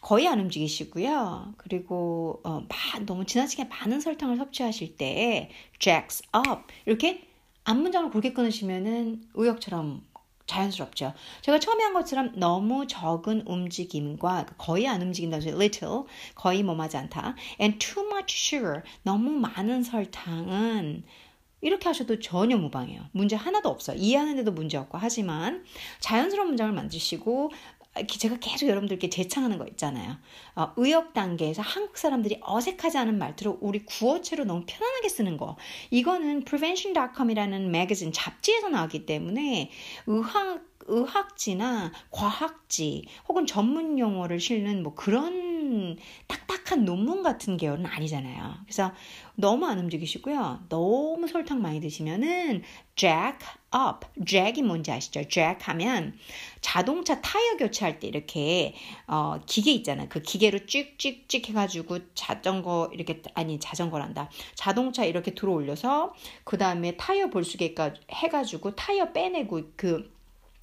거의 0.00 0.28
안 0.28 0.40
움직이시고요. 0.40 1.54
그리고 1.56 2.40
어, 2.44 2.60
마, 2.60 3.04
너무 3.04 3.24
지나치게 3.26 3.64
많은 3.64 4.00
설탕을 4.00 4.36
섭취하실 4.36 4.96
때 4.96 5.50
jacks 5.78 6.22
up 6.36 6.62
이렇게 6.86 7.26
앞문장을 7.64 8.10
굵게 8.10 8.32
끊으시면은 8.32 9.24
의역처럼 9.34 10.06
자연스럽죠. 10.46 11.14
제가 11.42 11.58
처음에 11.58 11.84
한 11.84 11.94
것처럼 11.94 12.32
너무 12.36 12.86
적은 12.86 13.44
움직임과 13.46 14.46
거의 14.58 14.86
안 14.86 15.02
움직인다고 15.02 15.42
해서 15.42 15.56
little 15.56 16.02
거의 16.34 16.62
뭐하지 16.62 16.96
않다. 16.96 17.34
and 17.60 17.78
too 17.78 18.06
much 18.06 18.54
sugar 18.54 18.82
너무 19.02 19.30
많은 19.30 19.82
설탕은 19.82 21.04
이렇게 21.60 21.88
하셔도 21.88 22.18
전혀 22.18 22.58
무방해요. 22.58 23.06
문제 23.12 23.36
하나도 23.36 23.70
없어요. 23.70 23.96
이해하는데도 23.96 24.52
문제 24.52 24.76
없고 24.76 24.98
하지만 24.98 25.64
자연스러운 26.00 26.48
문장을 26.48 26.70
만드시고 26.72 27.50
제가 28.08 28.38
계속 28.40 28.68
여러분들께 28.68 29.08
재창하는 29.08 29.58
거 29.58 29.66
있잖아요. 29.68 30.16
어, 30.56 30.72
의역 30.76 31.14
단계에서 31.14 31.62
한국 31.62 31.96
사람들이 31.96 32.40
어색하지 32.42 32.98
않은 32.98 33.18
말투로 33.18 33.58
우리 33.60 33.84
구어체로 33.84 34.44
너무 34.44 34.64
편안하게 34.66 35.08
쓰는 35.08 35.36
거. 35.36 35.56
이거는 35.90 36.44
prevention.com이라는 36.44 37.70
매거진 37.70 38.12
잡지에서 38.12 38.68
나왔기 38.68 39.06
때문에 39.06 39.70
의학 40.06 40.62
의학지나 40.86 41.92
과학지 42.10 43.06
혹은 43.28 43.46
전문 43.46 43.98
용어를 43.98 44.38
실는 44.38 44.82
뭐 44.82 44.94
그런 44.94 45.53
딱딱한 46.26 46.84
논문 46.84 47.22
같은 47.22 47.56
계열은 47.56 47.86
아니잖아요. 47.86 48.54
그래서 48.64 48.92
너무 49.34 49.66
안 49.66 49.78
움직이시고요. 49.78 50.66
너무 50.68 51.26
설탕 51.26 51.60
많이 51.60 51.80
드시면은 51.80 52.62
jack 52.96 53.38
up. 53.74 54.06
jack이 54.24 54.62
뭔지 54.62 54.92
아시죠? 54.92 55.26
jack 55.28 55.58
하면 55.62 56.16
자동차 56.60 57.20
타이어 57.20 57.56
교체할 57.56 57.98
때 57.98 58.06
이렇게 58.06 58.74
어 59.06 59.40
기계 59.46 59.72
있잖아요. 59.72 60.08
그 60.08 60.22
기계로 60.22 60.66
찍찍찍 60.66 61.48
해가지고 61.48 61.98
자전거 62.14 62.90
이렇게 62.92 63.22
아니 63.34 63.58
자전거란다. 63.58 64.30
자동차 64.54 65.04
이렇게 65.04 65.34
들어 65.34 65.52
올려서 65.52 66.14
그 66.44 66.56
다음에 66.56 66.96
타이어 66.96 67.28
볼수 67.28 67.56
있게 67.56 67.74
해가지고 68.10 68.76
타이어 68.76 69.12
빼내고 69.12 69.72
그 69.76 70.13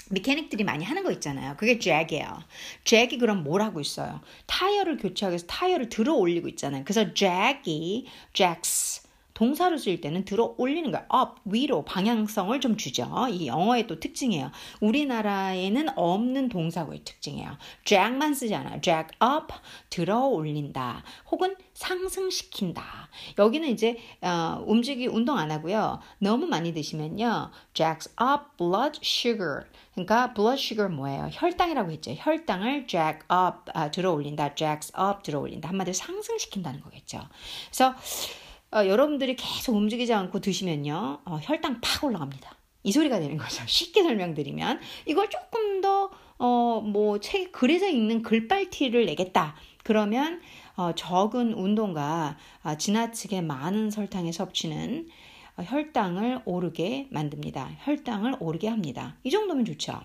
mechanic들이 0.09 0.63
많이 0.63 0.83
하는 0.83 1.03
거 1.03 1.11
있잖아요. 1.11 1.55
그게 1.57 1.79
잭이에요. 1.79 2.43
잭이 2.83 3.17
그럼 3.17 3.43
뭘 3.43 3.61
하고 3.61 3.79
있어요? 3.79 4.21
타이어를 4.47 4.97
교체하기 4.97 5.33
위해서 5.33 5.45
타이어를 5.47 5.89
들어 5.89 6.13
올리고 6.15 6.47
있잖아요. 6.49 6.83
그래서 6.83 7.13
잭이 7.13 8.07
잭스 8.33 9.00
동사로 9.41 9.79
쓰일 9.79 10.01
때는 10.01 10.23
들어 10.23 10.53
올리는 10.59 10.91
거야. 10.91 11.07
up, 11.11 11.41
위로 11.45 11.83
방향성을 11.83 12.59
좀 12.59 12.77
주죠. 12.77 13.09
이 13.31 13.47
영어의 13.47 13.87
또 13.87 13.99
특징이에요. 13.99 14.51
우리나라에는 14.81 15.97
없는 15.97 16.47
동사고의 16.49 17.03
특징이에요. 17.03 17.57
drag만 17.85 18.35
쓰지 18.35 18.53
않아요. 18.53 18.79
drag 18.81 19.09
up, 19.19 19.51
들어 19.89 20.27
올린다. 20.27 21.03
혹은 21.31 21.55
상승시킨다. 21.73 23.09
여기는 23.39 23.67
이제 23.69 23.97
어, 24.21 24.63
움직이 24.67 25.07
운동 25.07 25.39
안 25.39 25.49
하고요. 25.49 26.01
너무 26.19 26.45
많이 26.45 26.71
드시면요. 26.71 27.49
drags 27.73 28.09
up 28.21 28.43
blood 28.57 28.99
sugar. 29.01 29.65
그러니까 29.95 30.35
blood 30.35 30.61
sugar 30.61 30.93
뭐예요? 30.93 31.29
혈당이라고 31.31 31.89
했죠. 31.89 32.13
혈당을 32.15 32.85
drag 32.85 33.21
up 33.23 33.71
아, 33.73 33.89
들어 33.89 34.11
올린다. 34.11 34.53
drags 34.53 34.93
up 34.95 35.23
들어 35.23 35.39
올린다. 35.39 35.69
한마디로 35.69 35.93
상승시킨다는 35.93 36.81
거겠죠. 36.81 37.21
그래서 37.71 37.95
어, 38.73 38.85
여러분들이 38.85 39.35
계속 39.35 39.75
움직이지 39.75 40.13
않고 40.13 40.39
드시면요, 40.39 41.19
어, 41.25 41.39
혈당 41.41 41.81
팍 41.81 42.03
올라갑니다. 42.03 42.55
이 42.83 42.91
소리가 42.91 43.19
되는 43.19 43.37
거죠. 43.37 43.63
쉽게 43.67 44.03
설명드리면 44.03 44.79
이걸 45.05 45.29
조금 45.29 45.81
더 45.81 46.09
어, 46.37 46.81
뭐, 46.81 47.19
책, 47.19 47.51
글에서 47.51 47.87
읽는 47.87 48.23
글빨티를 48.23 49.05
내겠다. 49.05 49.53
그러면, 49.83 50.41
어, 50.75 50.91
적은 50.95 51.53
운동과 51.53 52.35
어, 52.63 52.77
지나치게 52.77 53.41
많은 53.41 53.91
설탕의 53.91 54.33
섭취는 54.33 55.07
어, 55.57 55.63
혈당을 55.63 56.41
오르게 56.45 57.09
만듭니다. 57.11 57.69
혈당을 57.83 58.37
오르게 58.39 58.69
합니다. 58.69 59.17
이 59.23 59.29
정도면 59.29 59.65
좋죠. 59.65 60.01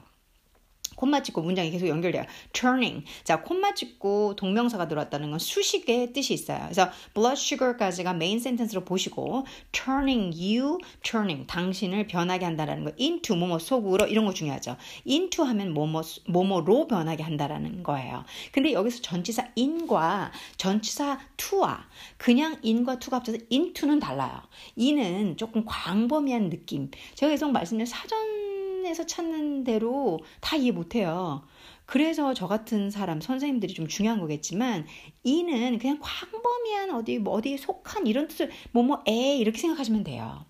콤마 0.96 1.22
찍고 1.22 1.42
문장이 1.42 1.70
계속 1.70 1.88
연결돼요. 1.88 2.24
turning. 2.52 3.04
자, 3.24 3.42
콤마 3.42 3.74
찍고 3.74 4.36
동명사가 4.36 4.88
들어왔다는 4.88 5.30
건 5.30 5.38
수식의 5.38 6.12
뜻이 6.12 6.34
있어요. 6.34 6.60
그래서 6.64 6.90
blood 7.14 7.40
sugar까지가 7.40 8.14
메인 8.14 8.40
센텐스로 8.40 8.84
보시고 8.84 9.46
turning 9.72 10.36
you, 10.36 10.78
turning 11.02 11.46
당신을 11.46 12.06
변하게 12.06 12.44
한다라는 12.44 12.84
거. 12.84 12.92
into 12.98 13.36
뭐뭐 13.36 13.58
속으로 13.58 14.06
이런 14.06 14.24
거 14.26 14.32
중요하죠. 14.32 14.76
into 15.06 15.44
하면 15.44 15.72
뭐뭐 15.72 16.02
뭐뭐로 16.28 16.86
변하게 16.86 17.22
한다라는 17.22 17.82
거예요. 17.82 18.24
근데 18.52 18.72
여기서 18.72 19.02
전치사 19.02 19.48
in과 19.56 20.32
전치사 20.56 21.20
to와 21.36 21.86
그냥 22.16 22.56
in과 22.64 22.98
to가 22.98 23.18
합쳐서 23.18 23.38
into는 23.52 24.00
달라요. 24.00 24.42
in은 24.78 25.36
조금 25.36 25.64
광범위한 25.64 26.50
느낌. 26.50 26.90
제가 27.14 27.30
계속 27.30 27.50
말씀드린 27.52 27.86
사전 27.86 28.55
사전에서 28.86 29.06
찾는 29.06 29.64
대로 29.64 30.20
다 30.40 30.56
이해 30.56 30.70
못해요. 30.70 31.42
그래서 31.84 32.34
저 32.34 32.46
같은 32.46 32.90
사람, 32.90 33.20
선생님들이 33.20 33.74
좀 33.74 33.88
중요한 33.88 34.20
거겠지만, 34.20 34.86
이는 35.24 35.78
그냥 35.78 35.98
광범위한 36.00 36.90
어디, 36.92 37.18
뭐 37.18 37.34
어디에 37.34 37.56
속한 37.56 38.06
이런 38.06 38.28
뜻을, 38.28 38.50
뭐뭐에 38.72 39.36
이렇게 39.38 39.58
생각하시면 39.58 40.04
돼요. 40.04 40.44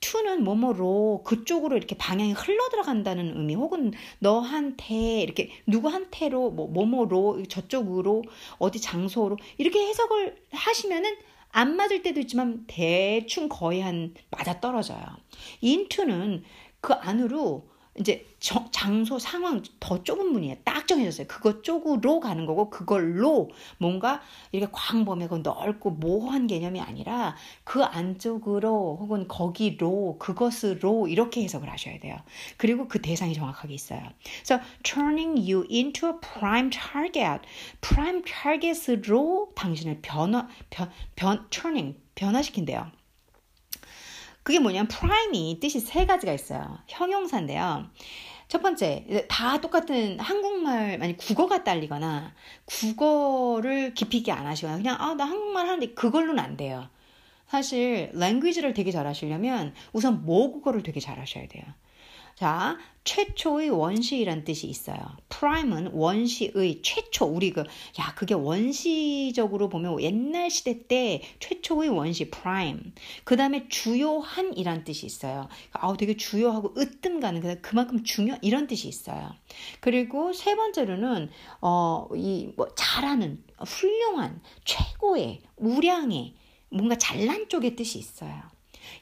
투는 0.00 0.44
뭐뭐로 0.44 1.22
그쪽으로 1.24 1.76
이렇게 1.76 1.96
방향이 1.96 2.32
흘러 2.32 2.68
들어간다는 2.68 3.36
의미 3.36 3.54
혹은 3.56 3.92
너한테 4.20 5.20
이렇게 5.22 5.50
누구한테로 5.66 6.52
뭐 6.52 6.68
뭐뭐로 6.68 7.42
저쪽으로 7.48 8.22
어디 8.58 8.80
장소로 8.80 9.36
이렇게 9.58 9.80
해석을 9.88 10.36
하시면은 10.52 11.16
안 11.50 11.76
맞을 11.76 12.02
때도 12.02 12.20
있지만 12.20 12.64
대충 12.68 13.48
거의 13.48 13.80
한 13.80 14.14
맞아 14.30 14.60
떨어져요. 14.60 15.04
인투는 15.60 16.44
그 16.80 16.92
안으로 16.92 17.68
이제 17.98 18.24
저, 18.38 18.64
장소 18.70 19.18
상황 19.18 19.62
더 19.80 20.02
좁은 20.04 20.32
문이에요. 20.32 20.56
딱 20.64 20.86
정해졌어요. 20.86 21.26
그거 21.26 21.62
쪽으로 21.62 22.20
가는 22.20 22.46
거고 22.46 22.70
그걸로 22.70 23.50
뭔가 23.78 24.22
이렇게 24.52 24.70
광범위하고 24.72 25.38
넓고 25.38 25.90
모호한 25.90 26.46
개념이 26.46 26.80
아니라 26.80 27.36
그 27.64 27.82
안쪽으로 27.82 28.98
혹은 29.00 29.26
거기로 29.26 30.16
그것으로 30.18 31.08
이렇게 31.08 31.42
해석을 31.42 31.68
하셔야 31.68 31.98
돼요. 31.98 32.16
그리고 32.56 32.86
그 32.86 33.02
대상이 33.02 33.34
정확하게 33.34 33.74
있어요. 33.74 34.00
그래서 34.44 34.62
turning 34.84 35.40
you 35.40 35.66
into 35.68 36.08
a 36.08 36.14
prime 36.20 36.70
target, 36.70 37.42
prime 37.80 38.22
target으로 38.22 39.52
당신을 39.56 39.98
변화 40.02 40.46
변, 40.70 40.90
변 41.16 41.46
turning 41.50 41.98
변화시킨대요. 42.14 42.97
그게 44.48 44.60
뭐냐면 44.60 44.88
prime이 44.88 45.58
뜻이 45.60 45.78
세 45.78 46.06
가지가 46.06 46.32
있어요. 46.32 46.78
형용사인데요. 46.86 47.84
첫 48.48 48.62
번째, 48.62 49.26
다 49.28 49.60
똑같은 49.60 50.18
한국말, 50.18 50.96
만약 50.96 51.18
국어가 51.18 51.64
딸리거나, 51.64 52.32
국어를 52.64 53.92
깊이 53.92 54.16
있게 54.16 54.32
안 54.32 54.46
하시거나, 54.46 54.78
그냥, 54.78 54.96
아, 54.98 55.12
나 55.12 55.26
한국말 55.26 55.66
하는데 55.66 55.92
그걸로는 55.92 56.42
안 56.42 56.56
돼요. 56.56 56.88
사실, 57.46 58.10
랭귀지를 58.14 58.72
되게 58.72 58.90
잘 58.90 59.06
하시려면 59.06 59.74
우선 59.92 60.24
모국어를 60.24 60.82
되게 60.82 60.98
잘 60.98 61.20
하셔야 61.20 61.46
돼요. 61.46 61.64
자, 62.38 62.78
최초의 63.02 63.70
원시이란 63.70 64.44
뜻이 64.44 64.68
있어요. 64.68 64.98
prime은 65.28 65.88
원시의 65.92 66.82
최초 66.82 67.24
우리 67.24 67.50
그 67.50 67.62
야 67.98 68.14
그게 68.14 68.32
원시적으로 68.34 69.68
보면 69.68 70.00
옛날 70.00 70.48
시대 70.48 70.86
때 70.86 71.22
최초의 71.40 71.88
원시 71.88 72.30
prime. 72.30 72.92
그 73.24 73.36
다음에 73.36 73.66
주요한이란 73.68 74.84
뜻이 74.84 75.04
있어요. 75.06 75.48
아우 75.72 75.96
되게 75.96 76.16
주요하고 76.16 76.74
으뜸 76.78 77.18
가는 77.18 77.60
그만큼 77.60 78.04
중요 78.04 78.36
이런 78.40 78.68
뜻이 78.68 78.86
있어요. 78.86 79.34
그리고 79.80 80.32
세 80.32 80.54
번째로는 80.54 81.30
어 81.60 82.06
이 82.14 82.52
뭐 82.56 82.68
잘하는 82.76 83.42
훌륭한 83.66 84.40
최고의 84.64 85.40
우량의 85.56 86.34
뭔가 86.70 86.96
잘난 86.96 87.48
쪽의 87.48 87.74
뜻이 87.74 87.98
있어요. 87.98 88.42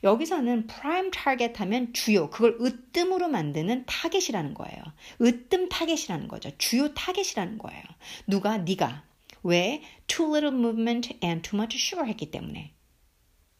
여기서는 0.03 0.67
prime 0.67 1.11
target 1.11 1.53
하면 1.61 1.93
주요, 1.93 2.31
그걸 2.31 2.57
으뜸으로 2.61 3.29
만드는 3.29 3.85
타겟이라는 3.87 4.55
거예요. 4.55 4.83
으뜸 5.21 5.69
타겟이라는 5.69 6.29
거죠. 6.29 6.51
주요 6.59 6.93
타겟이라는 6.95 7.59
거예요. 7.59 7.83
누가? 8.27 8.59
네가. 8.59 9.05
왜? 9.43 9.83
Too 10.07 10.35
little 10.37 10.57
movement 10.57 11.19
and 11.23 11.49
too 11.49 11.59
much 11.59 11.77
sugar 11.77 12.09
했기 12.09 12.31
때문에. 12.31 12.73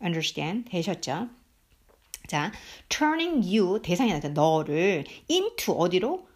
understand? 0.03 0.71
되셨죠? 0.71 1.29
자, 2.27 2.53
turning 2.89 3.57
you 3.57 3.81
대상이 3.83 4.13
나죠. 4.13 4.29
너를 4.29 5.05
into 5.31 5.75
어디로? 5.75 6.29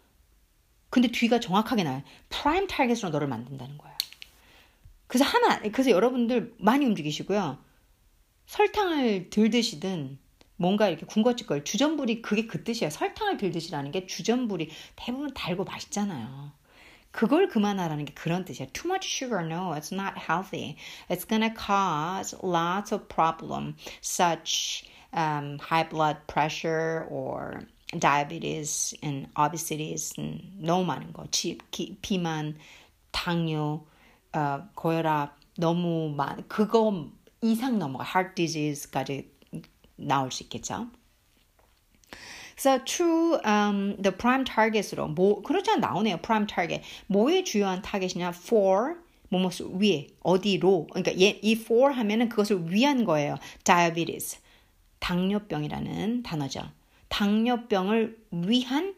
근데 0.89 1.09
뒤가 1.09 1.39
정확하게 1.39 1.83
나요. 1.83 2.03
prime 2.29 2.67
target으로 2.67 3.09
너를 3.09 3.27
만든다는 3.27 3.77
거예요. 3.77 3.97
그래서 5.07 5.25
하나, 5.25 5.59
그래서 5.59 5.89
여러분들 5.91 6.53
많이 6.57 6.85
움직이시고요. 6.85 7.70
설탕을 8.45 9.29
들 9.29 9.49
드시든 9.49 10.19
뭔가 10.55 10.87
이렇게 10.87 11.05
군것질 11.05 11.47
걸 11.47 11.63
주전부리 11.63 12.21
그게 12.21 12.45
그 12.45 12.63
뜻이에요. 12.63 12.91
설탕을 12.91 13.37
들 13.37 13.51
드시라는 13.51 13.91
게 13.91 14.05
주전부리 14.05 14.69
대부분 14.95 15.33
달고 15.33 15.63
맛있잖아요. 15.63 16.51
그걸 17.11 17.47
그만하라는 17.47 18.05
게 18.05 18.13
그런 18.13 18.45
뜻이에요. 18.45 18.69
Too 18.71 18.89
much 18.89 19.07
sugar, 19.07 19.45
no, 19.45 19.73
it's 19.73 19.91
not 19.91 20.17
healthy. 20.17 20.77
It's 21.09 21.25
gonna 21.27 21.53
cause 21.53 22.35
lots 22.41 22.93
of 22.93 23.07
problem, 23.09 23.75
such 24.01 24.85
um, 25.13 25.59
high 25.59 25.87
blood 25.87 26.17
pressure 26.27 27.07
or 27.09 27.67
diabetes 27.99 28.95
and 29.03 29.27
obesity. 29.35 29.95
너무 30.61 30.85
많은 30.85 31.11
거, 31.11 31.25
지, 31.31 31.57
기, 31.71 31.97
비만, 32.01 32.57
당뇨, 33.11 33.85
어, 34.33 34.63
고혈압 34.75 35.37
너무 35.57 36.13
많. 36.15 36.47
그거 36.47 37.11
이상 37.41 37.79
넘어가 37.79 38.03
heart 38.03 38.35
disease까지 38.35 39.31
나올 39.95 40.31
수 40.31 40.43
있겠죠. 40.43 40.87
그래서 42.55 42.83
true 42.85 43.39
um, 43.45 44.01
the 44.01 44.15
prime 44.15 44.43
target으로 44.43 45.07
뭐 45.07 45.41
그렇지 45.41 45.71
않 45.71 45.79
나오네요. 45.79 46.17
prime 46.17 46.45
target 46.47 46.83
뭐의 47.07 47.43
주요한 47.43 47.81
타겟이냐 47.81 48.29
for 48.29 48.95
뭐뭐 49.29 49.49
위에 49.73 50.07
어디로 50.21 50.87
그러니까 50.91 51.19
얘, 51.19 51.39
이 51.41 51.53
for 51.53 51.93
하면은 51.93 52.29
그것을 52.29 52.71
위한 52.71 53.05
거예요. 53.05 53.37
diabetes 53.63 54.39
당뇨병이라는 54.99 56.23
단어죠. 56.23 56.61
당뇨병을 57.07 58.17
위한 58.31 58.95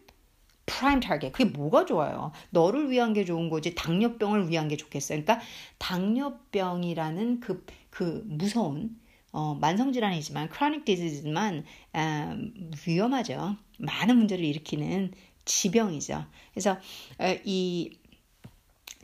prime 0.65 0.99
target. 0.99 1.31
그게 1.31 1.45
뭐가 1.45 1.85
좋아요? 1.85 2.31
너를 2.49 2.89
위한 2.89 3.13
게 3.13 3.25
좋은 3.25 3.49
거지 3.49 3.75
당뇨병을 3.75 4.49
위한 4.49 4.67
게 4.67 4.77
좋겠어요. 4.77 5.23
그러니까 5.23 5.45
당뇨병이라는 5.77 7.39
그, 7.39 7.65
그 7.93 8.23
무서운 8.25 8.99
어, 9.31 9.53
만성질환이지만 9.53 10.49
chronic 10.49 10.83
disease지만 10.83 11.63
음, 11.95 12.71
위험하죠. 12.87 13.55
많은 13.77 14.17
문제를 14.17 14.43
일으키는 14.43 15.13
지병이죠. 15.45 16.25
그래서 16.53 16.71
어, 17.19 17.35
이 17.43 17.99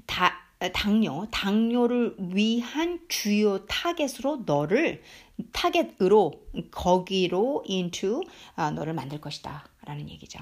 다, 0.08 0.34
당뇨, 0.74 1.28
당뇨를 1.30 2.16
위한 2.34 3.00
주요 3.10 3.66
타겟으로 3.68 4.44
너를 4.48 5.04
타겟으로 5.52 6.42
거기로 6.72 7.64
into 7.70 8.24
아, 8.56 8.72
너를 8.72 8.94
만들 8.94 9.22
것이다 9.22 9.68
라는 9.86 10.10
얘기죠. 10.10 10.40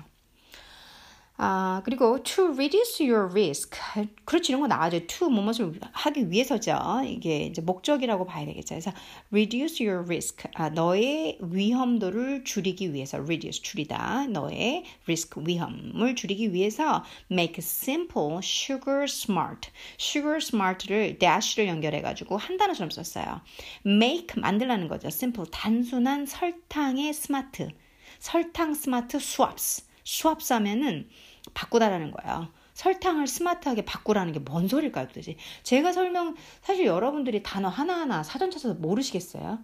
아, 1.40 1.84
그리고 1.86 2.24
to 2.24 2.52
reduce 2.52 3.08
your 3.08 3.30
risk. 3.30 3.80
그렇지, 4.26 4.52
이런 4.52 4.62
거 4.62 4.68
나와죠. 4.68 5.06
to 5.06 5.30
무엇을 5.30 5.80
하기 5.92 6.32
위해서죠. 6.32 7.02
이게 7.06 7.42
이제 7.42 7.62
목적이라고 7.62 8.26
봐야 8.26 8.44
되겠죠. 8.48 8.74
그래서 8.74 8.92
reduce 9.32 9.88
your 9.88 10.04
risk. 10.04 10.50
아, 10.56 10.70
너의 10.70 11.38
위험도를 11.42 12.44
줄이기 12.44 12.92
위해서 12.92 13.20
reduce, 13.20 13.62
줄이다. 13.62 14.26
너의 14.32 14.84
risk, 15.04 15.40
위험을 15.46 16.16
줄이기 16.16 16.54
위해서 16.54 17.04
make 17.30 17.58
simple, 17.60 18.40
sugar 18.42 19.04
smart. 19.04 19.70
sugar 20.00 20.38
smart를 20.38 21.20
dash를 21.20 21.68
연결해 21.68 22.02
가지고 22.02 22.38
한 22.38 22.58
단어처럼 22.58 22.90
썼어요. 22.90 23.42
make, 23.86 24.42
만들라는 24.42 24.88
거죠. 24.88 25.10
simple, 25.10 25.48
단순한 25.52 26.26
설탕의 26.26 27.14
스마트. 27.14 27.70
설탕 28.18 28.74
스마트 28.74 29.18
swaps. 29.18 29.86
swaps 30.04 30.54
하면은 30.54 31.08
바꾸다라는 31.54 32.12
거야. 32.12 32.52
설탕을 32.74 33.28
스마트하게 33.28 33.86
바꾸라는 33.86 34.34
게 34.34 34.40
뭔 34.44 34.68
소리일까요, 34.68 35.08
도대체? 35.08 35.36
제가 35.64 35.92
설명, 35.92 36.36
사실 36.62 36.86
여러분들이 36.86 37.44
단어 37.44 37.70
하나하나 37.70 38.24
사전 38.24 38.52
찾아서 38.52 38.76
모르시겠어요? 38.76 39.60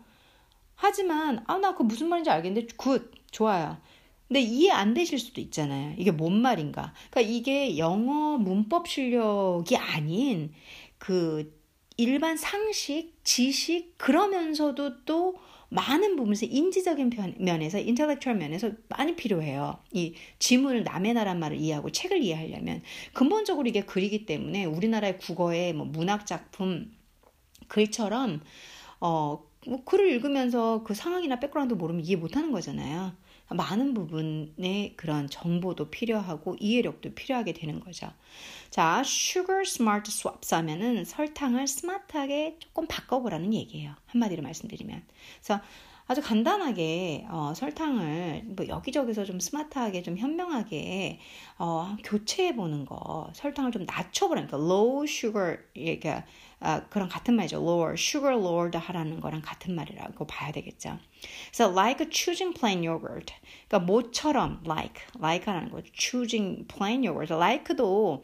하지만, 0.76 1.44
아, 1.48 1.58
나 1.58 1.76
그 1.76 1.84
무슨 1.84 2.10
말인지 2.10 2.30
알겠는데, 2.30 2.76
good, 2.78 3.12
좋아요. 3.32 3.78
근데 4.28 4.42
이해 4.42 4.72
안 4.72 4.94
되실 4.94 5.20
수도 5.20 5.42
있잖아요. 5.42 5.96
이게 5.98 6.12
뭔 6.12 6.34
말인가? 6.42 6.94
그러니까 7.12 7.22
이게 7.34 7.78
영어 7.78 8.38
문법 8.38 8.88
실력이 8.88 9.78
아닌 9.78 10.54
그 10.98 11.54
일반 11.98 12.38
상식, 12.38 13.14
지식 13.24 13.98
그러면서도 13.98 15.06
또 15.06 15.36
많은 15.74 16.16
부분에서 16.16 16.46
인지적인 16.46 17.12
면에서 17.40 17.80
intellectual 17.80 18.38
면에서 18.38 18.72
많이 18.90 19.16
필요해요. 19.16 19.80
이 19.92 20.14
지문을 20.38 20.84
남의 20.84 21.16
나라 21.16 21.34
말을 21.34 21.58
이해하고 21.58 21.92
책을 21.92 22.22
이해하려면 22.22 22.84
근본적으로 23.14 23.68
이게 23.68 23.82
글이기 23.82 24.26
때문에 24.26 24.66
우리나라의 24.66 25.18
국어의 25.18 25.74
뭐 25.74 25.86
문학 25.86 26.28
작품 26.28 26.92
글처럼 27.68 28.42
어, 29.00 29.44
뭐 29.66 29.84
글을 29.84 30.12
읽으면서 30.12 30.84
그 30.84 30.94
상황이나 30.94 31.40
백그라운드 31.40 31.74
모르면 31.74 32.06
이해 32.06 32.16
못하는 32.18 32.52
거잖아요. 32.52 33.14
많은 33.54 33.94
부분의 33.94 34.94
그런 34.96 35.30
정보도 35.30 35.90
필요하고 35.90 36.56
이해력도 36.60 37.14
필요하게 37.14 37.54
되는 37.54 37.80
거죠. 37.80 38.12
자, 38.70 39.02
sugar 39.06 39.62
smart 39.62 40.10
swaps 40.12 40.54
하면은 40.56 41.06
설탕을 41.06 41.68
스마트하게 41.68 42.58
조금 42.60 42.88
바꿔보라는 42.88 43.54
얘기예요. 43.54 43.96
한마디로 44.08 44.44
말씀드리면. 44.44 45.04
그래서 45.42 45.62
아주 46.06 46.22
간단하게 46.22 47.28
어, 47.30 47.54
설탕을 47.56 48.44
뭐 48.46 48.68
여기저기서 48.68 49.24
좀 49.24 49.40
스마트하게 49.40 50.04
좀 50.04 50.18
현명하게 50.18 51.20
어, 51.58 51.96
교체해 52.04 52.56
보는 52.56 52.86
거 52.86 53.30
설탕을 53.34 53.72
좀 53.72 53.86
낮춰보라니까 53.86 54.58
low 54.58 55.06
sugar 55.06 55.60
이게 55.74 56.24
아, 56.64 56.82
그런 56.90 57.10
같은 57.10 57.36
말이죠 57.36 57.58
lower 57.58 57.94
sugar 57.94 58.40
lowered 58.40 58.78
하라는 58.78 59.20
거랑 59.20 59.42
같은 59.44 59.76
말이라고 59.76 60.26
봐야 60.26 60.52
되겠죠. 60.54 60.98
그래서 61.52 61.70
like 61.72 62.10
choosing 62.10 62.58
plain 62.58 62.88
yogurt 62.88 63.34
그러니까 63.68 63.80
뭐처럼 63.80 64.64
like 64.66 65.04
like라는 65.20 65.72
거죠. 65.72 65.92
choosing 65.94 66.66
plain 66.68 67.04
yogurt 67.06 67.34
like도 67.34 68.24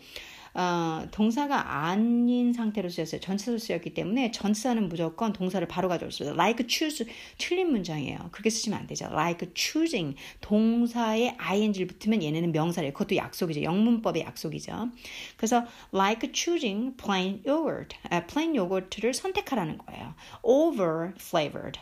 어, 0.53 1.05
동사가 1.11 1.85
아닌 1.85 2.53
상태로 2.53 2.89
쓰였어요. 2.89 3.21
전치사로 3.21 3.57
쓰였기 3.57 3.93
때문에 3.93 4.31
전치사는 4.31 4.89
무조건 4.89 5.33
동사를 5.33 5.65
바로 5.67 5.89
가져올 5.89 6.11
수 6.11 6.23
있어요. 6.23 6.35
like 6.35 6.65
choose 6.67 7.05
틀린 7.37 7.71
문장이에요. 7.71 8.29
그렇게 8.31 8.49
쓰시면 8.49 8.79
안 8.79 8.87
되죠. 8.87 9.05
like 9.11 9.49
choosing 9.55 10.15
동사에 10.41 11.35
ing를 11.37 11.87
붙으면 11.87 12.23
얘네는 12.23 12.51
명사래요. 12.51 12.93
그것도 12.93 13.15
약속이죠. 13.15 13.63
영문법의 13.63 14.23
약속이죠. 14.23 14.89
그래서 15.37 15.65
like 15.93 16.31
choosing 16.33 16.95
plain 16.97 17.41
yogurt, 17.45 17.95
아, 18.09 18.25
plain 18.25 18.57
yogurt를 18.57 19.13
선택하라는 19.13 19.77
거예요. 19.77 20.13
over 20.43 21.13
flavored. 21.17 21.79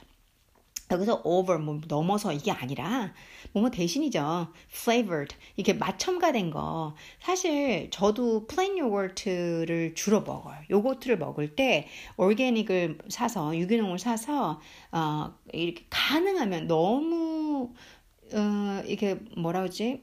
여기서 0.89 1.21
over 1.23 1.61
뭐 1.61 1.81
넘어서 1.87 2.31
이게 2.31 2.51
아니라 2.51 3.13
뭐뭐 3.51 3.71
대신이죠. 3.71 4.53
flavored 4.71 5.35
이게 5.57 5.73
맛 5.73 5.99
첨가 5.99 6.31
된 6.31 6.49
거. 6.49 6.95
사실 7.19 7.89
저도 7.91 8.47
plain 8.47 8.77
요거트를 8.77 9.95
주로 9.95 10.21
먹어요. 10.21 10.57
요거트를 10.69 11.17
먹을 11.17 11.55
때 11.55 11.87
올게닉을 12.15 12.99
사서 13.09 13.57
유기농을 13.57 13.99
사서 13.99 14.61
어 14.91 15.33
이렇게 15.51 15.85
가능하면 15.89 16.67
너무 16.67 17.73
어 18.33 18.83
이게 18.85 19.15
뭐라 19.37 19.61
그러지? 19.61 20.01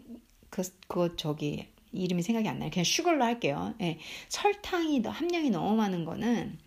그 0.51 0.62
그거 0.87 1.16
저기 1.16 1.68
이름이 1.93 2.22
생각이 2.22 2.49
안 2.49 2.59
나요. 2.59 2.70
그냥 2.70 2.85
슈걸로 2.85 3.24
할게요. 3.24 3.74
예. 3.80 3.99
설탕이 4.28 5.03
함량이 5.05 5.51
너무 5.51 5.76
많은 5.76 6.05
거는 6.05 6.59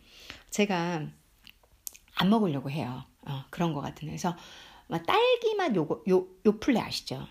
제가 0.49 1.05
안 2.15 2.29
먹으려고 2.29 2.71
해요. 2.71 3.03
어, 3.27 3.43
그런 3.49 3.73
것 3.73 3.81
같은 3.81 4.07
그래서 4.07 4.35
딸기맛 4.89 5.75
요거 5.75 6.03
요 6.09 6.27
요플레 6.45 6.79
아시죠? 6.79 7.27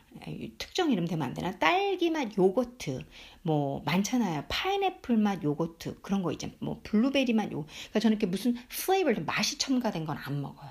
특정 0.58 0.90
이름 0.90 1.06
되면 1.06 1.26
안 1.26 1.32
되나? 1.34 1.58
딸기맛 1.58 2.36
요거트 2.36 3.00
뭐 3.42 3.80
많잖아요. 3.86 4.44
파인애플 4.48 5.16
맛 5.16 5.42
요거트 5.42 6.00
그런 6.02 6.22
거 6.22 6.32
있잖아요. 6.32 6.56
뭐 6.60 6.80
블루베리 6.82 7.32
맛 7.32 7.44
요. 7.52 7.64
그러니까 7.64 8.00
저는 8.00 8.16
이렇게 8.18 8.26
무슨 8.26 8.54
flavor 8.68 9.18
맛이 9.22 9.56
첨가된 9.58 10.04
건 10.04 10.18
안 10.18 10.42
먹어요. 10.42 10.70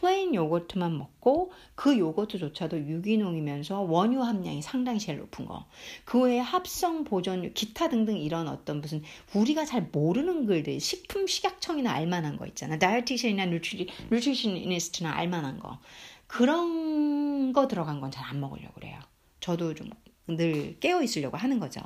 plain 0.00 0.34
요거트만 0.34 0.96
먹고 0.98 1.52
그 1.74 1.98
요거트조차도 1.98 2.78
유기농이면서 2.86 3.80
원유 3.80 4.22
함량이 4.22 4.60
상당히 4.62 4.98
제일 4.98 5.18
높은 5.18 5.46
거. 5.46 5.64
그 6.04 6.20
외에 6.20 6.38
합성 6.38 7.04
보존 7.04 7.52
기타 7.54 7.88
등등 7.88 8.18
이런 8.18 8.46
어떤 8.48 8.80
무슨 8.82 9.02
우리가 9.34 9.64
잘 9.64 9.88
모르는 9.92 10.46
글들 10.46 10.80
식품 10.80 11.26
식약청이나 11.26 11.90
알만한 11.90 12.36
거 12.36 12.46
있잖아. 12.46 12.78
dietitian이나 12.78 13.46
nutri, 13.46 13.88
nutritionist나 14.10 15.12
알만한 15.12 15.58
거. 15.60 15.78
그런 16.26 17.52
거 17.52 17.66
들어간 17.68 18.00
건 18.00 18.10
잘 18.10 18.24
안 18.26 18.40
먹으려고 18.40 18.74
그래요. 18.74 18.98
저도 19.40 19.74
좀 19.74 20.18
늘 20.18 20.76
깨어 20.80 21.02
있으려고 21.02 21.36
하는 21.36 21.58
거죠. 21.60 21.80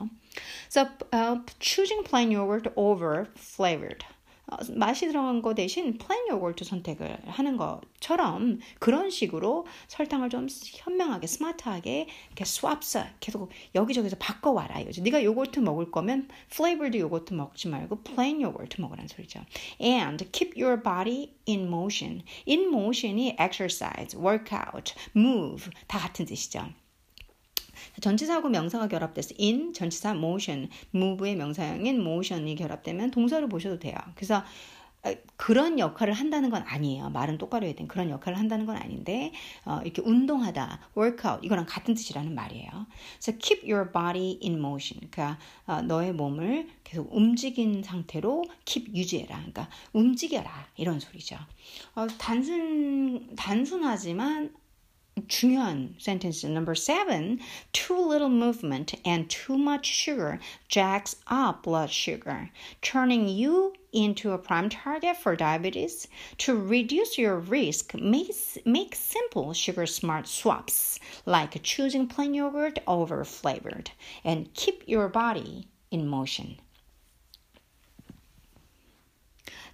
So, 0.69 0.87
uh, 1.13 1.41
choosing 1.61 2.03
plain 2.09 2.35
yogurt 2.35 2.71
over 2.77 3.27
flavored. 3.37 4.05
어, 4.51 4.57
맛이 4.75 5.07
들어간 5.07 5.43
거 5.43 5.55
대신 5.55 5.97
plain 5.97 6.29
요거트 6.29 6.65
선택을 6.65 7.19
하는 7.27 7.57
것처럼 7.57 8.59
그런 8.79 9.11
식으로 9.11 9.67
설탕을 9.89 10.29
좀 10.31 10.49
현명하게 10.51 11.27
스마트하게 11.27 12.09
이렇게 12.27 12.45
swaps 12.45 13.05
계속 13.21 13.51
여기저기서 13.75 14.17
바꿔와라 14.19 14.81
이거죠. 14.81 15.03
네가 15.03 15.23
요거트 15.23 15.61
먹을 15.61 15.91
거면 15.91 16.29
flavored 16.51 16.99
요거트 16.99 17.35
먹지 17.35 17.69
말고 17.69 18.03
plain 18.03 18.41
요거트 18.41 18.81
먹으라는 18.81 19.09
소리죠. 19.09 19.41
And 19.81 20.31
keep 20.33 20.61
your 20.61 20.83
body 20.83 21.35
in 21.49 21.67
motion. 21.67 22.23
in 22.47 22.69
motion이 22.69 23.37
exercise, 23.39 24.19
workout, 24.19 24.95
move 25.17 25.71
다 25.87 25.99
같은 25.99 26.27
뜻이죠. 26.27 26.67
전치사하고 28.01 28.49
명사가 28.49 28.89
결합돼서 28.89 29.35
in 29.41 29.73
전치사 29.73 30.11
motion, 30.11 30.69
move의 30.95 31.37
명사형인 31.37 32.01
motion이 32.01 32.55
결합되면 32.57 33.11
동사를 33.11 33.49
보셔도 33.49 33.79
돼요. 33.79 33.95
그래서 34.15 34.43
그런 35.37 35.79
역할을 35.79 36.13
한다는 36.13 36.51
건 36.51 36.63
아니에요. 36.67 37.09
말은 37.11 37.39
똑바로 37.39 37.67
해야 37.67 37.75
돼. 37.75 37.87
그런 37.87 38.11
역할을 38.11 38.39
한다는 38.39 38.67
건 38.67 38.77
아닌데 38.77 39.33
어, 39.65 39.81
이렇게 39.83 40.03
운동하다, 40.03 40.91
workout 40.97 41.45
이거랑 41.45 41.65
같은 41.67 41.95
뜻이라는 41.95 42.35
말이에요. 42.35 42.87
그래서 43.19 43.39
keep 43.39 43.71
your 43.71 43.91
body 43.93 44.39
in 44.43 44.59
motion. 44.59 45.09
그러니까 45.11 45.39
어, 45.67 45.81
너의 45.81 46.13
몸을 46.13 46.69
계속 46.85 47.09
움직인 47.15 47.83
상태로 47.83 48.45
keep 48.67 48.95
유지해라. 48.95 49.37
그러니까 49.37 49.69
움직여라 49.95 50.69
이런 50.77 51.01
소리죠. 51.01 51.37
어, 51.95 52.07
단순 52.19 53.35
단순하지만 53.37 54.53
Chun, 55.29 55.97
sentence 55.99 56.45
number 56.45 56.75
seven, 56.75 57.41
too 57.73 57.99
little 57.99 58.29
movement 58.29 58.95
and 59.05 59.29
too 59.29 59.59
much 59.59 59.87
sugar 59.87 60.39
jacks 60.69 61.17
up 61.27 61.65
blood 61.65 61.91
sugar, 61.91 62.51
turning 62.81 63.29
you 63.29 63.75
into 63.93 64.31
a 64.31 64.39
prime 64.39 64.69
target 64.69 65.17
for 65.17 65.35
diabetes. 65.35 66.07
To 66.39 66.57
reduce 66.57 67.19
your 67.19 67.39
risk, 67.39 67.95
make, 67.95 68.33
make 68.65 68.95
simple 68.95 69.53
sugar 69.53 69.87
smart 69.87 70.29
swaps, 70.29 71.01
like 71.27 71.61
choosing 71.63 72.07
plain 72.07 72.33
yogurt 72.35 72.79
over 72.87 73.25
flavored, 73.25 73.91
and 74.25 74.55
keep 74.55 74.85
your 74.87 75.09
body 75.09 75.67
in 75.91 76.07
motion. 76.07 76.61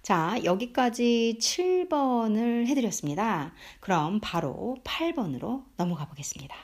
자, 0.07 0.41
여기까지 0.45 1.37
7번을 1.37 2.65
해드렸습니다. 2.67 3.51
그럼 3.81 4.21
바로 4.21 4.77
8번으로 4.85 5.65
넘어가 5.75 6.07
보겠습니다. 6.07 6.55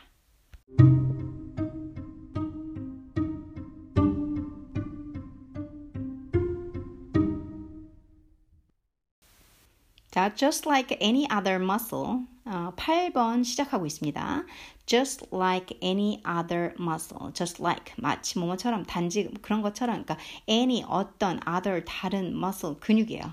자, 10.09 10.33
just 10.33 10.65
like 10.65 10.97
any 11.01 11.27
other 11.29 11.61
muscle. 11.61 12.32
어, 12.45 12.73
8번 12.75 13.43
시작하고 13.43 13.85
있습니다. 13.85 14.45
Just 14.85 15.27
like 15.33 15.77
any 15.81 16.21
other 16.27 16.73
muscle. 16.79 17.31
Just 17.33 17.61
like 17.61 17.93
마치 17.97 18.37
뭐뭐처럼 18.37 18.83
단지 18.83 19.29
그런 19.41 19.61
것처럼 19.61 20.03
그러니까 20.03 20.17
any 20.49 20.83
어떤 20.83 21.39
other 21.47 21.83
다른 21.85 22.35
muscle 22.35 22.75
근육이에요. 22.79 23.31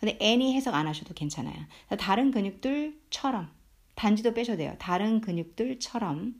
근데 0.00 0.18
any 0.20 0.54
해석 0.54 0.74
안 0.74 0.86
하셔도 0.86 1.14
괜찮아요. 1.14 1.54
다른 1.98 2.30
근육들처럼 2.30 3.48
단지도 3.94 4.34
빼셔도 4.34 4.58
돼요. 4.58 4.74
다른 4.78 5.20
근육들처럼 5.20 6.34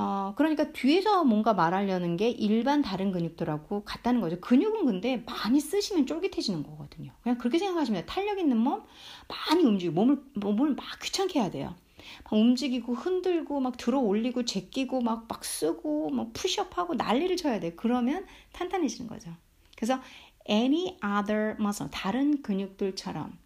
어, 0.00 0.32
그러니까 0.36 0.70
뒤에서 0.70 1.24
뭔가 1.24 1.54
말하려는 1.54 2.16
게 2.16 2.30
일반 2.30 2.82
다른 2.82 3.10
근육들하고 3.10 3.82
같다는 3.82 4.20
거죠. 4.20 4.38
근육은 4.40 4.86
근데 4.86 5.24
많이 5.26 5.58
쓰시면 5.58 6.06
쫄깃해지는 6.06 6.62
거거든요. 6.62 7.10
그냥 7.24 7.36
그렇게 7.36 7.58
생각하시면 7.58 8.02
돼요. 8.02 8.06
탄력 8.08 8.38
있는 8.38 8.56
몸 8.58 8.84
많이 9.26 9.64
움직이고 9.64 9.92
몸을, 9.96 10.22
몸을 10.34 10.76
막 10.76 10.84
귀찮게 11.02 11.40
해야 11.40 11.50
돼요. 11.50 11.74
막 12.22 12.32
움직이고 12.32 12.94
흔들고 12.94 13.58
막 13.58 13.76
들어 13.76 13.98
올리고 13.98 14.44
제끼고 14.44 15.00
막, 15.00 15.26
막 15.28 15.44
쓰고 15.44 16.10
막 16.10 16.32
푸시업하고 16.32 16.94
난리를 16.94 17.36
쳐야 17.36 17.58
돼. 17.58 17.72
그러면 17.74 18.24
탄탄해지는 18.52 19.08
거죠. 19.08 19.32
그래서 19.76 20.00
any 20.48 20.96
other 21.04 21.56
muscle, 21.58 21.90
다른 21.92 22.40
근육들처럼 22.42 23.36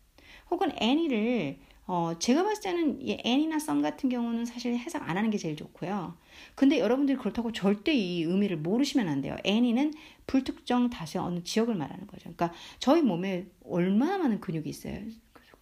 혹은 0.50 0.70
any를 0.82 1.58
어, 1.86 2.12
제가 2.18 2.44
봤을 2.44 2.62
때는 2.62 3.00
이 3.00 3.18
애니나 3.24 3.58
썸 3.58 3.82
같은 3.82 4.08
경우는 4.08 4.44
사실 4.44 4.76
해석 4.76 5.08
안 5.08 5.16
하는 5.16 5.30
게 5.30 5.38
제일 5.38 5.56
좋고요. 5.56 6.16
근데 6.54 6.78
여러분들이 6.78 7.18
그렇다고 7.18 7.52
절대 7.52 7.92
이 7.92 8.22
의미를 8.22 8.56
모르시면 8.56 9.08
안 9.08 9.20
돼요. 9.20 9.36
애니는 9.44 9.92
불특정 10.26 10.90
다수의 10.90 11.24
어느 11.24 11.42
지역을 11.42 11.74
말하는 11.74 12.06
거죠. 12.06 12.32
그러니까 12.34 12.52
저희 12.78 13.02
몸에 13.02 13.46
얼마나 13.64 14.18
많은 14.18 14.40
근육이 14.40 14.68
있어요. 14.68 15.00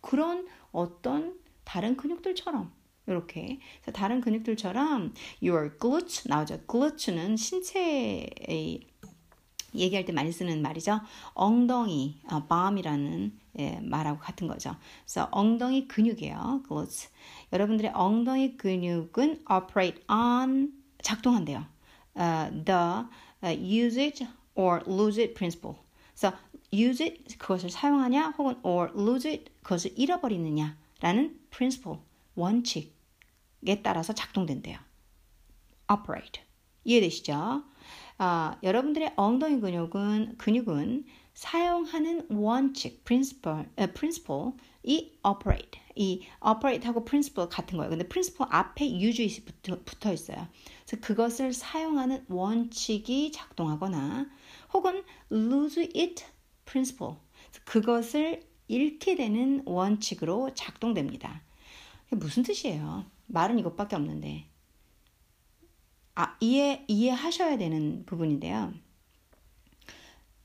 그런 0.00 0.46
어떤 0.72 1.38
다른 1.64 1.96
근육들처럼 1.96 2.70
이렇게 3.06 3.58
다른 3.92 4.20
근육들처럼 4.20 5.14
your 5.42 5.78
glutes 5.78 6.28
나오죠. 6.28 6.60
glute는 6.68 7.36
신체의 7.36 8.80
얘기할 9.74 10.04
때 10.04 10.12
많이 10.12 10.32
쓰는 10.32 10.62
말이죠. 10.62 11.00
엉덩이, 11.34 12.20
어, 12.30 12.46
bom이라는 12.46 13.39
예, 13.58 13.80
말하고 13.80 14.20
같은 14.20 14.46
거죠. 14.46 14.76
그래서 15.04 15.28
엉덩이 15.32 15.88
근육이에요. 15.88 16.62
glutes. 16.66 17.10
여러분들의 17.52 17.92
엉덩이 17.94 18.56
근육은 18.56 19.44
operate 19.50 20.02
on 20.08 20.72
작동한대요. 21.02 21.66
Uh, 22.16 22.64
the 22.64 23.06
uh, 23.42 23.52
use 23.52 24.00
it 24.00 24.26
or 24.54 24.82
lose 24.86 25.20
it 25.20 25.34
principle. 25.34 25.76
그래서 26.14 26.36
use 26.72 27.04
it 27.04 27.38
그것을 27.38 27.70
사용하냐 27.70 28.34
혹은 28.38 28.56
or 28.62 28.90
lose 28.94 29.28
it 29.28 29.50
그것을 29.62 29.92
잃어버리느냐라는 29.96 31.40
principle 31.50 32.00
원칙에 32.34 33.82
따라서 33.82 34.12
작동된대요. 34.12 34.78
operate 35.90 36.42
이해되시죠? 36.84 37.64
아, 38.22 38.58
여러분들의 38.62 39.14
엉덩이 39.16 39.60
근육은 39.60 40.36
근육은 40.36 41.06
사용하는 41.32 42.26
원칙, 42.28 43.02
principle, 43.02 43.64
에, 43.78 43.86
principle 43.94 44.52
이 44.82 45.12
operate, 45.26 45.80
이 45.96 46.20
operate하고 46.44 47.06
principle 47.06 47.48
같은 47.48 47.78
거예요. 47.78 47.88
근데 47.88 48.06
principle 48.06 48.46
앞에 48.52 48.84
usually 48.84 49.42
붙어, 49.42 49.78
붙어 49.86 50.12
있어요. 50.12 50.48
그래서 50.86 51.00
그것을 51.00 51.54
사용하는 51.54 52.26
원칙이 52.28 53.32
작동하거나 53.32 54.26
혹은 54.74 55.02
lose 55.32 55.88
it 55.96 56.22
principle, 56.66 57.14
그것을 57.64 58.42
잃게 58.68 59.14
되는 59.14 59.62
원칙으로 59.64 60.52
작동됩니다. 60.52 61.40
무슨 62.10 62.42
뜻이에요? 62.42 63.06
말은 63.28 63.58
이것밖에 63.60 63.96
없는데 63.96 64.49
아, 66.14 66.36
이해, 66.40 66.84
이해하셔야 66.88 67.58
되는 67.58 68.04
부분인데요. 68.06 68.72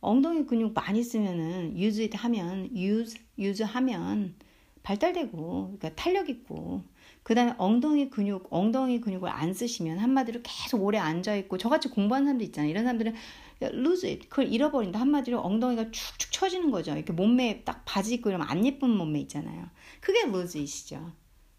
엉덩이 0.06 0.46
근육 0.46 0.74
많이 0.74 1.04
쓰면은 1.04 1.76
use 1.78 2.04
it 2.04 2.16
하면 2.16 2.70
use 2.76 3.20
use 3.40 3.66
하면 3.66 4.36
발달되고 4.84 5.78
그러니까 5.80 5.96
탄력 5.96 6.30
있고 6.30 6.84
그다음에 7.24 7.56
엉덩이 7.58 8.12
근육 8.12 8.48
엉덩이 8.52 9.02
근육을 9.02 9.28
안 9.28 9.52
쓰시면 9.52 9.98
한마디로 9.98 10.42
계속 10.44 10.84
오래 10.84 11.00
앉아 11.00 11.36
있고 11.38 11.58
저같이 11.58 11.90
공부하는 11.90 12.28
사람들 12.28 12.46
있잖아요. 12.48 12.70
이런 12.70 12.84
사람들은 12.84 13.16
lose 13.62 14.08
it 14.08 14.30
그걸 14.30 14.54
잃어버린다 14.54 15.00
한마디로 15.00 15.42
엉덩이가 15.42 15.90
축축 15.90 16.32
처지는 16.32 16.70
거죠. 16.70 16.94
이렇게 16.94 17.12
몸매 17.12 17.64
딱 17.66 17.82
바지 17.86 18.14
입고 18.14 18.30
이러면 18.30 18.48
안 18.48 18.64
예쁜 18.64 18.92
몸매 18.92 19.20
있잖아요. 19.22 19.70
그게 20.02 20.20
lose 20.28 20.62
it이죠. 20.62 21.14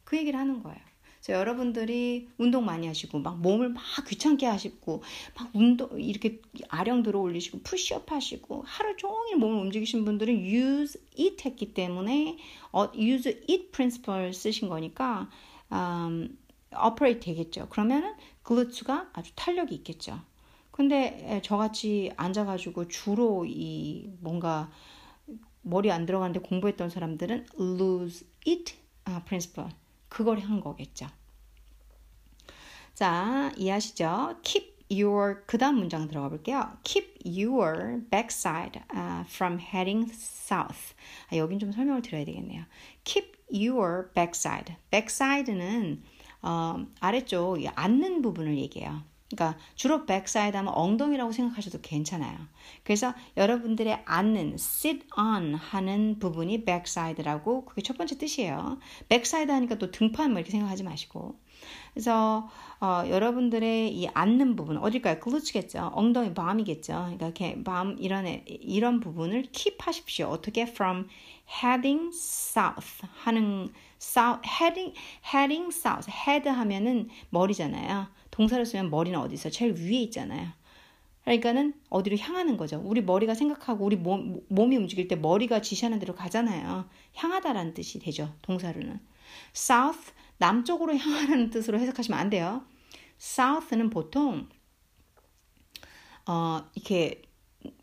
그 0.05 0.17
얘기를 0.17 0.39
하는 0.39 0.63
거예요. 0.63 0.79
여러분들이 1.33 2.29
운동 2.39 2.65
많이 2.65 2.87
하시고 2.87 3.19
막 3.19 3.39
몸을 3.41 3.71
막 3.71 3.83
귀찮게 4.07 4.47
하시고 4.47 5.03
막 5.37 5.51
운동 5.55 6.01
이렇게 6.01 6.41
아령 6.69 7.03
들어 7.03 7.21
올리시고 7.21 7.61
푸시업 7.63 8.13
하시고 8.13 8.63
하루 8.67 8.97
종일 8.97 9.37
몸을 9.37 9.61
움직이신 9.63 10.05
분들은 10.05 10.45
use 10.45 11.01
it 11.19 11.43
했기 11.45 11.75
때문에 11.75 12.39
어, 12.73 12.91
use 12.95 13.31
it 13.49 13.71
principle 13.73 14.33
쓰신 14.33 14.69
거니까 14.69 15.29
음, 15.73 16.39
operate 16.73 17.21
되겠죠. 17.21 17.69
그러면은 17.71 18.15
글루츠가 18.43 19.11
아주 19.13 19.33
탄력이 19.35 19.75
있겠죠. 19.77 20.21
근데 20.71 21.41
저같이 21.43 22.13
앉아가지고 22.17 22.89
주로 22.89 23.47
이 23.47 24.11
뭔가 24.21 24.71
머리 25.63 25.91
안 25.91 26.07
들어가는데 26.07 26.41
공부했던 26.41 26.91
사람들은 26.91 27.47
lose 27.59 28.27
it 28.47 28.75
아, 29.05 29.23
principle 29.25 29.71
그걸 30.09 30.39
한 30.41 30.61
거겠죠. 30.61 31.07
자, 32.95 33.53
이해하시죠? 33.57 34.41
keep 34.43 34.77
your 34.91 35.43
그 35.47 35.59
다음 35.59 35.77
문장 35.77 36.09
들어가 36.09 36.29
볼게요. 36.29 36.79
keep 36.85 37.19
your 37.25 38.01
backside 38.11 38.81
uh, 38.95 39.25
from 39.29 39.59
heading 39.59 40.11
south. 40.13 40.95
아, 41.31 41.37
여긴 41.37 41.59
좀 41.59 41.73
설명을 41.73 42.03
드려야 42.03 42.25
되겠네요. 42.25 42.65
keep 43.05 43.33
your 43.53 44.11
backside. 44.15 44.77
backside는 44.91 46.03
어, 46.43 46.87
아래쪽 47.01 47.59
앉는 47.75 48.23
부분을 48.23 48.57
얘기해요. 48.59 49.03
그러니까 49.31 49.59
주로 49.75 50.07
backside 50.07 50.57
하면 50.57 50.73
엉덩이라고 50.75 51.33
생각하셔도 51.33 51.81
괜찮아요. 51.83 52.39
그래서 52.85 53.13
여러분들의 53.37 54.03
앉는 54.05 54.55
sit 54.55 55.07
on 55.19 55.55
하는 55.55 56.19
부분이 56.19 56.65
backside라고 56.65 57.65
그게 57.65 57.83
첫 57.83 57.99
번째 57.99 58.19
뜻이에요. 58.19 58.79
backside 59.09 59.53
하니까 59.53 59.77
또 59.77 59.91
등판 59.91 60.31
뭐 60.31 60.39
이렇게 60.39 60.53
생각하지 60.53 60.85
마시고. 60.85 61.37
그래서 61.95 62.49
어, 62.79 63.05
여러분들의 63.09 63.97
이 63.97 64.07
앉는 64.09 64.55
부분 64.55 64.77
어딜까요? 64.77 65.19
글루츠겠죠. 65.19 65.93
엉덩이 65.95 66.35
밤이겠죠. 66.35 66.93
그러니까 66.93 67.27
이렇게 67.27 67.63
밤 67.65 67.97
이런 67.99 68.27
이런 68.47 69.01
부분을 69.01 69.47
keep 69.53 69.79
하십시오. 69.81 70.27
어떻게 70.27 70.63
from 70.63 71.09
heading 71.63 72.15
south 72.15 73.07
하는 73.23 73.73
south 74.01 74.43
heading 74.47 74.95
heading 75.35 75.75
south 75.75 76.11
head 76.11 76.49
하면은 76.49 77.09
머리잖아요. 77.31 78.09
동사를 78.37 78.67
쓰면 78.67 78.91
머리는 78.91 79.19
어디 79.19 79.35
있어? 79.35 79.49
제일 79.49 79.73
위에 79.73 80.03
있잖아요. 80.03 80.49
그러니까는 81.25 81.73
어디로 81.89 82.19
향하는 82.19 82.59
거죠. 82.59 82.81
우리 82.85 83.01
머리가 83.01 83.35
생각하고 83.35 83.83
우리 83.83 83.97
몸, 83.97 84.43
몸이 84.49 84.77
움직일 84.77 85.09
때 85.09 85.17
머리가 85.17 85.63
지시하는 85.63 85.99
대로 85.99 86.15
가잖아요. 86.15 86.87
향하다라는 87.15 87.73
뜻이 87.73 87.99
되죠. 87.99 88.35
동사로는. 88.43 89.01
south 89.55 90.13
남쪽으로 90.37 90.97
향하라는 90.99 91.49
뜻으로 91.49 91.79
해석하시면 91.79 92.21
안 92.21 92.29
돼요. 92.29 92.63
south는 93.19 93.89
보통 93.89 94.49
어, 96.27 96.69
이렇게 96.75 97.23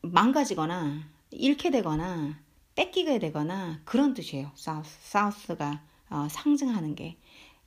망가지거나 0.01 1.01
잃게 1.31 1.71
되거나 1.71 2.39
뺏기게 2.75 3.17
되거나 3.17 3.81
그런 3.85 4.13
뜻이에요. 4.13 4.51
south, 4.55 4.89
south가 5.01 5.81
어, 6.11 6.27
상징하는 6.29 6.93
게 6.93 7.17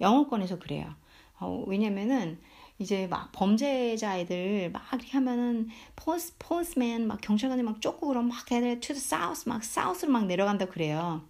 영어권에서 0.01 0.61
그래요. 0.61 0.95
어, 1.41 1.65
왜냐면은 1.67 2.39
이제 2.79 3.07
막 3.07 3.33
범죄자 3.33 4.19
애들 4.19 4.71
막 4.71 4.83
이렇게 4.93 5.13
하면은 5.13 5.69
포스 5.95 6.35
포스맨 6.39 7.07
막 7.07 7.21
경찰관이 7.21 7.63
막 7.63 7.81
쫓고 7.81 8.09
그러면 8.09 8.29
막 8.29 8.45
걔네 8.47 8.81
the 8.81 8.99
south 8.99 9.49
막 9.49 9.65
사우스로 9.65 10.13
막 10.13 10.27
내려간다 10.27 10.67
그래요. 10.67 11.25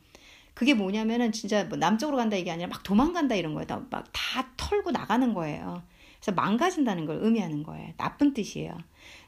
그게 0.55 0.75
뭐냐면은 0.75 1.33
진짜 1.33 1.65
뭐 1.65 1.77
남쪽으로 1.79 2.17
간다 2.17 2.37
이게 2.37 2.51
아니라 2.51 2.69
막 2.69 2.83
도망간다 2.83 3.35
이런 3.35 3.55
거예요. 3.55 3.67
막 3.91 4.07
다 4.13 4.49
털고 4.57 4.91
나가는 4.91 5.33
거예요. 5.35 5.83
그래서 6.21 6.33
망가진다는 6.33 7.07
걸 7.07 7.19
의미하는 7.23 7.63
거예요. 7.63 7.93
나쁜 7.97 8.35
뜻이에요. 8.35 8.77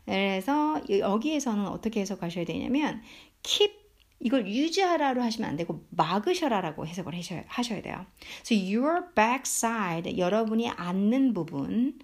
그래서 0.05 0.81
여기에서는 0.89 1.67
어떻게 1.67 2.01
해석하셔야 2.01 2.45
되냐면 2.45 3.03
keep 3.43 3.75
이걸 4.21 4.49
유지하라로 4.49 5.23
하시면 5.23 5.49
안 5.49 5.57
되고 5.57 5.87
막으셔라라고 5.91 6.87
해석을 6.87 7.17
하셔야, 7.17 7.45
하셔야 7.47 7.83
돼요. 7.83 8.05
So 8.45 8.57
your 8.57 9.15
backside 9.15 10.19
여러분이 10.19 10.69
앉는 10.71 11.35
부분 11.35 11.99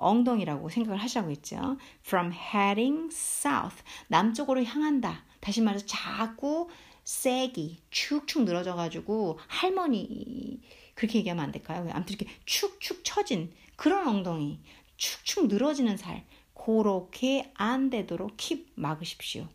엉덩이라고 0.00 0.68
생각을 0.68 1.00
하시라고 1.00 1.30
했죠. 1.30 1.76
From 2.04 2.32
heading 2.32 3.14
south. 3.14 3.82
남쪽으로 4.08 4.64
향한다. 4.64 5.24
다시 5.40 5.60
말해서 5.60 5.86
자꾸 5.86 6.68
세기, 7.04 7.78
축축 7.90 8.44
늘어져가지고 8.44 9.38
할머니 9.46 10.60
그렇게 10.94 11.18
얘기하면 11.18 11.44
안 11.44 11.52
될까요? 11.52 11.88
아무튼 11.92 12.16
이렇게 12.16 12.26
축축 12.44 13.04
처진 13.04 13.52
그런 13.76 14.06
엉덩이, 14.06 14.60
축축 14.96 15.46
늘어지는 15.46 15.96
살 15.96 16.24
그렇게 16.54 17.50
안 17.54 17.88
되도록 17.90 18.36
킵 18.36 18.66
막으십시오. 18.74 19.48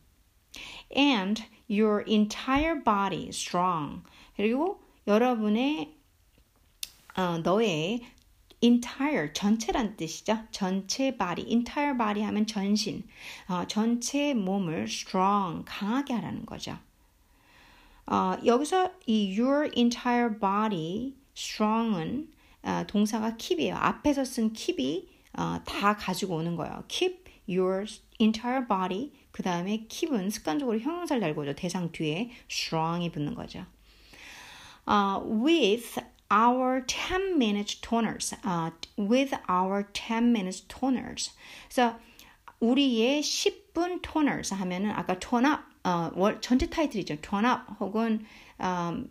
And 0.95 1.43
your 1.69 2.03
entire 2.09 2.83
body 2.83 3.27
strong. 3.29 4.01
그리고 4.35 4.81
여러분의 5.07 5.93
어, 7.15 7.37
너의 7.37 8.01
entire 8.63 9.31
전체란 9.33 9.97
뜻이죠. 9.97 10.39
전체 10.51 11.17
body, 11.17 11.45
entire 11.49 11.97
body 11.97 12.23
하면 12.23 12.47
전신, 12.47 13.03
어, 13.47 13.65
전체 13.67 14.33
몸을 14.33 14.83
strong 14.83 15.63
강하게 15.65 16.13
하라는 16.13 16.45
거죠. 16.45 16.77
어, 18.07 18.37
여기서 18.45 18.91
이 19.07 19.39
your 19.39 19.69
entire 19.75 20.29
body 20.39 21.15
strong은 21.35 22.31
어, 22.63 22.83
동사가 22.87 23.35
keep이에요. 23.37 23.75
앞에서 23.75 24.23
쓴 24.25 24.53
keep이 24.53 25.07
어, 25.37 25.59
다 25.65 25.95
가지고 25.95 26.35
오는 26.35 26.55
거예요. 26.55 26.83
keep 26.87 27.25
your 27.47 27.85
entire 28.19 28.65
body 28.67 29.11
그 29.31 29.43
다음에 29.43 29.85
keep은 29.87 30.29
습관적으로 30.29 30.79
형용사를 30.79 31.19
달고 31.19 31.41
오죠. 31.41 31.55
대상 31.55 31.91
뒤에 31.91 32.31
strong이 32.49 33.11
붙는 33.11 33.35
거죠. 33.35 33.65
uh, 34.87 35.19
with 35.19 35.99
our 36.35 36.81
10 36.81 37.37
minute 37.37 37.77
toners. 37.81 38.33
Uh, 38.43 38.71
with 38.97 39.33
our 39.47 39.83
10 39.93 40.33
minute 40.33 40.67
toners. 40.67 41.31
그래서 41.69 41.97
우리의 42.59 43.21
10분 43.21 44.01
toners 44.01 44.51
하면은 44.51 44.91
아까 44.91 45.17
tone 45.17 45.45
up 45.45 45.61
어, 45.85 46.11
월, 46.15 46.41
전체 46.41 46.67
타이틀이죠. 46.69 47.21
tone 47.21 47.45
up 47.45 47.61
혹은 47.79 48.25
um, 48.59 49.09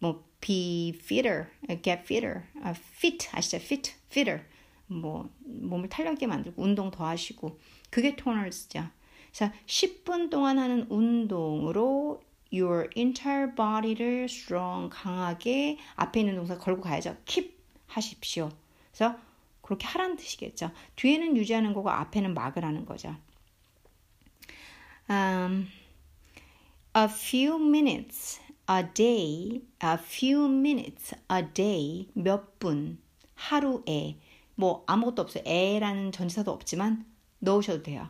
뭐 0.00 0.24
be 0.40 0.92
fitter, 0.94 1.50
get 1.82 2.02
fitter, 2.04 2.44
uh, 2.64 2.74
fit 2.74 3.28
아시죠? 3.32 3.56
fit, 3.58 3.94
fitter. 4.10 4.42
뭐 4.86 5.28
몸을 5.44 5.88
탄력있게 5.88 6.26
만들고 6.26 6.62
운동 6.62 6.90
더 6.90 7.06
하시고 7.06 7.60
그게 7.90 8.16
toners죠. 8.16 8.88
자, 9.32 9.52
10분 9.66 10.30
동안 10.30 10.58
하는 10.58 10.86
운동으로 10.88 12.22
your 12.52 12.88
entire 12.96 13.54
body를 13.54 14.24
strong 14.24 14.90
강하게 14.90 15.78
앞에 15.96 16.20
있는 16.20 16.36
동사 16.36 16.56
걸고 16.58 16.82
가야죠. 16.82 17.16
keep 17.24 17.56
하십시오. 17.86 18.50
그래서 18.92 19.16
그렇게 19.62 19.86
하라는 19.86 20.16
뜻이겠죠. 20.16 20.70
뒤에는 20.96 21.36
유지하는 21.36 21.74
거고 21.74 21.90
앞에는 21.90 22.34
막으라는 22.34 22.86
거죠. 22.86 23.14
Um, 25.10 25.68
a 26.96 27.04
few 27.04 27.58
minutes 27.58 28.40
a 28.70 28.82
day, 28.92 29.62
a 29.82 29.94
few 29.94 30.46
minutes 30.46 31.14
a 31.30 31.42
day 31.54 32.08
몇 32.14 32.58
분 32.58 32.98
하루에 33.34 34.18
뭐 34.54 34.84
아무것도 34.86 35.22
없어요. 35.22 35.42
에라는 35.46 36.12
전치사도 36.12 36.50
없지만 36.50 37.06
넣으셔도 37.38 37.82
돼요. 37.82 38.08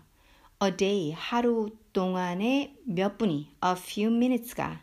a 0.63 0.77
day 0.77 1.13
하루 1.13 1.71
동안에 1.99 2.77
몇 2.85 3.19
분이 3.19 3.51
a 3.65 3.73
few 3.73 4.15
minutes가 4.15 4.81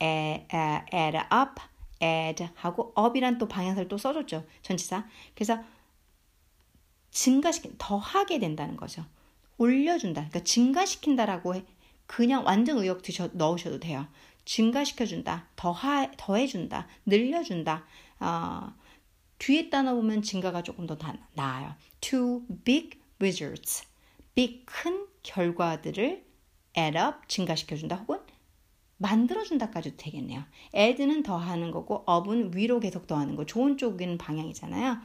add, 0.00 0.46
add 0.94 1.18
up, 1.34 1.60
add 2.00 2.48
하고 2.54 2.94
up이란 2.96 3.38
또 3.38 3.48
방향사를 3.48 3.88
또 3.88 3.98
써줬죠. 3.98 4.44
전치사. 4.62 5.04
그래서 5.34 5.58
증가시킨 7.10 7.74
더하게 7.76 8.38
된다는 8.38 8.76
거죠. 8.76 9.04
올려준다. 9.58 10.28
그러니까 10.28 10.44
증가시킨다라고 10.44 11.56
해. 11.56 11.64
그냥 12.06 12.44
완전 12.44 12.78
의역 12.78 13.02
드셔 13.02 13.30
넣으셔도 13.32 13.80
돼요. 13.80 14.06
증가시켜준다. 14.44 15.48
더하, 15.56 16.08
더해준다. 16.16 16.86
늘려준다. 17.04 17.84
어, 18.20 18.72
뒤에 19.40 19.70
단어 19.70 19.96
보면 19.96 20.22
증가가 20.22 20.62
조금 20.62 20.86
더 20.86 20.96
나아요. 21.32 21.74
Two 22.00 22.46
big 22.64 23.00
wizards. 23.20 23.88
big 24.36 24.64
큰 24.66 25.08
결과들을 25.24 26.23
add 26.76 26.98
up 26.98 27.18
증가시켜준다 27.28 27.96
혹은 27.96 28.20
만들어준다까지도 28.96 29.96
되겠네요. 29.96 30.44
add는 30.74 31.22
더하는 31.22 31.70
거고 31.70 32.04
up은 32.08 32.56
위로 32.56 32.80
계속 32.80 33.06
더하는 33.06 33.36
거 33.36 33.44
좋은 33.44 33.76
쪽인 33.76 34.18
방향이잖아요. 34.18 34.98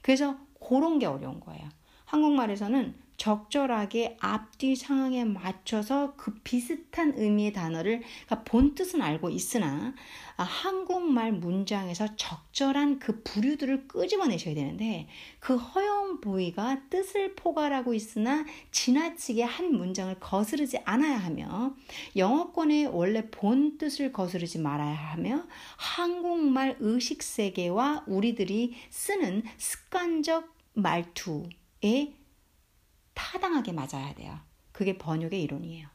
그래서 0.00 0.38
그런 0.66 0.98
게 0.98 1.06
어려운 1.06 1.40
거예요. 1.40 1.68
한국말에서는 2.04 2.94
적절하게 3.22 4.16
앞뒤 4.18 4.74
상황에 4.74 5.24
맞춰서 5.24 6.14
그 6.16 6.34
비슷한 6.42 7.14
의미의 7.16 7.52
단어를 7.52 8.00
그러니까 8.00 8.42
본 8.42 8.74
뜻은 8.74 9.00
알고 9.00 9.30
있으나 9.30 9.94
아, 10.36 10.42
한국말 10.42 11.30
문장에서 11.30 12.16
적절한 12.16 12.98
그 12.98 13.22
부류들을 13.22 13.86
끄집어내셔야 13.86 14.56
되는데 14.56 15.06
그 15.38 15.54
허용 15.54 16.20
부위가 16.20 16.88
뜻을 16.90 17.36
포괄하고 17.36 17.94
있으나 17.94 18.44
지나치게 18.72 19.44
한 19.44 19.72
문장을 19.72 20.12
거스르지 20.18 20.78
않아야 20.78 21.16
하며 21.16 21.76
영어권의 22.16 22.88
원래 22.88 23.30
본 23.30 23.78
뜻을 23.78 24.12
거스르지 24.12 24.58
말아야 24.58 24.96
하며 24.96 25.44
한국말 25.76 26.76
의식 26.80 27.22
세계와 27.22 28.02
우리들이 28.08 28.74
쓰는 28.90 29.44
습관적 29.58 30.52
말투에 30.74 32.14
타당하게 33.22 33.72
맞아야 33.72 34.12
돼요. 34.14 34.36
그게 34.72 34.98
번역의 34.98 35.40
이론이에요. 35.42 35.86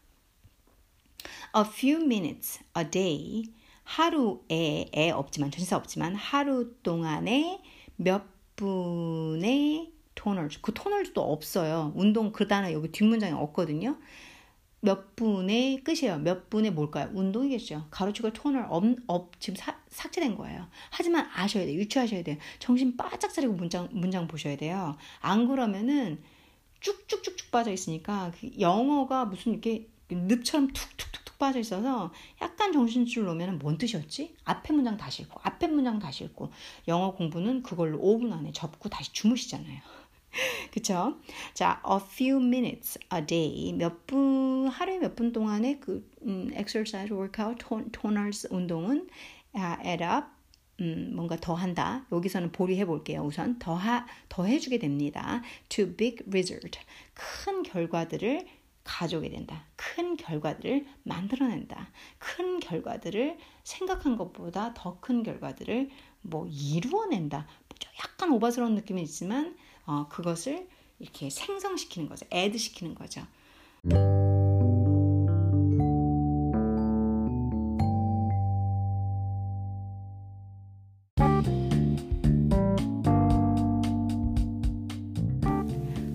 A 1.57 1.63
few 1.65 2.01
minutes 2.03 2.61
a 2.77 2.89
day 2.89 3.43
하루에 3.83 4.89
에 4.93 5.11
없지만 5.11 5.51
전치사 5.51 5.75
없지만 5.75 6.15
하루 6.15 6.73
동안에 6.83 7.61
몇 7.97 8.23
분의 8.55 9.91
토널 10.15 10.49
그 10.61 10.73
토널도 10.73 11.21
없어요. 11.21 11.91
운동 11.95 12.31
그 12.31 12.47
단어 12.47 12.71
여기 12.71 12.91
뒷문장에 12.91 13.33
없거든요. 13.33 13.97
몇 14.79 15.15
분의 15.17 15.83
끝이에요. 15.83 16.19
몇 16.19 16.49
분의 16.49 16.71
뭘까요? 16.71 17.09
운동이겠죠. 17.13 17.87
가로치고 17.91 18.31
토널 18.31 18.65
업, 18.69 18.83
업 19.07 19.39
지금 19.41 19.57
사, 19.57 19.77
삭제된 19.89 20.35
거예요. 20.35 20.67
하지만 20.91 21.27
아셔야 21.33 21.65
돼요. 21.65 21.77
유추하셔야 21.77 22.23
돼요. 22.23 22.37
정신 22.59 22.95
바짝 22.95 23.33
차리고 23.33 23.53
문장 23.53 23.89
문장 23.91 24.27
보셔야 24.27 24.55
돼요. 24.55 24.95
안 25.19 25.47
그러면은 25.47 26.23
쭉쭉쭉쭉 26.81 27.51
빠져 27.51 27.71
있으니까 27.71 28.31
그 28.39 28.49
영어가 28.59 29.25
무슨 29.25 29.53
이렇게 29.53 29.87
늪처럼 30.09 30.67
툭툭툭툭 30.73 31.37
빠져 31.37 31.59
있어서 31.59 32.11
약간 32.41 32.71
정신줄 32.71 33.25
놓으면 33.25 33.59
뭔 33.59 33.77
뜻이었지? 33.77 34.35
앞에 34.45 34.73
문장 34.73 34.97
다시 34.97 35.23
읽고 35.23 35.39
앞에 35.43 35.67
문장 35.67 35.99
다시 35.99 36.23
읽고 36.23 36.51
영어 36.87 37.13
공부는 37.13 37.63
그걸로 37.63 37.99
5분 37.99 38.31
안에 38.33 38.51
접고 38.53 38.89
다시 38.89 39.11
주무시잖아요. 39.13 39.79
그쵸? 40.71 41.17
자, 41.53 41.81
a 41.89 41.97
few 41.97 42.37
minutes 42.39 42.99
a 43.13 43.25
day 43.25 43.73
몇 43.73 44.05
분, 44.07 44.67
하루에 44.67 44.99
몇 44.99 45.15
분 45.15 45.31
동안의 45.31 45.79
그 45.79 46.09
음, 46.23 46.49
exercise, 46.53 47.11
workout, 47.15 47.65
toners 47.91 48.47
운동은 48.51 49.07
uh, 49.55 49.77
add 49.85 50.03
up 50.03 50.36
음, 50.79 51.11
뭔가 51.15 51.35
더 51.37 51.53
한다. 51.53 52.05
여기서는 52.11 52.51
보리해 52.51 52.85
볼게요. 52.85 53.21
우선 53.23 53.57
더 53.59 53.73
하, 53.73 54.05
더 54.29 54.45
해주게 54.45 54.77
됩니다. 54.79 55.41
To 55.69 55.95
big 55.95 56.23
result. 56.27 56.79
큰 57.13 57.63
결과들을 57.63 58.45
가져오게 58.83 59.29
된다. 59.29 59.65
큰 59.75 60.15
결과들을 60.15 60.85
만들어낸다. 61.03 61.89
큰 62.19 62.59
결과들을 62.59 63.37
생각한 63.63 64.15
것보다 64.17 64.73
더 64.73 64.99
큰 65.01 65.23
결과들을 65.23 65.89
뭐 66.21 66.47
이루어낸다. 66.47 67.47
약간 67.99 68.31
오바스러운 68.31 68.75
느낌이 68.75 69.01
있지만 69.03 69.57
어, 69.85 70.07
그것을 70.09 70.67
이렇게 70.99 71.29
생성시키는 71.29 72.07
거죠. 72.07 72.25
애드 72.31 72.57
시키는 72.57 72.95
거죠. 72.95 73.25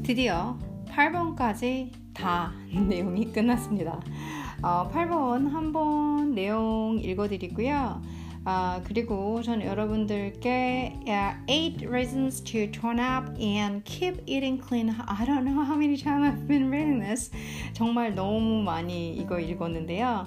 드디어 0.02 0.58
8번까지 0.88 1.90
다 2.12 2.52
내용이 2.88 3.32
끝났습니다. 3.32 4.00
어, 4.62 4.90
8번 4.92 5.48
한 5.50 5.72
번 5.72 6.34
내용 6.34 6.98
읽어드리고요. 7.00 8.02
어, 8.44 8.80
그리고 8.84 9.40
저는 9.42 9.64
여러분들께 9.64 10.98
uh, 11.06 11.36
8 11.46 11.86
reasons 11.88 12.42
to 12.42 12.66
turn 12.72 12.98
up 12.98 13.30
and 13.40 13.84
keep 13.84 14.20
eating 14.26 14.60
clean. 14.60 14.90
I 14.90 15.24
don't 15.24 15.44
know 15.44 15.62
how 15.64 15.76
many 15.76 15.96
times 15.96 16.26
I've 16.26 16.48
been 16.48 16.68
reading 16.68 16.98
this. 17.00 17.30
정말 17.72 18.12
너무 18.14 18.62
많이 18.64 19.14
이거 19.14 19.38
읽었는데요. 19.38 20.26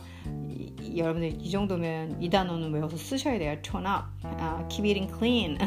이, 0.49 0.73
이, 0.81 0.97
여러분들 0.97 1.41
이 1.41 1.49
정도면 1.51 2.21
이 2.21 2.29
단어는 2.29 2.71
외워서 2.73 2.95
쓰셔야 2.95 3.37
돼요. 3.37 3.57
turn 3.61 3.85
up, 3.85 4.05
uh, 4.23 4.65
keep 4.69 4.87
eating 4.87 5.11
clean. 5.13 5.57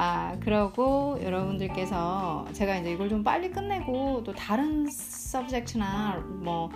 아, 0.00 0.36
그러고 0.38 1.18
여러분들께서 1.20 2.46
제가 2.52 2.76
이제 2.78 2.92
이걸 2.92 3.08
좀 3.08 3.24
빨리 3.24 3.50
끝내고 3.50 4.22
또 4.22 4.32
다른 4.32 4.86
서브젝트나 4.88 6.24
뭐, 6.40 6.70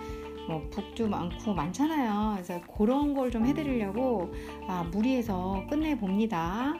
뭐 0.49 0.61
북도 0.69 1.07
많고 1.07 1.53
많잖아요. 1.53 2.33
그래서 2.35 2.59
그런 2.77 3.13
걸 3.13 3.31
좀 3.31 3.45
해드리려고 3.45 4.33
아, 4.67 4.83
무리해서 4.91 5.63
끝내봅니다. 5.69 6.73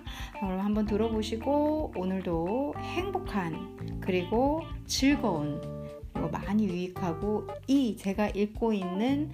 여러분 0.44 0.60
한번 0.60 0.86
들어보시고 0.86 1.94
오늘도 1.96 2.74
행복한 2.78 4.02
그리고 4.02 4.64
즐거운 4.86 5.62
그리고 6.12 6.30
많이 6.30 6.66
유익하고 6.68 7.48
이 7.68 7.96
제가 7.96 8.28
읽고 8.36 8.74
있는 8.74 9.32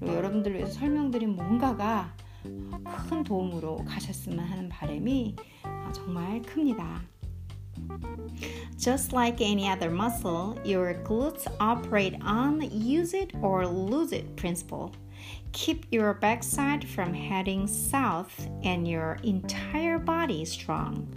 여러분들 0.00 0.54
위해서 0.54 0.72
설명드린 0.74 1.34
뭔가가 1.34 2.14
큰 3.09 3.23
도움으로 3.23 3.83
가셨으면 3.85 4.39
하는 4.39 4.69
바람이 4.69 5.35
정말 5.93 6.41
큽니다. 6.41 7.01
Just 8.77 9.13
like 9.13 9.41
any 9.41 9.69
other 9.69 9.89
muscle, 9.89 10.55
your 10.63 10.95
glutes 11.03 11.47
operate 11.59 12.17
on 12.21 12.61
use 12.71 13.13
it 13.13 13.33
or 13.41 13.65
lose 13.67 14.13
it 14.13 14.35
principle. 14.35 14.91
Keep 15.51 15.87
your 15.91 16.13
backside 16.13 16.87
from 16.87 17.13
heading 17.13 17.67
south 17.67 18.47
and 18.63 18.87
your 18.87 19.17
entire 19.23 19.99
body 19.99 20.45
strong. 20.45 21.07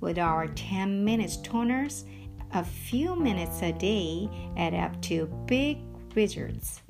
With 0.00 0.18
our 0.18 0.46
10 0.48 1.04
minutes 1.04 1.36
toners, 1.38 2.04
a 2.52 2.64
few 2.64 3.14
minutes 3.14 3.62
a 3.62 3.72
day 3.72 4.28
add 4.56 4.74
up 4.74 5.00
to 5.02 5.26
big 5.46 5.78
results. 6.14 6.80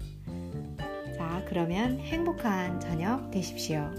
자, 1.25 1.41
그러면 1.47 1.97
행복한 2.01 2.79
저녁 2.79 3.31
되십시오. 3.31 3.89